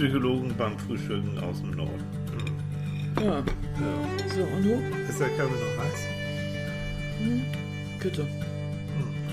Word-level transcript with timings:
Psychologen 0.00 0.54
beim 0.56 0.78
Frühstücken 0.78 1.38
aus 1.40 1.60
dem 1.60 1.72
Norden. 1.72 2.02
Ja. 3.20 3.36
Ja. 3.36 3.44
So, 4.34 4.44
und 4.44 4.64
du? 4.64 4.82
Ist 5.06 5.20
der 5.20 5.28
Kaffee 5.28 5.42
noch 5.42 5.84
heiß? 5.84 6.06
Bitte. 8.02 8.26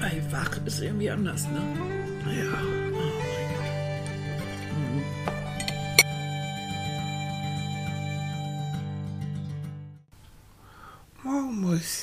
Ey, 0.01 0.21
wach 0.29 0.59
ist 0.65 0.81
irgendwie 0.81 1.09
anders, 1.09 1.47
ne? 1.47 1.61
Ja. 2.37 2.51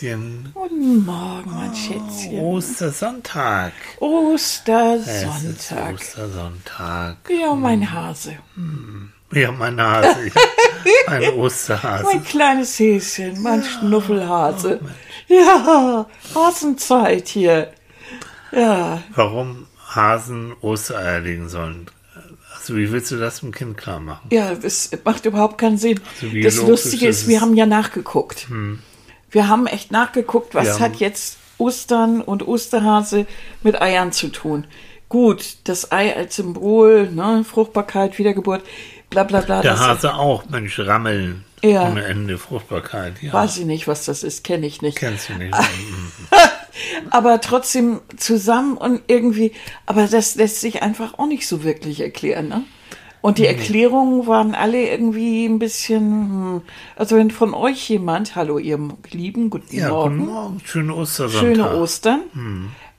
Mäuschen. 0.08 0.50
Guten 0.52 1.04
Morgen, 1.06 1.50
mein 1.50 1.74
Schätzchen. 1.74 2.38
Ostersonntag. 2.40 3.72
Es 3.96 4.02
ist 4.02 4.02
Ostersonntag. 4.68 5.94
Ostersonntag. 5.94 7.16
Ja, 7.30 7.54
mein 7.54 7.90
Hase. 7.90 8.36
Ja, 9.32 9.50
mein 9.52 9.80
Hase. 9.80 10.30
Ein 11.06 11.30
Osterhase. 11.34 12.04
Mein 12.04 12.24
kleines 12.24 12.78
Häschen, 12.78 13.42
mein 13.42 13.64
Schnuffelhase. 13.64 14.80
Ja, 15.28 16.06
Hasenzeit 16.34 17.28
hier. 17.28 17.72
Ja, 18.52 19.02
Warum 19.14 19.66
Hasen 19.88 20.52
Ostereier 20.60 21.20
legen 21.20 21.48
sollen. 21.48 21.86
Also 22.54 22.76
wie 22.76 22.92
willst 22.92 23.10
du 23.10 23.16
das 23.16 23.40
dem 23.40 23.52
Kind 23.52 23.76
klar 23.78 24.00
machen? 24.00 24.28
ja, 24.30 24.54
das 24.54 24.90
macht 25.04 25.24
überhaupt 25.26 25.56
keinen 25.58 25.76
Sinn. 25.78 26.00
Also 26.22 26.36
das 26.42 26.56
Lustige 26.68 27.08
ist 27.08 27.22
ist, 27.22 27.28
wir 27.28 27.36
es? 27.36 27.42
haben 27.42 27.54
ja 27.54 27.64
nachgeguckt. 27.66 28.46
Wir 29.34 29.48
haben 29.48 29.66
echt 29.66 29.90
nachgeguckt, 29.90 30.54
was 30.54 30.74
haben- 30.74 30.80
hat 30.80 30.96
jetzt 30.96 31.38
Ostern 31.58 32.20
und 32.20 32.46
Osterhase 32.46 33.26
mit 33.64 33.82
Eiern 33.82 34.12
zu 34.12 34.28
tun. 34.28 34.64
Gut, 35.08 35.56
das 35.64 35.90
Ei 35.90 36.14
als 36.16 36.36
Symbol, 36.36 37.10
ne, 37.10 37.44
Fruchtbarkeit, 37.44 38.16
Wiedergeburt, 38.18 38.62
bla 39.10 39.24
bla 39.24 39.40
bla. 39.40 39.60
Der 39.60 39.78
Hase 39.78 40.14
auch, 40.14 40.44
Mensch, 40.48 40.78
Rammeln. 40.78 41.44
Ja. 41.62 41.88
Ohne 41.88 42.04
Ende 42.04 42.38
Fruchtbarkeit. 42.38 43.22
Ja. 43.22 43.32
weiß 43.32 43.58
ich 43.58 43.64
nicht, 43.64 43.88
was 43.88 44.04
das 44.04 44.22
ist, 44.22 44.44
kenne 44.44 44.66
ich 44.66 44.82
nicht. 44.82 44.98
Kennst 44.98 45.30
du 45.30 45.32
nicht. 45.34 45.54
aber 47.10 47.40
trotzdem 47.40 48.00
zusammen 48.16 48.76
und 48.76 49.00
irgendwie, 49.08 49.52
aber 49.86 50.06
das 50.06 50.36
lässt 50.36 50.60
sich 50.60 50.82
einfach 50.82 51.18
auch 51.18 51.26
nicht 51.26 51.48
so 51.48 51.64
wirklich 51.64 52.00
erklären, 52.00 52.48
ne? 52.48 52.62
Und 53.24 53.38
die 53.38 53.46
Erklärungen 53.46 54.26
waren 54.26 54.54
alle 54.54 54.86
irgendwie 54.86 55.46
ein 55.46 55.58
bisschen, 55.58 56.10
hm, 56.10 56.62
also 56.94 57.16
wenn 57.16 57.30
von 57.30 57.54
euch 57.54 57.88
jemand, 57.88 58.36
hallo 58.36 58.58
ihr 58.58 58.78
Lieben, 59.10 59.48
guten 59.48 59.74
Ja, 59.74 59.88
Morgen, 59.88 60.18
guten 60.18 60.30
Morgen. 60.32 60.60
Schöne 60.62 60.94
Ostersonntag. 60.94 61.40
schöne 61.56 61.74
Ostern. 61.74 62.20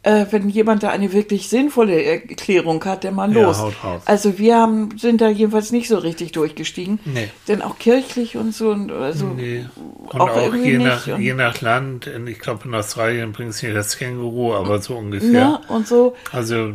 Äh, 0.01 0.25
wenn 0.31 0.49
jemand 0.49 0.81
da 0.81 0.89
eine 0.89 1.13
wirklich 1.13 1.47
sinnvolle 1.47 2.01
Erklärung 2.03 2.83
hat, 2.85 3.03
der 3.03 3.11
mal 3.11 3.31
Ja, 3.35 3.43
los. 3.43 3.59
haut 3.59 3.75
raus. 3.83 4.01
Also 4.05 4.39
wir 4.39 4.57
haben, 4.57 4.97
sind 4.97 5.21
da 5.21 5.29
jedenfalls 5.29 5.71
nicht 5.71 5.87
so 5.87 5.99
richtig 5.99 6.31
durchgestiegen. 6.31 6.97
Nee. 7.05 7.29
Denn 7.47 7.61
auch 7.61 7.77
kirchlich 7.77 8.35
und 8.35 8.51
so, 8.51 8.69
und 8.71 8.91
also 8.91 9.27
Nee. 9.27 9.65
Und 10.07 10.21
auch 10.21 10.29
auch, 10.31 10.37
irgendwie 10.43 10.71
je, 10.71 10.77
nach, 10.79 11.05
je 11.19 11.33
nach 11.35 11.61
Land, 11.61 12.09
ich 12.27 12.39
glaube 12.39 12.67
in 12.67 12.73
Australien 12.73 13.31
bringt 13.31 13.51
es 13.51 13.61
nicht 13.61 13.75
das 13.75 13.95
Känguru, 13.99 14.55
aber 14.55 14.79
so 14.81 14.95
ungefähr. 14.95 15.29
ne, 15.31 15.59
und 15.67 15.87
so, 15.87 16.15
Also, 16.31 16.69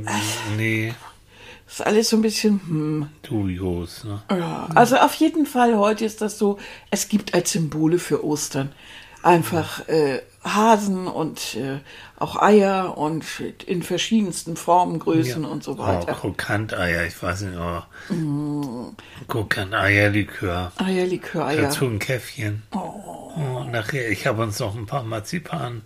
nee, 0.56 0.92
ist 1.70 1.86
alles 1.86 2.08
so 2.10 2.16
ein 2.16 2.22
bisschen, 2.22 2.60
hm. 2.66 3.08
dubios. 3.22 4.04
Ne? 4.04 4.22
Ja, 4.30 4.68
also 4.74 4.96
auf 4.96 5.14
jeden 5.14 5.46
Fall 5.46 5.77
heute 5.77 6.04
ist 6.04 6.20
das 6.20 6.38
so, 6.38 6.58
es 6.90 7.08
gibt 7.08 7.34
als 7.34 7.52
Symbole 7.52 7.98
für 7.98 8.24
Ostern 8.24 8.72
einfach 9.22 9.86
äh, 9.88 10.20
Hasen 10.42 11.06
und 11.06 11.54
äh, 11.56 11.78
auch 12.18 12.40
Eier 12.40 12.96
und 12.96 13.24
in 13.66 13.82
verschiedensten 13.82 14.56
Formen, 14.56 14.98
Größen 14.98 15.44
und 15.44 15.62
so 15.62 15.72
Oh, 15.72 15.78
weiter. 15.78 16.14
Krokanteier, 16.14 17.04
ich 17.06 17.22
weiß 17.22 17.42
nicht, 17.42 17.56
aber 17.56 17.86
Mm. 18.08 18.96
Krokanteierlikör. 19.28 20.72
Eierlikör, 20.77 21.46
Eier. 21.46 21.62
Dazu 21.62 21.84
ein 21.84 21.98
Käffchen. 21.98 22.62
Oh. 22.72 23.64
nachher, 23.70 24.11
ich 24.11 24.27
habe 24.27 24.42
uns 24.42 24.58
noch 24.58 24.74
ein 24.74 24.86
paar 24.86 25.02
Marzipan, 25.02 25.83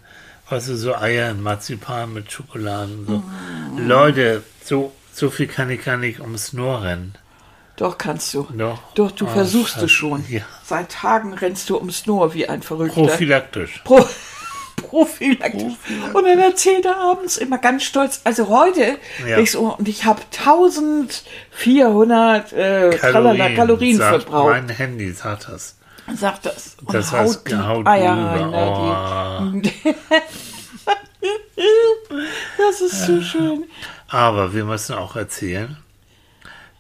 weißt 0.49 0.69
du, 0.69 0.77
so 0.77 0.95
Eier 0.95 1.31
in 1.31 1.43
Marzipan 1.43 2.13
mit 2.15 2.31
Schokolade 2.31 2.93
und 2.93 3.07
so. 3.07 3.19
Mm. 3.19 3.89
Leute, 3.89 4.43
so, 4.65 4.93
so 5.15 5.31
viel 5.31 5.47
kann 5.47 5.71
ich 5.71 5.85
gar 5.85 5.97
nicht 5.97 6.21
ums 6.21 6.53
Nur 6.53 6.83
rennen. 6.83 7.15
Doch, 7.77 7.99
kannst 7.99 8.33
du. 8.35 8.47
Doch. 8.57 8.79
Doch, 8.95 9.11
du 9.11 9.27
Oh, 9.27 9.29
versuchst 9.29 9.79
es 9.79 9.91
schon. 9.91 10.25
Ja. 10.29 10.43
Seit 10.65 10.91
Tagen 10.93 11.35
rennst 11.35 11.71
du 11.71 11.77
ums 11.77 12.07
Nur 12.07 12.33
wie 12.35 12.49
ein 12.49 12.63
Verrückter. 12.63 12.95
Prophylaktisch. 13.01 13.81
Pro 13.85 14.07
Prophylaktisch. 14.77 15.73
Und 16.13 16.25
dann 16.25 16.39
erzählt 16.39 16.85
er 16.85 16.99
abends 17.01 17.37
immer 17.37 17.59
ganz 17.59 17.83
stolz, 17.85 18.21
also 18.25 18.49
heute, 18.49 18.99
Ja. 19.27 19.39
ich 19.39 19.51
so, 19.51 19.75
und 19.77 19.89
ich 19.89 20.05
habe 20.05 20.21
1400 20.37 22.53
äh, 22.53 22.91
Kalorien, 23.01 23.57
Kalorien 23.57 23.99
verbraucht. 23.99 24.51
Mein 24.51 24.69
Handy 24.69 25.11
sagt 25.13 25.49
das. 25.49 25.77
sagt 26.15 26.47
das. 26.47 26.77
Und 26.85 26.95
Das 26.95 27.11
haut 27.13 27.19
heißt, 27.21 27.51
die 27.51 27.57
haut 27.57 27.87
Eier 27.87 28.13
rein. 28.13 28.51
Ne, 28.51 29.63
die, 29.63 29.73
das 32.59 32.81
ist 32.81 33.07
so 33.07 33.21
schön. 33.23 33.65
Aber 34.09 34.55
wir 34.55 34.65
müssen 34.65 34.95
auch 34.95 35.17
erzählen, 35.17 35.77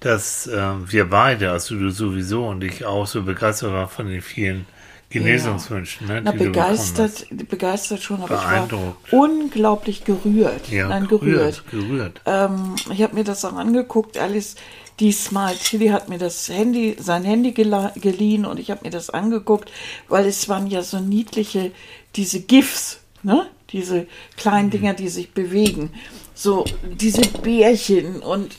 dass 0.01 0.47
ähm, 0.47 0.85
wir 0.91 1.09
beide, 1.09 1.51
also 1.51 1.75
du 1.77 1.91
sowieso 1.91 2.47
und 2.47 2.63
ich 2.63 2.85
auch, 2.85 3.07
so 3.07 3.23
begeistert 3.23 3.73
waren 3.73 3.89
von 3.89 4.07
den 4.07 4.21
vielen 4.21 4.67
Genesungswünschen, 5.09 6.09
ne, 6.09 6.21
Na, 6.23 6.33
die 6.33 6.39
du 6.39 6.45
bekommen 6.45 6.67
begeistert, 6.67 7.27
begeistert 7.49 8.03
schon, 8.03 8.23
aber 8.23 8.35
ich 8.35 8.73
war 8.73 8.97
unglaublich 9.13 10.05
gerührt. 10.05 10.69
Ja, 10.71 10.89
Nein, 10.89 11.07
gerührt. 11.07 11.63
gerührt. 11.71 12.21
Ähm, 12.27 12.75
ich 12.93 13.03
habe 13.03 13.15
mir 13.15 13.25
das 13.25 13.45
auch 13.45 13.55
angeguckt, 13.55 14.19
alles. 14.19 14.57
Diesmal, 15.01 15.57
Tilly 15.57 15.89
hat 15.89 16.09
mir 16.09 16.19
das 16.19 16.49
Handy, 16.49 16.97
sein 17.01 17.25
Handy 17.25 17.51
geliehen 17.51 18.45
und 18.47 18.61
ich 18.61 18.71
habe 18.71 18.83
mir 18.85 18.91
das 18.91 19.11
angeguckt, 19.11 19.73
weil 20.07 20.25
es 20.25 20.49
waren 20.49 20.69
ja 20.69 20.83
so 20.83 21.01
niedliche, 21.01 21.73
diese 22.15 22.41
GIFs, 22.41 23.01
ne? 23.25 23.47
Diese 23.71 24.07
kleinen 24.37 24.71
Dinger, 24.71 24.95
die 24.95 25.09
sich 25.09 25.33
bewegen. 25.33 25.91
So, 26.35 26.65
diese 26.85 27.23
Bärchen 27.23 28.21
und 28.23 28.55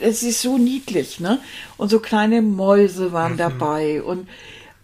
es 0.00 0.22
ist 0.22 0.42
so 0.42 0.56
niedlich, 0.58 1.20
ne? 1.20 1.40
Und 1.76 1.90
so 1.90 1.98
kleine 1.98 2.42
Mäuse 2.42 3.12
waren 3.12 3.36
dabei 3.36 4.02
und 4.02 4.28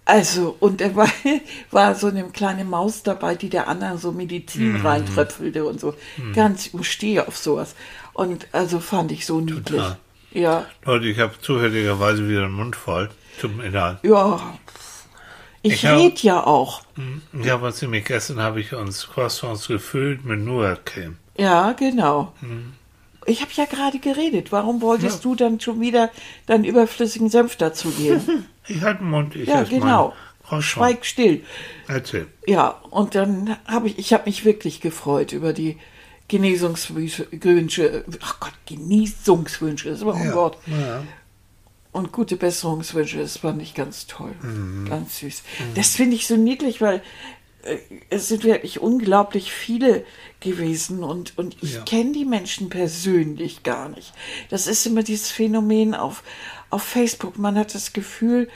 also, 0.04 0.56
und 0.58 0.80
da 0.80 0.96
war, 0.96 1.08
war 1.70 1.94
so 1.94 2.08
eine 2.08 2.24
kleine 2.30 2.64
Maus 2.64 3.04
dabei, 3.04 3.36
die 3.36 3.48
der 3.48 3.68
anderen 3.68 3.98
so 3.98 4.10
Medizin 4.10 4.76
reintröpfelte 4.82 5.64
und 5.64 5.78
so. 5.78 5.94
Ganz, 6.34 6.70
ich 6.74 6.90
stehe 6.90 7.28
auf 7.28 7.36
sowas. 7.36 7.76
Und 8.12 8.48
also 8.50 8.80
fand 8.80 9.12
ich 9.12 9.24
so 9.24 9.40
niedlich. 9.40 9.80
Total. 9.80 9.98
Ja, 10.32 10.66
Leute, 10.84 11.06
ich 11.06 11.18
habe 11.18 11.34
zufälligerweise 11.40 12.28
wieder 12.28 12.42
den 12.42 12.52
Mund 12.52 12.74
voll. 12.76 13.08
Mir 13.56 13.70
leid. 13.70 13.98
ja. 14.02 14.58
Ich, 15.62 15.72
Ich 15.74 15.86
hab- 15.86 15.98
red 15.98 16.22
ja 16.22 16.46
auch. 16.46 16.82
Ja, 17.42 17.60
was 17.60 17.82
nämlich 17.82 18.04
gestern 18.06 18.40
habe 18.40 18.60
ich 18.60 18.72
uns 18.74 19.08
Croissants 19.08 19.68
gefüllt 19.68 20.24
mit 20.24 20.40
Nougat-Creme. 20.40 21.16
Ja, 21.36 21.72
genau. 21.72 22.32
Mhm. 22.40 22.72
Ich 23.26 23.42
habe 23.42 23.50
ja 23.54 23.66
gerade 23.66 23.98
geredet. 23.98 24.50
Warum 24.52 24.80
wolltest 24.80 25.24
du 25.24 25.34
dann 25.34 25.60
schon 25.60 25.80
wieder 25.80 26.10
deinen 26.46 26.64
überflüssigen 26.64 27.28
Senf 27.28 27.56
dazugeben? 27.56 28.46
Ich 28.68 28.82
halte 28.82 29.00
den 29.00 29.10
Mund, 29.10 29.34
ich 29.34 29.48
ja, 29.48 29.64
genau. 29.64 30.14
Schweig 30.60 31.04
still. 31.04 31.42
Erzähl. 31.88 32.28
Ja, 32.46 32.68
und 32.90 33.16
dann 33.16 33.56
habe 33.66 33.88
ich, 33.88 33.98
ich 33.98 34.12
habe 34.12 34.24
mich 34.26 34.44
wirklich 34.44 34.80
gefreut 34.80 35.32
über 35.32 35.52
die 35.52 35.76
Genesungswünsche, 36.28 38.04
ach 38.22 38.38
Gott, 38.40 38.52
Genesungswünsche, 38.66 39.90
das 39.90 40.04
war 40.04 40.14
ein 40.14 40.26
Ja. 40.28 40.34
Wort. 40.34 40.58
Ja. 40.66 41.02
Und 41.92 42.12
gute 42.12 42.36
Besserungswünsche, 42.36 43.18
das 43.18 43.38
fand 43.38 43.60
ich 43.60 43.74
ganz 43.74 44.06
toll, 44.06 44.32
ganz 44.88 45.18
süß. 45.18 45.42
Das 45.74 45.96
finde 45.96 46.14
ich 46.14 46.26
so 46.28 46.36
niedlich, 46.36 46.80
weil 46.80 47.02
äh, 47.64 47.78
es 48.10 48.28
sind 48.28 48.44
wirklich 48.44 48.80
unglaublich 48.80 49.50
viele 49.52 50.04
gewesen 50.38 51.02
und, 51.02 51.36
und 51.36 51.56
ich 51.62 51.74
Ja. 51.74 51.82
kenne 51.82 52.12
die 52.12 52.24
Menschen 52.24 52.68
persönlich 52.70 53.64
gar 53.64 53.88
nicht. 53.88 54.12
Das 54.50 54.68
ist 54.68 54.86
immer 54.86 55.02
dieses 55.02 55.32
Phänomen 55.32 55.94
auf, 55.96 56.22
auf 56.70 56.84
Facebook. 56.84 57.38
Man 57.38 57.58
hat 57.58 57.74
das 57.74 57.92
Gefühl, 57.92 58.48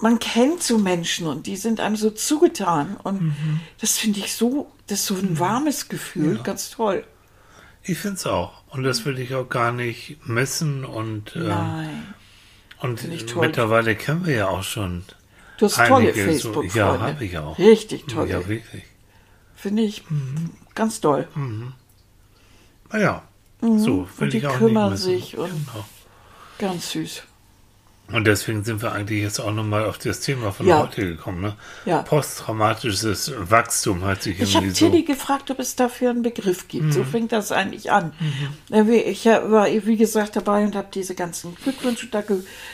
man 0.00 0.18
kennt 0.18 0.62
so 0.62 0.78
Menschen 0.78 1.26
und 1.26 1.46
die 1.46 1.56
sind 1.56 1.80
einem 1.80 1.96
so 1.96 2.10
zugetan. 2.10 2.96
Und 3.04 3.34
das 3.78 3.98
finde 3.98 4.20
ich 4.20 4.32
so, 4.32 4.72
das 4.86 5.00
ist 5.00 5.06
so 5.06 5.14
ein 5.16 5.38
warmes 5.38 5.88
Gefühl, 5.90 6.40
ganz 6.42 6.70
toll. 6.70 7.04
Ich 7.84 7.98
finde 7.98 8.16
es 8.16 8.26
auch. 8.26 8.62
Und 8.70 8.84
das 8.84 9.04
will 9.04 9.18
ich 9.18 9.34
auch 9.34 9.48
gar 9.48 9.70
nicht 9.70 10.16
missen. 10.26 10.84
Und, 10.86 11.36
ähm. 11.36 12.04
Und 12.82 13.00
toll. 13.26 13.46
mittlerweile 13.46 13.94
kennen 13.96 14.26
wir 14.26 14.34
ja 14.34 14.48
auch 14.48 14.62
schon. 14.62 15.04
Du 15.58 15.66
hast 15.66 15.76
tolle 15.88 16.12
so- 16.14 16.20
Facebook-Freunde. 16.20 16.78
Ja, 16.78 17.00
habe 17.00 17.24
ich 17.24 17.38
auch. 17.38 17.58
Richtig 17.58 18.06
tolle. 18.06 18.30
Ja, 18.30 18.48
wirklich. 18.48 18.82
Finde 19.54 19.82
ich 19.82 20.02
ganz 20.74 21.00
toll. 21.00 21.28
Naja, 22.90 23.22
so 23.60 23.68
will 23.68 23.70
Mhm. 23.70 24.06
Und 24.18 24.32
die 24.32 24.38
ich 24.38 24.46
auch 24.46 24.56
kümmern 24.58 24.90
nicht 24.92 25.04
missen. 25.04 25.10
sich 25.20 25.38
und- 25.38 25.48
Genau. 25.50 25.84
Ganz 26.58 26.90
süß. 26.90 27.22
Und 28.12 28.24
deswegen 28.26 28.62
sind 28.64 28.82
wir 28.82 28.92
eigentlich 28.92 29.22
jetzt 29.22 29.40
auch 29.40 29.52
nochmal 29.52 29.86
auf 29.86 29.98
das 29.98 30.20
Thema 30.20 30.52
von 30.52 30.66
Ja. 30.66 30.82
heute 30.82 31.06
gekommen. 31.06 31.40
Ne? 31.40 31.54
Ja. 31.86 32.02
Posttraumatisches 32.02 33.32
Wachstum 33.38 34.04
hat 34.04 34.22
sich 34.22 34.40
Ich 34.40 34.54
habe 34.56 34.70
so. 34.70 34.74
Tilly 34.90 35.02
gefragt, 35.02 35.50
ob 35.50 35.58
es 35.58 35.76
dafür 35.76 36.10
einen 36.10 36.22
Begriff 36.22 36.68
gibt. 36.68 36.84
Mhm. 36.86 36.92
So 36.92 37.04
fängt 37.04 37.32
das 37.32 37.52
eigentlich 37.52 37.90
an. 37.90 38.12
Äh, 38.70 38.86
wie- 38.86 38.96
Ich 39.02 39.24
war, 39.26 39.66
wie 39.66 39.96
gesagt, 39.96 40.36
dabei 40.36 40.64
und 40.64 40.74
habe 40.76 40.88
diese 40.92 41.14
ganzen 41.14 41.54
Glückwünsche 41.56 42.06
da 42.08 42.22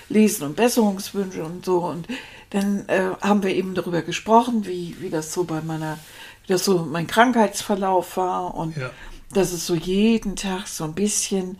gelesen 0.09 0.45
und 0.45 0.57
Besserungswünsche 0.57 1.45
und 1.45 1.65
so. 1.65 1.79
Und 1.85 2.07
dann 2.51 2.89
äh, 2.89 3.11
haben 3.21 3.43
wir 3.43 3.55
eben 3.55 3.75
darüber 3.75 4.03
gesprochen, 4.03 4.67
wie, 4.67 4.97
wie 5.01 5.11
das 5.11 5.33
so 5.33 5.45
bei 5.45 5.61
meiner, 5.61 5.99
wie 6.47 6.53
das 6.53 6.65
so 6.65 6.79
mein 6.91 7.07
Krankheitsverlauf 7.07 8.17
war 8.17 8.55
und 8.55 8.77
Ja. 8.77 8.91
dass 9.33 9.53
es 9.53 9.67
so 9.67 9.75
jeden 9.75 10.37
Tag 10.37 10.67
so 10.67 10.85
ein 10.85 10.95
bisschen 10.95 11.59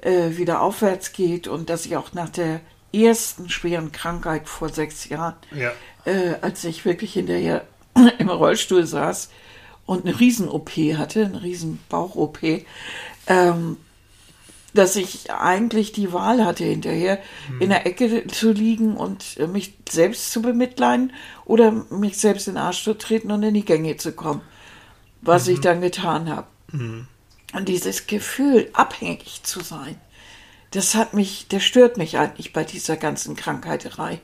äh, 0.00 0.36
wieder 0.36 0.62
aufwärts 0.62 1.12
geht 1.12 1.48
und 1.48 1.68
dass 1.70 1.84
ich 1.84 1.96
auch 1.96 2.12
nach 2.12 2.28
der 2.28 2.60
ersten 3.04 3.48
schweren 3.50 3.92
Krankheit 3.92 4.48
vor 4.48 4.68
sechs 4.68 5.08
Jahren 5.08 5.34
Ja. 5.54 5.72
äh, 6.04 6.34
als 6.40 6.64
ich 6.64 6.84
wirklich 6.84 7.12
hinterher 7.14 7.64
im 8.18 8.28
Rollstuhl 8.28 8.86
saß 8.86 9.30
und 9.86 10.04
eine 10.06 10.18
Riesen-OP 10.18 10.70
hatte, 10.96 11.24
eine 11.26 11.42
Riesen-Bauch-OP, 11.42 12.38
ähm, 13.26 13.76
dass 14.74 14.96
ich 14.96 15.32
eigentlich 15.32 15.92
die 15.92 16.12
Wahl 16.12 16.44
hatte, 16.44 16.62
hinterher 16.64 17.18
in 17.58 17.70
der 17.70 17.86
Ecke 17.86 18.26
zu 18.26 18.52
liegen 18.52 18.96
und 18.96 19.38
äh, 19.38 19.46
mich 19.46 19.74
selbst 19.88 20.30
zu 20.30 20.42
bemitleiden 20.42 21.12
oder 21.46 21.72
mich 21.90 22.18
selbst 22.18 22.48
in 22.48 22.54
den 22.54 22.62
Arsch 22.62 22.84
zu 22.84 22.94
treten 22.94 23.30
und 23.32 23.42
in 23.42 23.54
die 23.54 23.64
Gänge 23.64 23.96
zu 23.96 24.12
kommen, 24.12 24.42
was 25.22 25.48
ich 25.48 25.60
dann 25.60 25.80
getan 25.80 26.28
habe. 26.28 26.46
Und 27.54 27.66
dieses 27.68 28.06
Gefühl, 28.06 28.68
abhängig 28.74 29.40
zu 29.42 29.60
sein, 29.60 29.96
das 30.70 30.94
hat 30.94 31.14
mich, 31.14 31.46
das 31.48 31.64
stört 31.64 31.96
mich 31.96 32.18
eigentlich 32.18 32.52
bei 32.52 32.62
dieser 32.62 32.96
ganzen 32.96 33.36
Krankheiterei. 33.36 34.20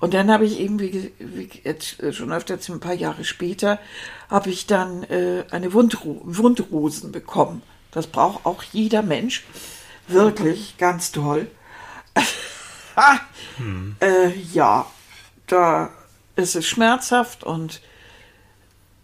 Und 0.00 0.12
dann 0.14 0.30
habe 0.30 0.44
ich 0.44 0.58
eben, 0.58 0.80
wie, 0.80 1.12
wie 1.18 1.48
jetzt 1.62 2.00
äh, 2.00 2.12
schon 2.12 2.32
öfter, 2.32 2.58
ein 2.68 2.80
paar 2.80 2.94
Jahre 2.94 3.24
später, 3.24 3.78
habe 4.28 4.50
ich 4.50 4.66
dann 4.66 5.04
äh, 5.04 5.44
eine 5.50 5.72
Wundro 5.72 6.20
Wundrosen 6.24 7.12
bekommen. 7.12 7.62
Das 7.92 8.08
braucht 8.08 8.44
auch 8.44 8.64
jeder 8.64 9.02
Mensch. 9.02 9.44
Wirklich, 10.08 10.76
ganz 10.78 11.12
toll. 11.12 11.48
Ha! 12.96 13.18
Äh, 13.98 14.38
ja, 14.52 14.86
da 15.48 15.90
ist 16.36 16.54
es 16.54 16.64
schmerzhaft 16.64 17.42
und 17.42 17.80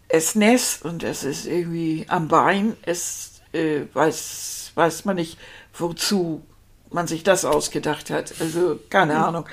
es 0.06 0.36
nässt 0.36 0.84
und 0.84 1.02
es 1.02 1.24
ist 1.24 1.46
irgendwie 1.46 2.06
am 2.08 2.28
Bein. 2.28 2.76
Es 2.82 3.40
äh, 3.52 3.80
weiß, 3.92 4.70
weiß 4.76 5.06
man 5.06 5.16
nicht, 5.16 5.38
wozu 5.74 6.46
man 6.92 7.06
sich 7.06 7.22
das 7.22 7.44
ausgedacht 7.44 8.10
hat. 8.10 8.34
Also 8.40 8.78
keine 8.90 9.24
Ahnung. 9.24 9.46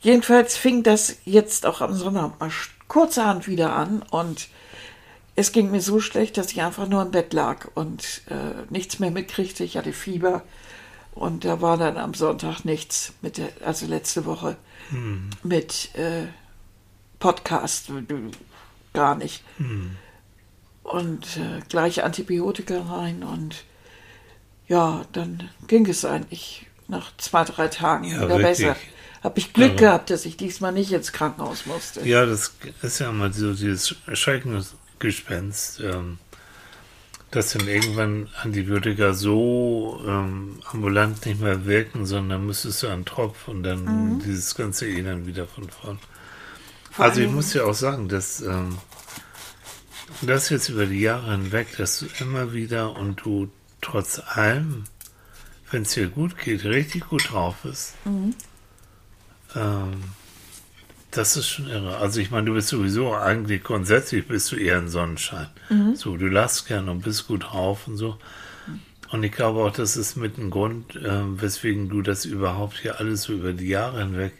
Jedenfalls 0.00 0.56
fing 0.56 0.82
das 0.82 1.16
jetzt 1.24 1.66
auch 1.66 1.80
am 1.80 1.94
Sonntag 1.94 2.38
mal 2.38 2.50
kurzerhand 2.88 3.48
wieder 3.48 3.74
an 3.74 4.02
und 4.10 4.48
es 5.34 5.52
ging 5.52 5.70
mir 5.70 5.82
so 5.82 6.00
schlecht, 6.00 6.38
dass 6.38 6.52
ich 6.52 6.62
einfach 6.62 6.88
nur 6.88 7.02
im 7.02 7.10
Bett 7.10 7.32
lag 7.32 7.68
und 7.74 8.22
äh, 8.30 8.64
nichts 8.70 8.98
mehr 9.00 9.10
mitkriegte. 9.10 9.64
Ich 9.64 9.76
hatte 9.76 9.92
Fieber 9.92 10.42
und 11.14 11.44
da 11.44 11.60
war 11.60 11.76
dann 11.76 11.96
am 11.98 12.14
Sonntag 12.14 12.64
nichts 12.64 13.12
mit 13.22 13.38
der, 13.38 13.48
also 13.64 13.86
letzte 13.86 14.24
Woche 14.24 14.56
mit 15.42 15.94
äh, 15.94 16.26
Podcast 17.18 17.90
gar 18.92 19.14
nicht. 19.16 19.42
Und 20.82 21.36
äh, 21.36 21.60
gleich 21.68 22.04
Antibiotika 22.04 22.80
rein 22.82 23.22
und 23.22 23.64
ja, 24.68 25.04
dann 25.12 25.48
ging 25.66 25.86
es 25.86 26.04
eigentlich 26.04 26.66
nach 26.88 27.12
zwei, 27.18 27.44
drei 27.44 27.68
Tagen 27.68 28.04
Ja, 28.04 28.14
wieder 28.16 28.28
wirklich. 28.28 28.42
besser. 28.58 28.76
Habe 29.22 29.38
ich 29.38 29.52
Glück 29.52 29.72
Ja. 29.74 29.78
gehabt, 29.88 30.10
dass 30.10 30.24
ich 30.24 30.36
diesmal 30.36 30.72
nicht 30.72 30.92
ins 30.92 31.12
Krankenhaus 31.12 31.66
musste. 31.66 32.06
Ja, 32.06 32.26
das 32.26 32.52
ist 32.82 32.98
ja 33.00 33.10
immer 33.10 33.32
so 33.32 33.54
dieses 33.54 33.96
Schreckensgespenst, 34.12 35.80
ähm, 35.80 36.18
dass 37.32 37.52
dann 37.52 37.66
irgendwann 37.66 38.28
Antibiotika 38.42 39.12
so 39.14 40.00
ähm, 40.06 40.60
ambulant 40.70 41.26
nicht 41.26 41.40
mehr 41.40 41.66
wirken, 41.66 42.06
sondern 42.06 42.46
müsstest 42.46 42.82
du 42.82 42.86
einen 42.88 43.04
Tropf 43.04 43.48
und 43.48 43.62
dann 43.64 44.14
Mhm. 44.14 44.18
dieses 44.20 44.54
ganze 44.54 44.86
Elend 44.86 45.26
wieder 45.26 45.46
von 45.46 45.68
vorn. 45.68 45.98
Vor 46.92 47.04
Also 47.04 47.20
ich 47.20 47.30
muss 47.30 47.52
ja 47.52 47.64
auch 47.64 47.74
sagen, 47.74 48.08
dass 48.08 48.40
ähm, 48.42 48.78
das 50.22 50.48
jetzt 50.50 50.68
über 50.68 50.86
die 50.86 51.00
Jahre 51.00 51.32
hinweg, 51.32 51.76
dass 51.76 51.98
du 51.98 52.06
immer 52.20 52.52
wieder 52.52 52.96
und 52.96 53.24
du 53.24 53.50
trotz 53.80 54.20
allem, 54.24 54.84
wenn 55.70 55.82
es 55.82 55.94
dir 55.94 56.08
gut 56.08 56.38
geht, 56.38 56.64
richtig 56.64 57.08
gut 57.08 57.30
drauf 57.32 57.56
bist. 57.62 57.94
Ähm, 59.54 60.02
das 61.10 61.36
ist 61.36 61.48
schon 61.48 61.68
irre. 61.68 61.96
Also 61.96 62.20
ich 62.20 62.30
meine, 62.30 62.46
du 62.46 62.54
bist 62.54 62.68
sowieso 62.68 63.14
eigentlich 63.14 63.62
grundsätzlich 63.62 64.28
bist 64.28 64.52
du 64.52 64.56
eher 64.56 64.78
ein 64.78 64.88
Sonnenschein. 64.88 65.48
So, 65.94 66.16
du 66.16 66.26
lachst 66.26 66.66
gern 66.66 66.88
und 66.88 67.02
bist 67.02 67.26
gut 67.26 67.44
drauf 67.44 67.88
und 67.88 67.96
so. 67.96 68.18
Und 69.10 69.22
ich 69.22 69.32
glaube 69.32 69.60
auch, 69.60 69.72
das 69.72 69.96
ist 69.96 70.16
mit 70.16 70.36
ein 70.36 70.50
Grund, 70.50 70.98
ähm, 71.02 71.40
weswegen 71.40 71.88
du 71.88 72.02
das 72.02 72.24
überhaupt 72.24 72.78
hier 72.78 72.98
alles 72.98 73.22
so 73.22 73.32
über 73.32 73.52
die 73.52 73.68
Jahre 73.68 74.00
hinweg 74.00 74.32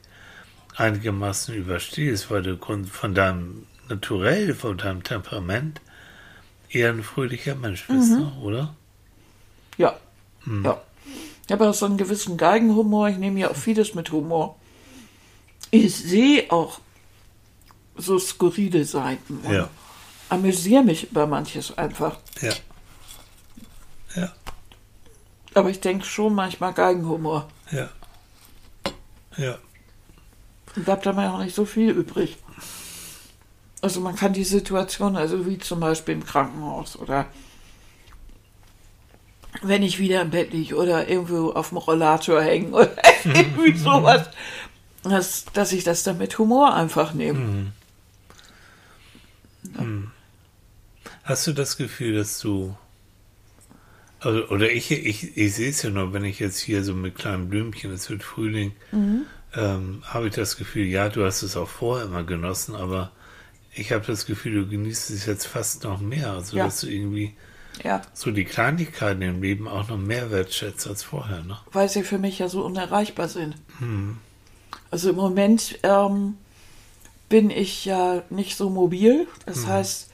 einigermaßen 0.76 1.54
überstehst, 1.54 2.30
weil 2.30 2.42
du 2.42 2.58
von 2.58 3.14
deinem 3.14 3.66
Naturell, 3.88 4.54
von 4.54 4.76
deinem 4.76 5.02
Temperament 5.04 5.80
eher 6.68 6.90
ein 6.90 7.02
fröhlicher 7.02 7.54
Mensch 7.54 7.86
bist, 7.86 8.10
ne? 8.10 8.32
oder? 8.42 8.74
Ja. 9.78 9.96
Hm. 10.44 10.64
ja. 10.64 10.80
Ich 11.46 11.52
habe 11.52 11.68
auch 11.68 11.74
so 11.74 11.86
einen 11.86 11.96
gewissen 11.96 12.36
Geigenhumor. 12.36 13.08
Ich 13.08 13.18
nehme 13.18 13.40
ja 13.40 13.50
auch 13.50 13.56
vieles 13.56 13.94
mit 13.94 14.10
Humor. 14.10 14.56
Ich 15.70 15.94
sehe 15.94 16.50
auch 16.50 16.80
so 17.96 18.18
skurrile 18.18 18.84
Seiten 18.84 19.38
und 19.44 19.52
Ja. 19.52 19.68
amüsiere 20.28 20.82
mich 20.82 21.10
über 21.10 21.26
manches 21.26 21.76
einfach. 21.78 22.18
Ja. 22.40 22.52
Ja. 24.16 24.32
Aber 25.54 25.70
ich 25.70 25.80
denke 25.80 26.04
schon 26.04 26.34
manchmal 26.34 26.72
Geigenhumor. 26.72 27.48
Ja. 27.70 27.88
Ja. 29.36 29.58
Und 30.74 30.84
bleibt 30.84 31.06
dann 31.06 31.18
auch 31.18 31.38
nicht 31.38 31.54
so 31.54 31.64
viel 31.64 31.90
übrig. 31.90 32.36
Also 33.82 34.00
man 34.00 34.16
kann 34.16 34.32
die 34.32 34.44
Situation, 34.44 35.16
also 35.16 35.46
wie 35.46 35.58
zum 35.58 35.80
Beispiel 35.80 36.14
im 36.14 36.24
Krankenhaus 36.26 36.96
oder 36.96 37.26
wenn 39.62 39.82
ich 39.82 39.98
wieder 39.98 40.22
im 40.22 40.30
Bett 40.30 40.52
liege 40.52 40.76
oder 40.76 41.08
irgendwo 41.08 41.50
auf 41.50 41.70
dem 41.70 41.78
Rollator 41.78 42.42
hängen 42.42 42.72
oder 42.74 42.90
irgendwie 43.24 43.76
sowas, 43.78 44.28
dass, 45.02 45.44
dass 45.52 45.72
ich 45.72 45.84
das 45.84 46.02
dann 46.02 46.18
mit 46.18 46.38
Humor 46.38 46.74
einfach 46.74 47.12
nehme. 47.14 47.72
Hast 51.24 51.46
du 51.46 51.52
das 51.52 51.76
Gefühl, 51.76 52.14
dass 52.16 52.38
du. 52.40 52.76
Also, 54.20 54.48
oder 54.48 54.70
ich, 54.70 54.90
ich, 54.90 55.36
ich 55.36 55.54
sehe 55.54 55.70
es 55.70 55.82
ja 55.82 55.90
nur, 55.90 56.12
wenn 56.12 56.24
ich 56.24 56.38
jetzt 56.38 56.58
hier 56.58 56.82
so 56.82 56.94
mit 56.94 57.16
kleinen 57.16 57.48
Blümchen, 57.50 57.92
es 57.92 58.08
wird 58.08 58.22
Frühling, 58.22 58.72
ähm, 59.54 60.02
habe 60.04 60.28
ich 60.28 60.34
das 60.34 60.56
Gefühl, 60.56 60.86
ja, 60.86 61.08
du 61.08 61.24
hast 61.24 61.42
es 61.42 61.56
auch 61.56 61.68
vorher 61.68 62.06
immer 62.06 62.24
genossen, 62.24 62.74
aber 62.74 63.12
ich 63.74 63.92
habe 63.92 64.06
das 64.06 64.24
Gefühl, 64.24 64.62
du 64.64 64.68
genießt 64.68 65.10
es 65.10 65.26
jetzt 65.26 65.46
fast 65.46 65.84
noch 65.84 66.00
mehr. 66.00 66.32
Also, 66.32 66.56
Ja. 66.56 66.64
dass 66.64 66.80
du 66.80 66.86
irgendwie 66.88 67.34
Ja, 67.84 68.02
so 68.14 68.30
die 68.30 68.44
Kleinigkeiten 68.44 69.22
im 69.22 69.42
Leben 69.42 69.68
auch 69.68 69.88
noch 69.88 69.98
mehr 69.98 70.30
wertschätzt 70.30 70.86
als 70.86 71.02
vorher, 71.02 71.42
ne? 71.42 71.58
weil 71.72 71.88
sie 71.88 72.02
für 72.02 72.18
mich 72.18 72.38
ja 72.38 72.48
so 72.48 72.64
unerreichbar 72.64 73.28
sind. 73.28 73.56
Also 74.90 75.10
im 75.10 75.16
Moment 75.16 75.78
ähm, 75.82 76.36
bin 77.28 77.50
ich 77.50 77.84
ja 77.84 78.22
nicht 78.30 78.56
so 78.56 78.70
mobil. 78.70 79.26
Das 79.44 79.66
heißt, 79.66 80.10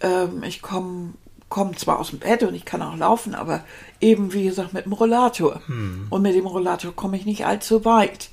ähm, 0.00 0.42
ich 0.42 0.62
komme 0.62 1.12
komm 1.48 1.76
zwar 1.76 2.00
aus 2.00 2.10
dem 2.10 2.18
Bett 2.18 2.42
und 2.42 2.54
ich 2.54 2.64
kann 2.64 2.82
auch 2.82 2.96
laufen, 2.96 3.34
aber 3.34 3.64
eben 4.00 4.32
wie 4.32 4.44
gesagt 4.44 4.72
mit 4.72 4.84
dem 4.84 4.92
Rollator. 4.92 5.62
Und 6.10 6.22
mit 6.22 6.34
dem 6.34 6.46
Rollator 6.46 6.94
komme 6.94 7.16
ich 7.16 7.24
nicht 7.24 7.46
allzu 7.46 7.84
weit. 7.84 8.30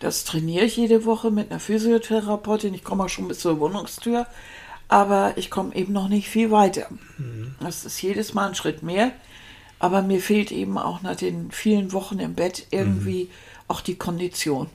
Das 0.00 0.24
trainiere 0.24 0.66
ich 0.66 0.76
jede 0.76 1.06
Woche 1.06 1.30
mit 1.30 1.50
einer 1.50 1.60
Physiotherapeutin. 1.60 2.74
Ich 2.74 2.84
komme 2.84 3.04
auch 3.04 3.08
schon 3.08 3.28
bis 3.28 3.40
zur 3.40 3.58
Wohnungstür, 3.58 4.26
aber 4.88 5.34
ich 5.36 5.50
komme 5.50 5.74
eben 5.74 5.92
noch 5.92 6.08
nicht 6.08 6.28
viel 6.28 6.50
weiter. 6.50 6.88
Das 7.60 7.84
ist 7.84 8.00
jedes 8.02 8.34
Mal 8.34 8.48
ein 8.48 8.54
Schritt 8.54 8.82
mehr. 8.82 9.12
Aber 9.78 10.00
mir 10.00 10.20
fehlt 10.20 10.52
eben 10.52 10.78
auch 10.78 11.02
nach 11.02 11.16
den 11.16 11.50
vielen 11.50 11.92
Wochen 11.92 12.18
im 12.18 12.34
Bett 12.34 12.66
irgendwie 12.70 13.28
auch 13.68 13.80
die 13.82 13.96
Kondition. 13.96 14.68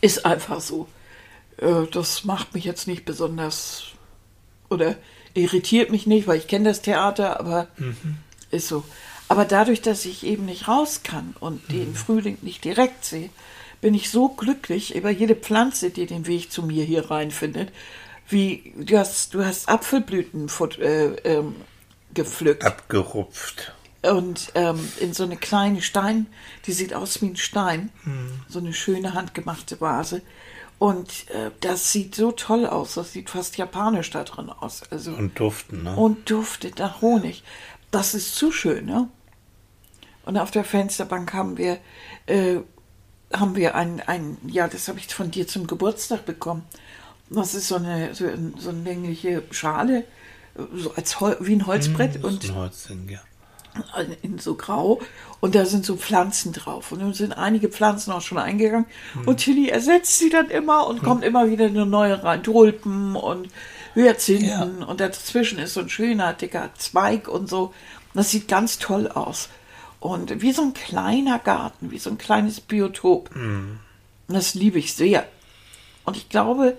Ist 0.00 0.24
einfach 0.24 0.60
so. 0.60 0.88
Äh, 1.58 1.86
Das 1.90 2.24
macht 2.24 2.54
mich 2.54 2.64
jetzt 2.64 2.86
nicht 2.86 3.04
besonders 3.04 3.84
oder 4.70 4.96
irritiert 5.34 5.90
mich 5.90 6.06
nicht, 6.06 6.26
weil 6.26 6.38
ich 6.38 6.46
kenne 6.46 6.68
das 6.70 6.80
Theater, 6.80 7.38
aber 7.38 7.68
ist 8.50 8.68
so. 8.68 8.84
Aber 9.28 9.44
dadurch, 9.44 9.82
dass 9.82 10.04
ich 10.06 10.24
eben 10.24 10.46
nicht 10.46 10.68
raus 10.68 11.00
kann 11.02 11.34
und 11.40 11.70
den 11.70 11.94
Frühling 11.94 12.38
nicht 12.42 12.64
direkt 12.64 13.04
sehe, 13.04 13.30
bin 13.80 13.94
ich 13.94 14.10
so 14.10 14.28
glücklich 14.28 14.94
über 14.94 15.10
jede 15.10 15.34
Pflanze, 15.34 15.90
die 15.90 16.06
den 16.06 16.26
Weg 16.26 16.50
zu 16.52 16.62
mir 16.62 16.84
hier 16.84 17.10
reinfindet. 17.10 17.72
Wie 18.28 18.72
du 18.76 18.98
hast, 18.98 19.34
du 19.34 19.44
hast 19.44 19.68
Apfelblüten 19.68 20.48
äh, 20.78 21.06
ähm, 21.24 21.56
gepflückt. 22.14 22.64
Abgerupft. 22.64 23.74
Und 24.02 24.50
ähm, 24.54 24.80
in 24.98 25.14
so 25.14 25.22
eine 25.22 25.36
kleine 25.36 25.80
Stein, 25.80 26.26
die 26.66 26.72
sieht 26.72 26.92
aus 26.92 27.22
wie 27.22 27.26
ein 27.26 27.36
Stein, 27.36 27.90
so 28.48 28.58
eine 28.58 28.72
schöne 28.72 29.14
handgemachte 29.14 29.80
Vase. 29.80 30.22
Und 30.82 31.30
äh, 31.30 31.52
das 31.60 31.92
sieht 31.92 32.16
so 32.16 32.32
toll 32.32 32.66
aus, 32.66 32.94
das 32.94 33.12
sieht 33.12 33.30
fast 33.30 33.56
japanisch 33.56 34.10
da 34.10 34.24
drin 34.24 34.50
aus. 34.50 34.82
Also, 34.90 35.12
Und 35.12 35.38
duften, 35.38 35.84
ne? 35.84 35.94
und 35.94 36.28
duftet 36.28 36.80
nach 36.80 37.00
Honig. 37.00 37.44
Das 37.92 38.14
ist 38.14 38.34
zu 38.34 38.50
schön, 38.50 38.86
ne? 38.86 39.08
Und 40.24 40.38
auf 40.38 40.50
der 40.50 40.64
Fensterbank 40.64 41.32
haben 41.34 41.56
wir, 41.56 41.78
äh, 42.26 42.56
haben 43.32 43.54
wir 43.54 43.76
ein, 43.76 44.00
ein, 44.00 44.38
ja, 44.48 44.66
das 44.66 44.88
habe 44.88 44.98
ich 44.98 45.06
von 45.14 45.30
dir 45.30 45.46
zum 45.46 45.68
Geburtstag 45.68 46.26
bekommen. 46.26 46.64
Das 47.34 47.54
ist 47.54 47.68
so 47.68 47.76
eine, 47.76 48.14
so, 48.14 48.26
so 48.58 48.70
eine 48.70 48.82
längliche 48.82 49.42
Schale, 49.50 50.04
so 50.74 50.92
als 50.94 51.20
Hol 51.20 51.36
wie 51.40 51.54
ein 51.54 51.66
Holzbrett 51.66 52.16
Das 52.16 52.24
und 52.24 52.44
ein 52.44 52.54
Holzding, 52.54 53.08
ja. 53.08 53.20
in 54.20 54.38
so 54.38 54.54
grau 54.54 55.00
und 55.40 55.54
da 55.54 55.64
sind 55.64 55.86
so 55.86 55.96
Pflanzen 55.96 56.52
drauf 56.52 56.92
und 56.92 57.00
nun 57.00 57.14
sind 57.14 57.32
einige 57.32 57.70
Pflanzen 57.70 58.12
auch 58.12 58.20
schon 58.20 58.36
eingegangen 58.36 58.84
und 59.24 59.38
Tilly 59.38 59.70
ersetzt 59.70 60.18
sie 60.18 60.28
dann 60.28 60.50
immer 60.50 60.86
und 60.86 61.02
kommt 61.02 61.24
immer 61.24 61.48
wieder 61.50 61.64
eine 61.66 61.86
neue 61.86 62.22
rein, 62.22 62.42
Tulpen 62.42 63.16
und 63.16 63.48
Hyazinthen 63.94 64.80
Ja. 64.80 64.86
und 64.86 65.00
dazwischen 65.00 65.58
ist 65.58 65.72
so 65.72 65.80
ein 65.80 65.88
schöner 65.88 66.34
dicker 66.34 66.68
Zweig 66.76 67.28
und 67.28 67.48
so. 67.48 67.72
Das 68.12 68.30
sieht 68.30 68.46
ganz 68.46 68.78
toll 68.78 69.08
aus 69.08 69.48
und 70.00 70.42
wie 70.42 70.52
so 70.52 70.60
ein 70.62 70.74
kleiner 70.74 71.38
Garten, 71.38 71.90
wie 71.90 71.98
so 71.98 72.10
ein 72.10 72.18
kleines 72.18 72.60
Biotop. 72.60 73.30
Und 73.34 73.78
Das 74.28 74.52
liebe 74.54 74.78
ich 74.78 74.92
sehr. 74.94 75.26
Und 76.04 76.16
ich 76.18 76.28
glaube, 76.28 76.76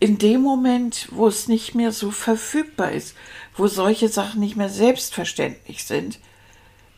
in 0.00 0.18
dem 0.18 0.40
Moment, 0.40 1.08
wo 1.12 1.28
es 1.28 1.46
nicht 1.46 1.74
mehr 1.74 1.92
so 1.92 2.10
verfügbar 2.10 2.90
ist, 2.92 3.14
wo 3.54 3.66
solche 3.68 4.08
Sachen 4.08 4.40
nicht 4.40 4.56
mehr 4.56 4.70
selbstverständlich 4.70 5.84
sind, 5.84 6.18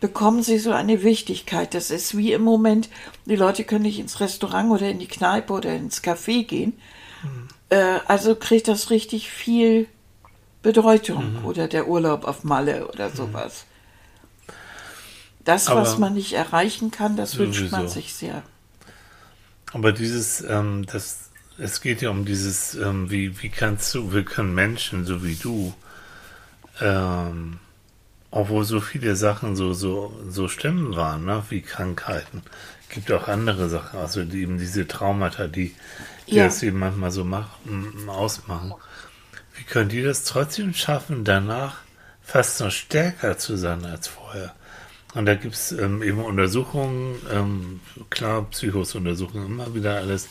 bekommen 0.01 0.43
sie 0.43 0.59
so 0.59 0.73
eine 0.73 1.03
Wichtigkeit. 1.03 1.75
Das 1.75 1.91
ist 1.91 2.17
wie 2.17 2.33
im 2.33 2.43
Moment, 2.43 2.89
die 3.27 3.37
Leute 3.37 3.65
können 3.65 3.83
nicht 3.83 3.99
ins 3.99 4.21
Restaurant 4.21 4.71
oder 4.71 4.89
in 4.89 4.99
die 5.01 5.09
Kneipe 5.09 5.53
oder 5.53 5.75
ins 5.75 6.03
Café 6.03 6.45
gehen. 6.45 6.73
Äh, 7.71 7.99
also 8.07 8.35
kriegt 8.37 8.69
das 8.69 8.91
richtig 8.91 9.31
viel 9.31 9.87
Bedeutung 10.63 11.45
oder 11.45 11.67
der 11.67 11.89
Urlaub 11.89 12.25
auf 12.25 12.45
Malle 12.45 12.89
oder 12.89 13.11
sowas. 13.11 13.65
Das, 15.45 15.69
was 15.69 15.91
Aber- 15.91 15.99
man 16.01 16.15
nicht 16.15 16.35
erreichen 16.35 16.93
kann, 16.93 17.17
das 17.17 17.37
wünscht 17.37 17.71
man 17.73 17.83
Sowieso. 17.83 17.95
sich 17.95 18.15
sehr. 18.15 18.43
Aber 19.73 19.91
dieses, 19.93 20.41
ähm, 20.43 20.85
das, 20.87 21.22
es 21.59 21.81
geht 21.81 22.03
ja 22.03 22.11
um 22.11 22.25
dieses, 22.25 22.75
ähm, 22.75 23.11
wie, 23.11 23.41
wie 23.43 23.49
kannst 23.49 23.95
du, 23.95 24.13
wir 24.13 24.25
können 24.25 24.55
Menschen, 24.55 25.05
so 25.05 25.25
wie 25.25 25.35
du, 25.37 25.75
ähm, 26.81 27.59
obwohl 28.31 28.65
so 28.65 28.81
viele 28.81 29.15
Sachen 29.17 29.57
so, 29.57 29.75
so, 29.75 30.19
so 30.29 30.49
schlimm 30.49 30.97
waren, 30.97 31.25
ne, 31.25 31.43
wie 31.51 31.61
Krankheiten, 31.61 32.43
gibt 32.89 33.11
auch 33.13 33.29
andere 33.29 33.69
Sachen, 33.69 33.99
also 33.99 34.25
die, 34.25 34.43
eben 34.43 34.59
diese 34.59 34.87
Traumata, 34.87 35.47
die, 35.47 35.75
die 36.29 36.37
Ja. 36.37 36.45
das 36.45 36.63
eben 36.63 36.79
manchmal 36.79 37.11
so 37.11 37.25
machen, 37.25 38.09
ausmachen. 38.09 38.75
Wie 39.55 39.65
können 39.65 39.91
die 39.91 40.03
das 40.03 40.25
trotzdem 40.25 40.75
schaffen, 40.75 41.25
danach 41.25 41.77
fast 42.23 42.61
noch 42.61 42.71
stärker 42.71 43.37
zu 43.39 43.57
sein 43.57 43.85
als 43.85 44.09
vorher? 44.09 44.55
Und 45.15 45.27
da 45.27 45.35
gibt 45.35 45.55
es 45.55 45.73
ähm, 45.73 46.03
eben 46.03 46.25
Untersuchungen, 46.25 47.17
ähm, 47.31 47.81
klar, 48.09 48.47
Psychos 48.51 48.95
untersuchen 48.95 49.45
immer 49.45 49.75
wieder 49.75 49.97
alles. 49.97 50.29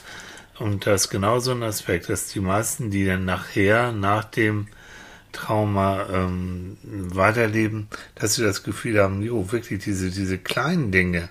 Und 0.60 0.86
da 0.86 0.94
ist 0.94 1.10
genau 1.10 1.40
so 1.40 1.52
ein 1.52 1.64
Aspekt, 1.64 2.10
dass 2.10 2.28
die 2.28 2.40
meisten, 2.40 2.92
die 2.92 3.06
dann 3.06 3.26
nachher, 3.26 3.92
nach 3.92 4.26
dem 4.26 4.68
Trauma 5.32 6.08
ähm, 6.12 6.78
weiterleben, 6.84 7.88
dass 8.16 8.36
sie 8.36 8.44
das 8.44 8.64
Gefühl 8.64 9.02
haben, 9.02 9.22
jo, 9.22 9.52
wirklich 9.52 9.84
diese, 9.84 10.12
diese 10.12 10.38
kleinen 10.38 10.92
Dinge 10.92 11.30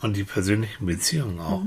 und 0.00 0.16
die 0.16 0.24
persönlichen 0.24 0.86
Beziehungen 0.86 1.40
auch, 1.40 1.62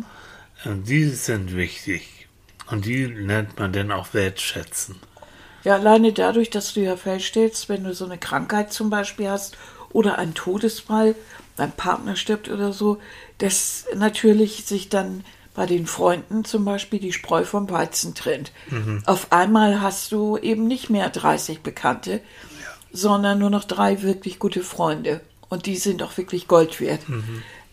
äh, 0.64 0.75
die 0.75 1.06
sind 1.06 1.56
wichtig. 1.56 2.28
Und 2.68 2.86
die 2.86 3.08
nennt 3.08 3.60
man 3.60 3.74
dann 3.74 3.92
auch 3.92 4.14
wertschätzen. 4.14 4.96
Ja, 5.64 5.75
alleine 5.75 6.14
dadurch, 6.14 6.50
dass 6.50 6.74
du 6.74 6.82
ja 6.82 6.96
feststellst, 6.96 7.70
wenn 7.70 7.84
du 7.84 7.94
so 7.94 8.06
eine 8.06 8.18
Krankheit 8.18 8.72
zum 8.72 8.90
Beispiel 8.90 9.30
hast 9.30 9.58
oder 9.92 10.18
einen 10.18 10.34
Todesfall, 10.34 11.16
dein 11.56 11.72
Partner 11.72 12.16
stirbt 12.16 12.50
oder 12.50 12.74
so, 12.74 13.00
dass 13.38 13.86
natürlich 13.96 14.66
sich 14.66 14.90
dann 14.90 15.24
bei 15.56 15.66
den 15.66 15.88
Freunden 15.88 16.44
zum 16.46 16.66
Beispiel 16.66 17.00
die 17.00 17.14
Spreu 17.14 17.44
vom 17.46 17.70
Weizen 17.70 18.14
trennt. 18.14 18.52
Auf 19.06 19.32
einmal 19.32 19.82
hast 19.82 20.12
du 20.12 20.38
eben 20.38 20.68
nicht 20.68 20.90
mehr 20.90 21.10
30 21.10 21.62
Bekannte, 21.62 22.20
sondern 22.92 23.40
nur 23.40 23.50
noch 23.50 23.64
drei 23.64 24.02
wirklich 24.02 24.40
gute 24.40 24.62
Freunde. 24.64 25.22
Und 25.50 25.66
die 25.66 25.78
sind 25.78 26.04
auch 26.04 26.18
wirklich 26.18 26.48
Gold 26.48 26.80
wert. 26.82 27.02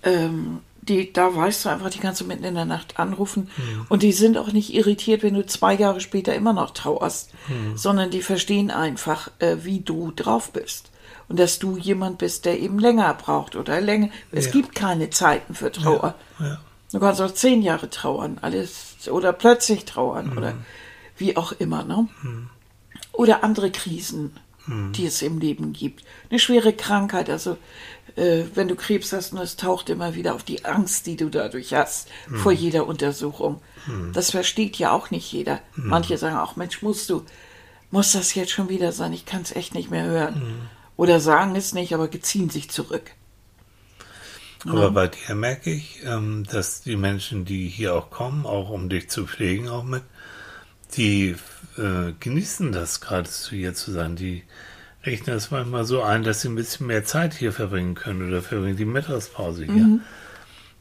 Ähm, 0.03 0.61
die, 0.83 1.13
da 1.13 1.35
weißt 1.35 1.65
du 1.65 1.69
einfach, 1.69 1.91
die 1.91 2.01
kannst 2.01 2.21
du 2.21 2.25
mitten 2.25 2.43
in 2.45 2.55
der 2.57 2.65
Nacht 2.65 2.99
anrufen. 2.99 3.49
Und 3.89 4.03
die 4.03 4.13
sind 4.13 4.37
auch 4.37 4.53
nicht 4.53 4.75
irritiert, 4.75 5.23
wenn 5.23 5.35
du 5.35 5.47
zwei 5.47 5.75
Jahre 5.75 6.01
später 6.01 6.35
immer 6.35 6.53
noch 6.53 6.71
trauerst, 6.71 7.31
sondern 7.77 8.11
die 8.11 8.23
verstehen 8.23 8.71
einfach, 8.71 9.31
äh, 9.39 9.59
wie 9.63 9.81
du 9.81 10.11
drauf 10.11 10.53
bist. 10.53 10.91
Und 11.29 11.39
dass 11.39 11.59
du 11.61 11.77
jemand 11.79 12.19
bist, 12.19 12.45
der 12.45 12.59
eben 12.61 12.79
länger 12.81 13.15
braucht 13.15 13.55
oder 13.57 13.81
länger. 13.81 14.09
Es 14.33 14.47
Ja. 14.47 14.51
gibt 14.53 14.75
keine 14.75 15.09
Zeiten 15.11 15.55
für 15.55 15.71
Trauer. 15.71 16.15
Ja. 16.41 16.61
Du 16.93 17.01
kannst 17.01 17.21
auch 17.21 17.33
zehn 17.33 17.63
Jahre 17.63 17.89
trauern, 17.91 18.39
alles 18.43 19.09
oder 19.11 19.33
plötzlich 19.33 19.85
trauern 19.85 20.37
oder 20.37 20.55
wie 21.17 21.37
auch 21.37 21.53
immer, 21.53 21.85
ne? 21.85 22.09
Oder 23.13 23.43
andere 23.45 23.71
Krisen, 23.71 24.37
die 24.93 25.07
es 25.07 25.23
im 25.23 25.39
Leben 25.39 25.73
gibt. 25.73 26.05
Eine 26.31 26.39
schwere 26.39 26.73
Krankheit, 26.73 27.29
also 27.29 27.57
äh, 28.17 28.45
wenn 28.55 28.69
du 28.69 28.77
Krebs 28.77 29.13
hast 29.13 29.33
und 29.33 29.39
es 29.41 29.57
taucht 29.57 29.91
immer 29.91 30.15
wieder 30.15 30.35
auf 30.35 30.45
die 30.45 30.65
Angst, 30.65 31.07
die 31.07 31.17
du 31.17 31.29
dadurch 31.31 31.75
hast, 31.75 32.09
vor 32.37 32.53
jeder 32.53 32.87
Untersuchung. 32.87 33.61
Das 34.13 34.31
versteht 34.31 34.77
ja 34.79 34.93
auch 34.93 35.11
nicht 35.11 35.33
jeder. 35.33 35.61
Manche 35.75 36.17
sagen 36.19 36.37
auch, 36.37 36.57
Mensch, 36.57 36.83
musst 36.83 37.11
du, 37.11 37.25
muss 37.91 38.13
das 38.13 38.35
jetzt 38.35 38.53
schon 38.53 38.69
wieder 38.69 38.93
sein? 38.93 39.13
Ich 39.13 39.27
kann 39.27 39.43
es 39.43 39.51
echt 39.57 39.75
nicht 39.75 39.91
mehr 39.91 40.05
hören. 40.05 40.43
Oder 40.97 41.21
sagen 41.21 41.57
es 41.57 41.75
nicht, 41.75 41.95
aber 41.95 42.11
ziehen 42.11 42.49
sich 42.51 42.71
zurück. 42.71 43.11
Aber 44.67 44.91
bei 44.91 45.09
dir 45.09 45.35
merke 45.35 45.71
ich, 45.71 46.03
ähm, 46.05 46.45
dass 46.45 46.83
die 46.83 46.97
Menschen, 46.97 47.45
die 47.45 47.69
hier 47.69 47.95
auch 47.95 48.11
kommen, 48.11 48.47
auch 48.47 48.71
um 48.71 48.89
dich 48.89 49.11
zu 49.11 49.27
pflegen, 49.27 49.69
auch 49.69 49.83
mit, 49.83 50.03
die 50.97 51.37
äh, 51.79 52.13
genießen 52.21 52.73
das 52.73 53.01
gerade 53.01 53.29
zu 53.29 53.57
hier 53.57 53.75
zu 53.75 53.91
sein. 53.93 54.15
Die 54.17 54.45
rechnen 55.05 55.37
es 55.37 55.51
manchmal 55.51 55.85
so 55.85 56.03
ein, 56.03 56.23
dass 56.23 56.43
sie 56.43 56.49
ein 56.49 56.55
bisschen 56.55 56.87
mehr 56.87 57.05
Zeit 57.05 57.35
hier 57.35 57.53
verbringen 57.53 57.95
können 57.95 58.29
oder 58.29 58.43
verbringen 58.43 58.77
die 58.77 58.85
Mittagspause 58.85 59.65
hier. 59.65 60.01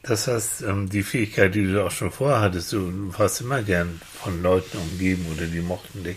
Das 0.02 0.26
heißt, 0.26 0.62
ähm, 0.62 0.88
die 0.88 1.02
Fähigkeit, 1.02 1.54
die 1.54 1.64
du 1.66 1.84
auch 1.84 1.90
schon 1.90 2.10
vorher 2.10 2.40
hattest, 2.40 2.72
du 2.72 3.12
warst 3.16 3.40
immer 3.40 3.62
gern 3.62 4.00
von 4.02 4.42
Leuten 4.42 4.78
umgeben 4.78 5.26
oder 5.32 5.46
die 5.46 5.60
mochten 5.60 6.04
dich. 6.04 6.16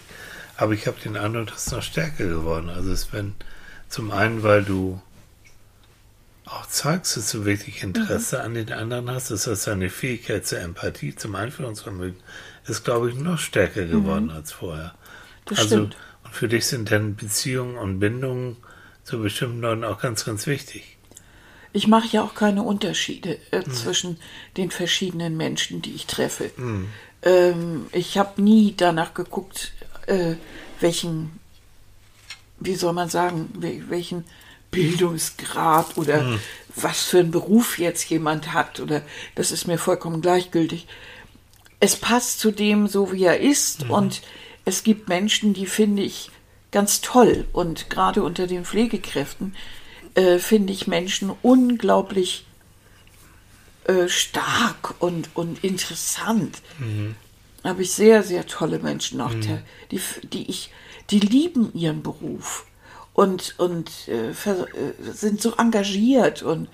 Aber 0.58 0.74
ich 0.74 0.88
habe 0.88 0.98
den 1.04 1.18
Eindruck, 1.18 1.48
das 1.48 1.68
ist 1.68 1.72
noch 1.72 1.84
stärker 1.84 2.26
geworden. 2.26 2.70
Also 2.70 2.92
es 2.92 3.12
wenn 3.14 3.34
zum 3.90 4.12
einen, 4.12 4.42
weil 4.42 4.64
du 4.64 5.02
auch 6.46 6.68
zeigst, 6.68 7.18
dass 7.18 7.32
du 7.32 7.46
wirklich 7.46 7.82
Interesse 7.84 8.42
an 8.42 8.54
den 8.54 8.72
anderen 8.72 9.10
hast, 9.10 9.32
das 9.32 9.48
heißt, 9.48 9.68
deine 9.68 9.90
Fähigkeit 9.90 10.46
zur 10.46 10.60
Empathie, 10.60 11.16
zum 11.16 11.36
Einfühlungsvermögen, 11.36 12.20
ist, 12.68 12.84
glaube 12.84 13.10
ich, 13.10 13.16
noch 13.16 13.40
stärker 13.40 13.86
geworden 13.86 14.30
als 14.30 14.52
vorher. 14.52 14.94
Das 15.46 15.60
also, 15.60 15.76
stimmt. 15.76 15.98
und 16.24 16.36
für 16.36 16.48
dich 16.48 16.66
sind 16.68 16.92
dann 16.92 17.16
Beziehungen 17.16 17.78
und 17.78 18.00
Bindungen 18.00 18.58
zu 19.04 19.20
bestimmten 19.20 19.62
Leuten 19.62 19.84
auch 19.84 20.00
ganz, 20.00 20.26
ganz 20.26 20.48
wichtig. 20.48 20.98
Ich 21.74 21.88
mache 21.88 22.08
ja 22.08 22.24
auch 22.24 22.36
keine 22.36 22.64
Unterschiede 22.64 23.38
äh, 23.52 23.64
zwischen 23.64 24.18
den 24.56 24.72
verschiedenen 24.72 25.36
Menschen, 25.36 25.82
die 25.82 25.94
ich 25.94 26.06
treffe. 26.06 26.52
Ähm, 27.22 27.88
ich 27.92 28.18
habe 28.18 28.42
nie 28.42 28.74
danach 28.78 29.14
geguckt, 29.14 29.74
äh, 30.08 30.36
welchen, 30.80 31.40
wie 32.60 32.76
soll 32.76 32.94
man 32.94 33.10
sagen, 33.10 33.50
wel- 33.60 33.90
welchen 33.90 34.24
Bildungsgrad 34.76 35.98
oder 35.98 36.38
was 36.76 37.04
für 37.04 37.20
einen 37.20 37.32
Beruf 37.32 37.80
jetzt 37.80 38.10
jemand 38.10 38.54
hat 38.54 38.80
oder 38.80 39.02
das 39.36 39.52
ist 39.52 39.68
mir 39.68 39.78
vollkommen 39.78 40.22
gleichgültig. 40.22 40.88
Es 41.80 41.96
passt 41.96 42.40
zu 42.40 42.52
dem 42.52 42.88
so, 42.88 43.12
wie 43.12 43.24
er 43.24 43.40
ist 43.40 43.90
und 43.90 44.22
es 44.66 44.84
gibt 44.84 45.08
Menschen, 45.08 45.54
die 45.54 45.66
finde 45.66 46.04
ich 46.04 46.30
ganz 46.72 47.02
toll 47.02 47.46
und 47.54 47.90
gerade 47.90 48.24
unter 48.24 48.48
den 48.48 48.66
Pflegekräften 48.66 49.56
äh, 50.16 50.40
finde 50.40 50.74
ich 50.74 50.88
Menschen 50.88 51.32
unglaublich 51.42 52.46
äh, 53.86 54.08
stark 54.08 54.96
und, 55.00 55.30
und 55.36 55.64
interessant. 55.64 56.62
Habe 57.64 57.84
ich 57.84 57.92
sehr, 57.92 58.24
sehr 58.24 58.46
tolle 58.46 58.80
Menschen 58.80 59.22
auch, 59.22 59.34
der, 59.34 59.62
die, 59.92 60.02
die 60.24 60.50
ich, 60.50 60.72
die 61.10 61.20
lieben 61.20 61.72
ihren 61.74 62.04
Beruf 62.04 62.66
und, 63.16 63.56
und 63.58 63.90
äh, 64.08 64.30
äh, 64.30 64.34
sind 65.00 65.42
so 65.42 65.56
engagiert 65.56 66.44
und 66.44 66.68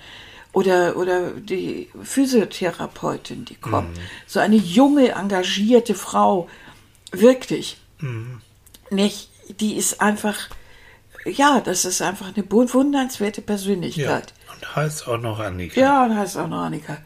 oder, 0.53 0.97
oder 0.97 1.31
die 1.31 1.89
Physiotherapeutin, 2.03 3.45
die 3.45 3.55
kommt. 3.55 3.97
So 4.27 4.41
eine 4.41 4.57
junge, 4.57 5.13
engagierte 5.13 5.95
Frau, 5.95 6.49
wirklich. 7.13 7.77
Nicht, 8.89 9.29
die 9.61 9.77
ist 9.77 10.01
einfach 10.01 10.49
ja, 11.25 11.61
das 11.61 11.85
ist 11.85 12.01
einfach 12.01 12.33
eine 12.33 12.43
bewundernswerte 12.43 13.41
Ja. 13.41 13.45
Persönlichkeit. 13.45 14.33
Und 14.51 14.75
heißt 14.75 15.07
auch 15.07 15.19
noch 15.19 15.39
Annika. 15.39 15.79
Ja, 15.79 16.05
und 16.05 16.17
heißt 16.17 16.37
auch 16.37 16.47
noch 16.47 16.63
Annika. 16.63 16.97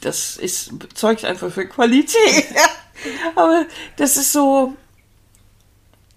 Das 0.00 0.36
ist, 0.36 0.72
zeugt 0.94 1.24
einfach 1.24 1.50
für 1.50 1.66
Qualität. 1.66 2.46
Aber 3.34 3.64
das 3.96 4.16
ist 4.16 4.32
so, 4.32 4.74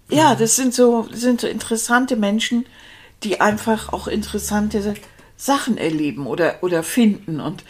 ja, 0.08 0.34
das 0.34 0.56
sind 0.56 0.74
so, 0.74 1.08
sind 1.10 1.40
so 1.40 1.46
interessante 1.46 2.16
Menschen, 2.16 2.66
die 3.22 3.40
einfach 3.40 3.92
auch 3.92 4.06
interessante 4.06 4.94
Sachen 5.36 5.78
erleben 5.78 6.26
oder, 6.26 6.56
oder 6.62 6.82
finden. 6.82 7.40
Und 7.40 7.64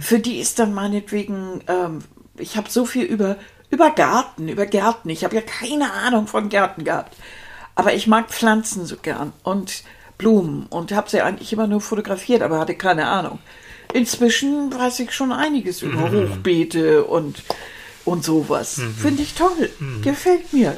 für 0.00 0.18
die 0.18 0.38
ist 0.38 0.58
dann 0.58 0.72
meinetwegen, 0.74 1.62
ähm, 1.66 2.00
ich 2.38 2.56
habe 2.56 2.70
so 2.70 2.84
viel 2.84 3.04
über, 3.04 3.36
über 3.70 3.90
Garten, 3.90 4.48
über 4.48 4.66
Gärten. 4.66 5.10
Ich 5.10 5.24
habe 5.24 5.36
ja 5.36 5.42
keine 5.42 5.92
Ahnung 5.92 6.26
von 6.26 6.48
Gärten 6.48 6.84
gehabt. 6.84 7.16
Aber 7.74 7.94
ich 7.94 8.06
mag 8.06 8.30
Pflanzen 8.30 8.86
so 8.86 8.96
gern 8.96 9.32
und 9.42 9.82
Blumen 10.16 10.66
und 10.70 10.92
habe 10.92 11.10
sie 11.10 11.20
eigentlich 11.22 11.52
immer 11.52 11.66
nur 11.66 11.80
fotografiert, 11.80 12.42
aber 12.42 12.60
hatte 12.60 12.76
keine 12.76 13.06
Ahnung. 13.08 13.40
Inzwischen 13.92 14.72
weiß 14.72 15.00
ich 15.00 15.12
schon 15.12 15.32
einiges 15.32 15.82
über 15.82 16.10
Hochbeete 16.10 17.04
und, 17.04 17.42
und 18.04 18.24
sowas. 18.24 18.80
Finde 18.96 19.22
ich 19.22 19.34
toll. 19.34 19.70
Gefällt 20.02 20.52
mir. 20.52 20.76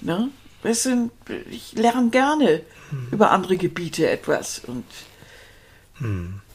Ne? 0.00 0.30
Das 0.62 0.82
sind, 0.82 1.10
ich 1.50 1.72
lerne 1.72 2.10
gerne 2.10 2.62
über 3.10 3.30
andere 3.30 3.56
Gebiete 3.56 4.08
etwas. 4.10 4.60
Und 4.66 4.84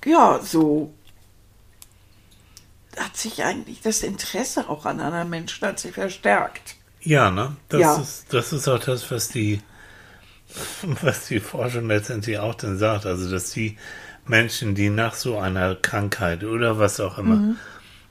ja, 0.06 0.40
so 0.44 0.94
hat 2.98 3.18
sich 3.18 3.44
eigentlich 3.44 3.82
das 3.82 4.04
Interesse 4.04 4.70
auch 4.70 4.86
an 4.86 5.00
anderen 5.00 5.30
Menschen 5.30 5.68
hat 5.68 5.80
sich 5.80 5.94
verstärkt. 5.94 6.76
Ja, 7.02 7.30
ne? 7.30 7.56
Das, 7.70 7.82
Ja. 7.82 7.98
Ist, 7.98 8.34
das 8.34 8.54
ist 8.54 8.68
auch 8.68 8.80
das, 8.80 9.10
was 9.12 9.28
die, 9.30 9.62
was 11.02 11.28
die 11.28 11.40
Forschung 11.40 11.88
letztendlich 11.88 12.40
auch 12.40 12.56
dann 12.56 12.78
sagt. 12.78 13.06
Also, 13.06 13.30
dass 13.30 13.52
die 13.52 13.78
Menschen, 14.26 14.74
die 14.76 14.90
nach 14.90 15.14
so 15.14 15.38
einer 15.38 15.76
Krankheit 15.76 16.44
oder 16.44 16.80
was 16.80 17.00
auch 17.00 17.18
immer 17.20 17.36
Mhm. 17.36 17.58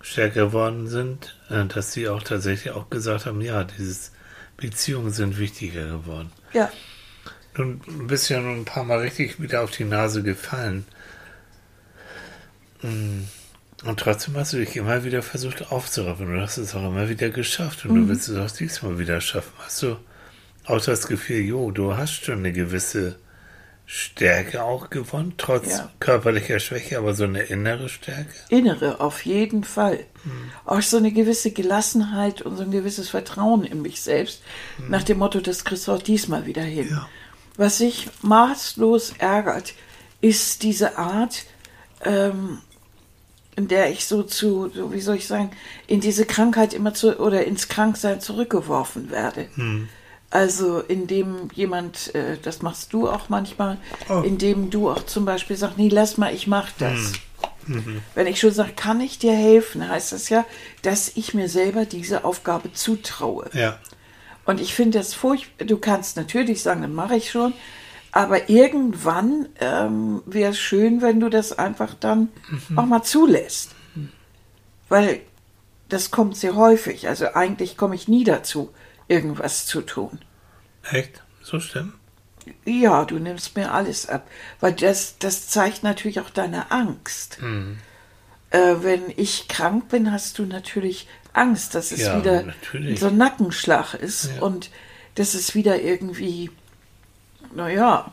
stärker 0.01 0.47
geworden 0.47 0.87
sind, 0.87 1.37
äh, 1.51 1.65
dass 1.65 1.93
sie 1.93 2.09
auch 2.09 2.23
tatsächlich 2.23 2.73
auch 2.73 2.91
gesagt 2.91 3.27
haben, 3.27 3.41
ja, 3.41 3.65
dieses 3.65 4.13
Beziehungen 4.57 5.13
sind 5.13 5.39
wichtiger 5.39 5.87
geworden. 5.87 6.33
Ja, 6.53 6.71
Nun 7.57 7.81
bist 8.07 8.29
ja 8.29 8.41
nun 8.41 8.61
ein 8.61 8.65
paar 8.65 8.85
Mal 8.85 8.99
richtig 8.99 9.41
wieder 9.41 9.63
auf 9.63 9.71
die 9.71 9.85
Nase 9.85 10.23
gefallen. 10.23 10.85
Mm. 12.83 13.23
Und 13.85 14.01
trotzdem 14.01 14.37
hast 14.37 14.53
du 14.53 14.59
dich 14.59 14.77
immer 14.77 15.05
wieder 15.05 15.23
versucht 15.23 15.71
aufzuraffen. 15.71 16.33
Du 16.33 16.41
hast 16.41 16.57
es 16.57 16.75
auch 16.75 16.89
immer 16.89 17.09
wieder 17.09 17.29
geschafft. 17.29 17.85
Und 17.85 17.97
du 17.97 18.09
willst 18.09 18.29
es 18.29 18.39
auch 18.39 18.57
diesmal 18.57 18.99
wieder 18.99 19.21
schaffen. 19.21 19.53
Hast 19.59 19.83
du 19.83 19.97
auch 20.65 20.81
das 20.81 21.07
Gefühl, 21.07 21.41
jo, 21.41 21.71
du 21.71 21.95
hast 21.97 22.25
schon 22.25 22.39
eine 22.39 22.53
gewisse 22.53 23.17
Stärke 23.87 24.63
auch 24.65 24.89
gewonnen, 24.89 25.35
trotz 25.37 25.69
Ja. 25.71 25.91
körperlicher 26.01 26.59
Schwäche, 26.59 26.97
aber 26.99 27.15
so 27.15 27.25
eine 27.25 27.43
innere 27.43 27.89
Stärke? 27.89 28.33
innere 28.49 29.01
auf 29.01 29.25
jeden 29.27 29.63
Fall. 29.65 30.01
Auch 30.65 30.81
so 30.81 30.97
eine 30.97 31.13
gewisse 31.13 31.51
Gelassenheit 31.51 32.41
und 32.41 32.57
so 32.57 32.63
ein 32.63 32.71
gewisses 32.71 33.11
Vertrauen 33.11 33.63
in 33.65 33.83
mich 33.83 34.01
selbst. 34.01 34.43
Nach 34.89 35.03
dem 35.03 35.19
Motto, 35.19 35.41
das 35.41 35.65
kriegst 35.65 35.87
du 35.87 35.93
auch 35.93 36.03
diesmal 36.03 36.47
wieder 36.47 36.63
hin. 36.63 36.89
Ja. 36.91 37.09
Was 37.57 37.79
sich 37.79 38.09
maßlos 38.23 39.15
ärgert, 39.19 39.75
ist 40.23 40.63
diese 40.63 40.97
Art, 40.97 41.45
ähm, 42.05 42.59
in 43.57 43.69
der 43.69 43.91
ich 43.91 44.07
so 44.07 44.23
zu, 44.23 44.71
so 44.75 44.93
wie 44.95 45.01
soll 45.01 45.17
ich 45.17 45.27
sagen, 45.27 45.51
in 45.87 46.01
diese 46.01 46.25
Krankheit 46.25 46.73
immer 46.73 46.95
zu 46.95 47.21
oder 47.21 47.45
ins 47.45 47.69
Kranksein 47.69 48.21
zurückgeworfen 48.21 49.11
werde. 49.11 49.49
Also 50.35 50.81
indem 50.81 51.49
jemand, 51.55 52.13
äh, 52.17 52.37
das 52.43 52.61
machst 52.61 52.93
du 52.93 53.09
auch 53.09 53.29
manchmal, 53.29 53.79
Oh. 54.09 54.21
indem 54.23 54.69
du 54.69 54.91
auch 54.91 55.07
zum 55.07 55.25
Beispiel 55.25 55.57
sagst, 55.57 55.79
nee, 55.79 55.89
lass 55.89 56.19
mal, 56.19 56.35
ich 56.35 56.49
mach 56.49 56.71
das. 56.77 57.13
Wenn 58.17 58.27
ich 58.27 58.41
schon 58.41 58.51
sage, 58.51 58.73
kann 58.75 59.01
ich 59.01 59.21
dir 59.21 59.33
helfen, 59.33 59.89
heißt 59.89 60.11
das 60.11 60.29
ja, 60.31 60.45
dass 60.83 61.13
ich 61.15 61.35
mir 61.35 61.49
selber 61.49 61.85
diese 61.85 62.25
Aufgabe 62.25 62.73
zutraue. 62.73 63.49
Ja. 63.53 63.79
Und 64.45 64.61
ich 64.61 64.75
finde 64.75 64.99
das 64.99 65.15
furchtbar. 65.15 65.67
Du 65.67 65.79
kannst 65.79 66.17
natürlich 66.17 66.63
sagen, 66.63 66.83
dann 66.83 66.95
mache 66.95 67.15
ich 67.15 67.31
schon. 67.31 67.53
Aber 68.11 68.51
irgendwann 68.51 69.49
ähm, 69.61 70.21
wäre 70.27 70.51
es 70.51 70.59
schön, 70.59 71.01
wenn 71.01 71.21
du 71.21 71.29
das 71.31 71.57
einfach 71.57 71.95
dann 71.95 72.29
auch 72.75 72.87
mal 72.87 73.03
zulässt. 73.05 73.71
Weil 74.89 75.21
das 75.89 76.11
kommt 76.11 76.37
sehr 76.37 76.57
häufig. 76.57 77.07
Also 77.09 77.35
eigentlich 77.35 77.77
komme 77.77 77.95
ich 77.95 78.09
nie 78.09 78.25
dazu, 78.25 78.71
irgendwas 79.09 79.67
zu 79.67 79.81
tun. 79.83 80.21
Echt? 80.91 81.23
So 81.43 81.61
schlimm? 81.61 81.95
Ja, 82.65 83.05
du 83.05 83.19
nimmst 83.19 83.57
mir 83.57 83.73
alles 83.73 84.09
ab. 84.09 84.29
Weil 84.61 84.73
das, 84.75 85.17
das 85.19 85.49
zeigt 85.49 85.83
natürlich 85.83 86.21
auch 86.21 86.31
deine 86.31 86.71
Angst. 86.71 87.39
Äh, 88.51 88.75
wenn 88.81 89.03
ich 89.17 89.49
krank 89.49 89.89
bin, 89.89 90.13
hast 90.13 90.39
du 90.39 90.45
natürlich 90.45 91.09
Angst, 91.33 91.75
dass 91.75 91.91
es 91.91 92.01
Ja, 92.01 92.19
wieder 92.19 92.43
natürlich. 92.43 93.01
so 93.01 93.07
ein 93.07 93.17
Nackenschlag 93.17 93.95
ist 93.95 94.31
Ja. 94.37 94.43
und 94.43 94.71
dass 95.17 95.35
es 95.35 95.55
wieder 95.55 95.81
irgendwie, 95.81 96.51
naja, 97.55 98.13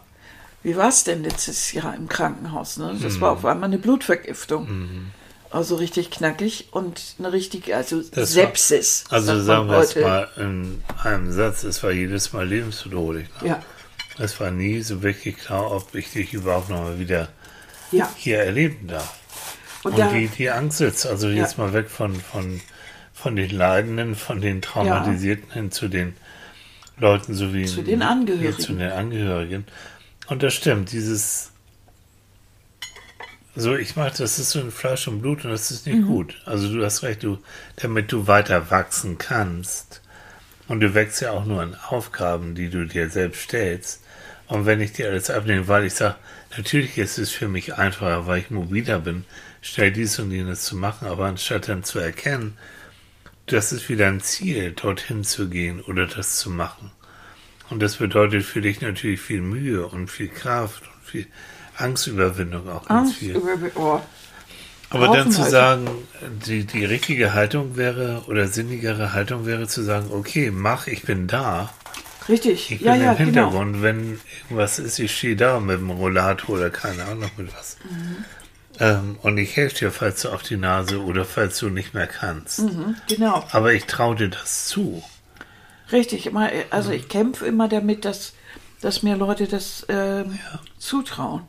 wie 0.64 0.76
war 0.76 0.90
es 0.90 1.04
denn 1.04 1.24
letztes 1.24 1.72
Jahr 1.74 1.96
im 1.96 2.08
Krankenhaus? 2.08 2.78
Ne? 2.78 2.96
Das 3.02 3.16
Mhm. 3.16 3.22
war 3.22 3.32
auf 3.34 3.46
einmal 3.46 3.70
eine 3.70 3.80
Blutvergiftung. 3.80 5.12
Also 5.52 5.76
richtig 5.76 6.12
knackig 6.12 6.70
und 6.72 7.02
eine 7.20 7.34
richtige, 7.34 7.76
also 7.76 8.02
Das 8.02 8.16
war- 8.16 8.26
Sepsis. 8.26 9.04
Also 9.10 9.40
sagt 9.42 9.68
man 9.68 9.68
sagen 9.68 9.70
wir 9.70 9.78
es 9.80 9.96
mal 9.96 10.30
in 10.38 10.84
einem 11.04 11.32
Satz, 11.32 11.64
es 11.64 11.84
war 11.84 11.92
jedes 11.92 12.32
Mal 12.34 12.48
lebensbedrohlich. 12.48 13.28
Ne? 13.42 13.50
Ja, 13.50 13.64
Es 14.18 14.40
war 14.40 14.52
nie 14.52 14.82
so 14.82 15.04
wirklich 15.04 15.38
klar, 15.38 15.72
ob 15.72 15.94
ich 15.96 16.12
dich 16.12 16.34
überhaupt 16.34 16.70
noch 16.70 16.82
mal 16.82 17.00
wieder 17.00 17.28
ja. 17.92 18.10
hier 18.16 18.40
erleben 18.40 18.88
darf. 18.88 19.16
Und, 19.84 19.92
Und 19.94 20.00
da, 20.00 20.12
die, 20.12 20.28
die 20.28 20.50
Angst 20.50 20.78
sitzt, 20.78 21.06
also 21.08 21.28
jetzt 21.28 21.58
mal 21.58 21.74
weg 21.74 21.90
von, 21.90 22.16
von, 22.16 22.62
von 23.14 23.36
den 23.36 23.50
Leidenden, 23.50 24.16
von 24.16 24.40
den 24.40 24.62
Traumatisierten 24.62 25.52
hin 25.52 25.72
zu 25.72 25.88
den 25.90 26.16
Leuten, 26.98 27.34
so 27.34 27.54
wie 27.54 27.66
Zu 27.66 27.82
den 27.82 28.04
Angehörigen. 28.04 28.52
Ja, 28.52 28.58
zu 28.58 28.74
den 28.74 28.92
Angehörigen. 28.92 29.66
Und 30.28 30.44
das 30.44 30.54
stimmt, 30.54 30.92
dieses 30.92 31.51
so, 33.56 33.76
ich 33.76 33.96
mache, 33.96 34.18
das 34.18 34.40
ist 34.40 34.52
so 34.52 34.60
in 34.60 34.72
Fleisch 34.72 35.08
und 35.08 35.22
Blut 35.22 35.44
und 35.46 35.52
das 35.52 35.72
ist 35.72 35.86
Mhm. 35.90 35.94
nicht 35.94 36.04
gut. 36.06 36.42
Also 36.46 36.74
du 36.74 36.84
hast 36.84 37.04
recht, 37.04 37.24
du, 37.24 37.40
damit 37.78 38.12
du 38.12 38.28
weiter 38.28 38.72
wachsen 38.72 39.18
kannst. 39.18 40.02
Und 40.68 40.82
du 40.82 40.94
wächst 40.94 41.22
ja 41.22 41.32
auch 41.32 41.46
nur 41.46 41.62
an 41.62 41.76
Aufgaben, 41.90 42.56
die 42.56 42.70
du 42.70 42.86
dir 42.88 43.10
selbst 43.10 43.44
stellst. 43.44 44.02
Und 44.48 44.66
wenn 44.66 44.82
ich 44.82 44.94
dir 44.94 45.10
alles 45.10 45.30
abnehme, 45.30 45.68
weil 45.68 45.86
ich 45.86 45.96
sage, 45.96 46.16
natürlich 46.58 46.98
ist 46.98 47.18
es 47.20 47.32
für 47.32 47.48
mich 47.50 47.76
einfacher, 47.76 48.28
weil 48.28 48.40
ich 48.42 48.52
mobiler 48.52 49.00
bin, 49.00 49.26
schnell 49.62 49.92
dies 49.92 50.20
und 50.20 50.32
jenes 50.32 50.64
zu 50.64 50.76
machen, 50.78 51.08
aber 51.08 51.26
anstatt 51.26 51.68
dann 51.70 51.84
zu 51.84 52.00
erkennen, 52.00 52.58
das 53.48 53.72
ist 53.74 53.90
wieder 53.90 54.08
ein 54.08 54.22
Ziel, 54.22 54.72
dorthin 54.72 55.24
zu 55.24 55.50
gehen 55.50 55.82
oder 55.82 56.08
das 56.08 56.38
zu 56.38 56.50
machen. 56.50 56.92
Und 57.70 57.82
das 57.82 57.98
bedeutet 57.98 58.44
für 58.46 58.62
dich 58.62 58.82
natürlich 58.82 59.22
viel 59.22 59.42
Mühe 59.42 59.88
und 59.88 60.10
viel 60.10 60.30
Kraft 60.30 60.84
und 60.84 61.04
viel 61.06 61.28
Angstüberwindung 61.82 62.70
auch 62.70 62.86
ganz 62.86 63.10
Angst 63.10 63.16
viel. 63.16 63.42
oh, 63.76 64.00
Aber 64.90 65.08
dann 65.10 65.32
zu 65.32 65.44
Haufenweise. 65.44 65.50
sagen, 65.50 65.88
die, 66.46 66.66
die 66.66 66.86
richtige 66.86 67.34
Haltung 67.34 67.78
wäre 67.78 68.24
oder 68.28 68.48
sinnigere 68.48 69.14
Haltung 69.14 69.46
wäre 69.46 69.68
zu 69.68 69.84
sagen, 69.84 70.10
okay, 70.12 70.52
mach, 70.52 70.88
ich 70.88 71.04
bin 71.04 71.28
da. 71.28 71.74
richtig, 72.30 72.72
Ich 72.72 72.82
ja, 72.82 72.94
bin 72.94 73.02
ja, 73.02 73.12
im 73.14 73.18
genau. 73.18 73.26
Hintergrund, 73.52 73.82
wenn 73.82 74.20
irgendwas 74.44 74.80
ist, 74.80 75.00
ich 75.00 75.16
stehe 75.18 75.36
da 75.36 75.60
mit 75.60 75.78
dem 75.80 75.90
Rollator 75.92 76.56
oder 76.58 76.70
keine 76.70 77.06
Ahnung 77.06 77.32
mit 77.38 77.54
was. 77.58 77.78
Mhm. 77.90 78.26
Ähm, 78.80 79.18
und 79.22 79.38
ich 79.38 79.56
helfe 79.58 79.76
dir, 79.80 79.92
falls 79.92 80.22
du 80.22 80.30
auf 80.30 80.44
die 80.44 80.58
Nase 80.58 81.02
oder 81.02 81.26
falls 81.26 81.58
du 81.60 81.70
nicht 81.70 81.94
mehr 81.94 82.08
kannst. 82.08 82.60
Mhm, 82.60 82.96
genau. 83.08 83.46
Aber 83.52 83.74
ich 83.74 83.86
traue 83.86 84.16
dir 84.16 84.30
das 84.30 84.68
zu. 84.68 85.04
Richtig, 85.92 86.26
immer, 86.26 86.50
also 86.70 86.90
Mhm. 86.90 86.96
ich 86.96 87.10
kämpfe 87.10 87.46
immer 87.46 87.68
damit, 87.68 88.06
dass, 88.06 88.34
dass 88.82 89.04
mir 89.04 89.16
Leute 89.18 89.48
das 89.48 89.86
ähm, 89.90 90.40
zutrauen. 90.80 91.44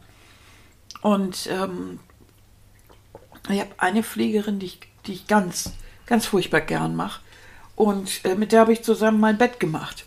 Und 1.02 1.48
ähm, 1.50 1.98
ich 3.50 3.60
habe 3.60 3.70
eine 3.78 4.02
Pflegerin, 4.02 4.58
die 4.58 4.66
ich, 4.66 4.80
die 5.06 5.12
ich 5.12 5.26
ganz, 5.26 5.72
ganz 6.06 6.26
furchtbar 6.26 6.60
gern 6.60 6.96
mache. 6.96 7.20
Und 7.76 8.24
äh, 8.24 8.34
mit 8.34 8.52
der 8.52 8.60
habe 8.60 8.72
ich 8.72 8.82
zusammen 8.82 9.20
mein 9.20 9.38
Bett 9.38 9.60
gemacht. 9.60 10.06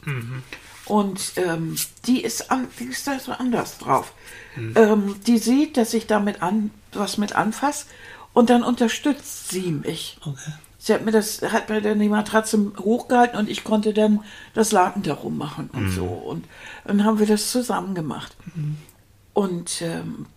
Und 0.85 1.33
ähm, 1.35 1.75
die, 2.05 2.23
ist 2.23 2.51
an, 2.51 2.67
die 2.79 2.85
ist 2.85 3.07
da 3.07 3.19
so 3.19 3.31
anders 3.31 3.77
drauf. 3.79 4.13
Ähm, 4.75 5.15
die 5.25 5.37
sieht, 5.37 5.77
dass 5.77 5.93
ich 5.93 6.07
damit 6.07 6.41
an, 6.41 6.71
was 6.93 7.17
mit 7.17 7.35
anfasse 7.35 7.87
und 8.33 8.49
dann 8.49 8.63
unterstützt 8.63 9.49
sie 9.49 9.71
mich. 9.71 10.17
Okay. 10.21 10.53
Sie 10.77 10.93
hat 10.93 11.03
mir 11.03 11.11
das, 11.11 11.41
hat 11.41 11.67
mir 11.69 11.81
dann 11.81 11.99
die 11.99 12.09
Matratze 12.09 12.71
hochgehalten 12.77 13.39
und 13.39 13.49
ich 13.49 13.63
konnte 13.63 13.91
dann 13.91 14.23
das 14.53 14.71
Laken 14.71 15.01
darum 15.01 15.35
machen 15.35 15.69
und 15.73 15.89
so. 15.89 16.05
Und 16.05 16.45
dann 16.85 17.03
haben 17.03 17.17
wir 17.17 17.25
das 17.25 17.49
zusammen 17.51 17.95
gemacht. 17.95 18.37
Und 19.33 19.81
ähm, 19.81 20.27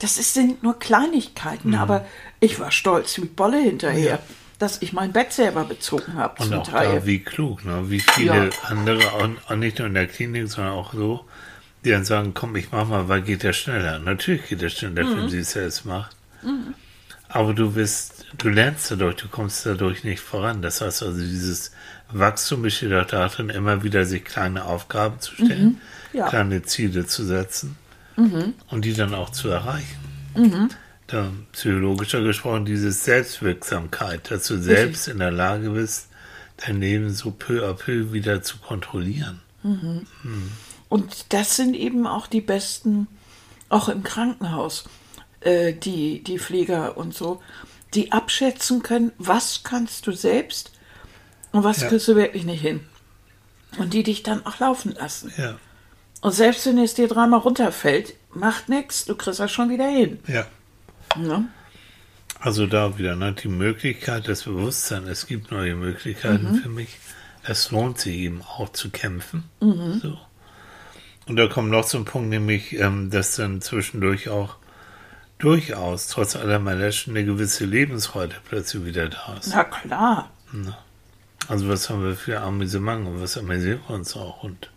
das 0.00 0.18
ist, 0.18 0.34
sind 0.34 0.62
nur 0.62 0.78
Kleinigkeiten, 0.78 1.74
aber 1.74 2.06
ich 2.40 2.58
war 2.58 2.70
stolz 2.70 3.18
wie 3.18 3.26
Bolle 3.26 3.58
hinterher, 3.58 4.18
dass 4.58 4.82
ich 4.82 4.92
mein 4.92 5.12
Bett 5.12 5.32
selber 5.32 5.64
bezogen 5.64 6.14
habe 6.14 6.42
Und 6.42 6.54
auch 6.54 6.66
Teil. 6.66 7.00
da, 7.00 7.06
wie 7.06 7.20
klug, 7.20 7.64
ne? 7.64 7.90
wie 7.90 8.00
viele 8.00 8.46
Ja. 8.46 8.50
andere, 8.64 9.00
auch, 9.12 9.56
nicht 9.56 9.78
nur 9.78 9.88
in 9.88 9.94
der 9.94 10.06
Klinik, 10.06 10.48
sondern 10.48 10.72
auch 10.72 10.92
so, 10.92 11.24
die 11.84 11.90
dann 11.90 12.04
sagen, 12.04 12.32
komm, 12.34 12.56
ich 12.56 12.72
mach 12.72 12.86
mal, 12.86 13.08
weil 13.08 13.22
geht 13.22 13.42
der 13.42 13.52
schneller. 13.52 13.98
Natürlich 13.98 14.48
geht 14.48 14.62
der 14.62 14.70
schneller, 14.70 15.04
mhm. 15.04 15.16
wenn 15.16 15.28
sie 15.28 15.38
es 15.38 15.52
selbst 15.52 15.84
macht. 15.84 16.16
Mhm. 16.42 16.74
Aber 17.28 17.54
du 17.54 17.72
bist, 17.72 18.26
du 18.36 18.48
lernst 18.48 18.90
dadurch, 18.90 19.16
du 19.16 19.28
kommst 19.28 19.64
dadurch 19.64 20.04
nicht 20.04 20.20
voran. 20.20 20.62
Das 20.62 20.80
heißt 20.80 21.02
also, 21.02 21.18
dieses 21.18 21.72
Wachstum 22.10 22.62
besteht 22.62 22.92
auch 22.92 23.06
darin, 23.06 23.50
immer 23.50 23.82
wieder 23.82 24.04
sich 24.04 24.24
kleine 24.24 24.64
Aufgaben 24.64 25.20
zu 25.20 25.34
stellen, 25.34 25.80
mhm. 26.12 26.18
ja. 26.18 26.28
kleine 26.28 26.62
Ziele 26.62 27.06
zu 27.06 27.24
setzen 27.24 27.76
mhm. 28.20 28.54
und 28.68 28.84
die 28.84 28.94
dann 28.94 29.14
auch 29.14 29.30
zu 29.30 29.48
erreichen. 29.48 29.98
Mhm. 30.34 30.68
Da, 31.06 31.30
psychologischer 31.52 32.22
gesprochen, 32.22 32.64
diese 32.64 32.92
Selbstwirksamkeit, 32.92 34.30
dass 34.30 34.46
du 34.46 34.58
selbst 34.58 35.08
in 35.08 35.18
der 35.18 35.32
Lage 35.32 35.70
bist, 35.70 36.08
dein 36.56 36.80
Leben 36.80 37.10
so 37.10 37.30
peu 37.30 37.68
à 37.68 37.74
peu 37.74 38.12
wieder 38.12 38.42
zu 38.42 38.58
kontrollieren. 38.58 39.40
Mhm. 39.62 40.06
Mhm. 40.22 40.52
Und 40.88 41.32
das 41.32 41.56
sind 41.56 41.74
eben 41.74 42.06
auch 42.06 42.26
die 42.26 42.40
besten, 42.40 43.06
auch 43.68 43.88
im 43.88 44.02
Krankenhaus, 44.02 44.84
äh, 45.40 45.72
die, 45.72 46.22
die 46.22 46.38
Pfleger 46.38 46.96
und 46.96 47.14
so, 47.14 47.40
die 47.94 48.12
abschätzen 48.12 48.82
können, 48.82 49.12
was 49.18 49.62
kannst 49.62 50.06
du 50.06 50.12
selbst 50.12 50.72
und 51.52 51.64
was 51.64 51.80
ja. 51.80 51.88
kriegst 51.88 52.06
du 52.08 52.16
wirklich 52.16 52.44
nicht 52.44 52.60
hin. 52.60 52.80
Und 53.78 53.94
die 53.94 54.02
dich 54.02 54.22
dann 54.22 54.44
auch 54.46 54.58
laufen 54.58 54.92
lassen. 54.92 55.32
Ja. 55.36 55.56
Und 56.20 56.32
selbst 56.32 56.66
wenn 56.66 56.78
es 56.78 56.94
dir 56.94 57.08
dreimal 57.08 57.40
runterfällt, 57.40 58.14
macht 58.34 58.68
nichts, 58.68 59.04
du 59.06 59.14
kriegst 59.14 59.40
das 59.40 59.50
schon 59.50 59.70
wieder 59.70 59.88
hin. 59.88 60.20
Ja. 60.26 60.46
ja. 61.22 61.44
Also 62.38 62.66
da 62.66 62.98
wieder 62.98 63.16
ne, 63.16 63.32
die 63.32 63.48
Möglichkeit, 63.48 64.28
das 64.28 64.44
Bewusstsein, 64.44 65.06
es 65.06 65.26
gibt 65.26 65.50
neue 65.50 65.74
Möglichkeiten 65.74 66.52
mhm. 66.52 66.54
für 66.56 66.68
mich. 66.68 66.98
Es 67.42 67.70
lohnt 67.70 67.98
sich 67.98 68.16
eben 68.16 68.42
auch 68.42 68.70
zu 68.70 68.90
kämpfen. 68.90 69.44
Mhm. 69.60 70.00
So. 70.02 70.18
Und 71.26 71.36
da 71.36 71.46
kommt 71.46 71.70
noch 71.70 71.84
so 71.84 71.98
ein 71.98 72.04
Punkt, 72.04 72.28
nämlich, 72.28 72.78
ähm, 72.78 73.10
dass 73.10 73.36
dann 73.36 73.60
zwischendurch 73.60 74.28
auch 74.28 74.56
durchaus, 75.38 76.08
trotz 76.08 76.36
aller 76.36 76.58
Malaschen, 76.58 77.16
eine 77.16 77.24
gewisse 77.24 77.64
Lebensfreude 77.64 78.36
plötzlich 78.48 78.84
wieder 78.84 79.08
da 79.08 79.36
ist. 79.38 79.52
Na 79.54 79.64
klar. 79.64 80.30
Na. 80.52 80.78
Also 81.48 81.68
was 81.68 81.88
haben 81.88 82.04
wir 82.04 82.14
für 82.14 82.40
Amüsement 82.40 83.06
und 83.06 83.20
was 83.20 83.38
amüsieren 83.38 83.80
wir 83.86 83.94
uns 83.94 84.16
auch 84.16 84.42
und 84.42 84.70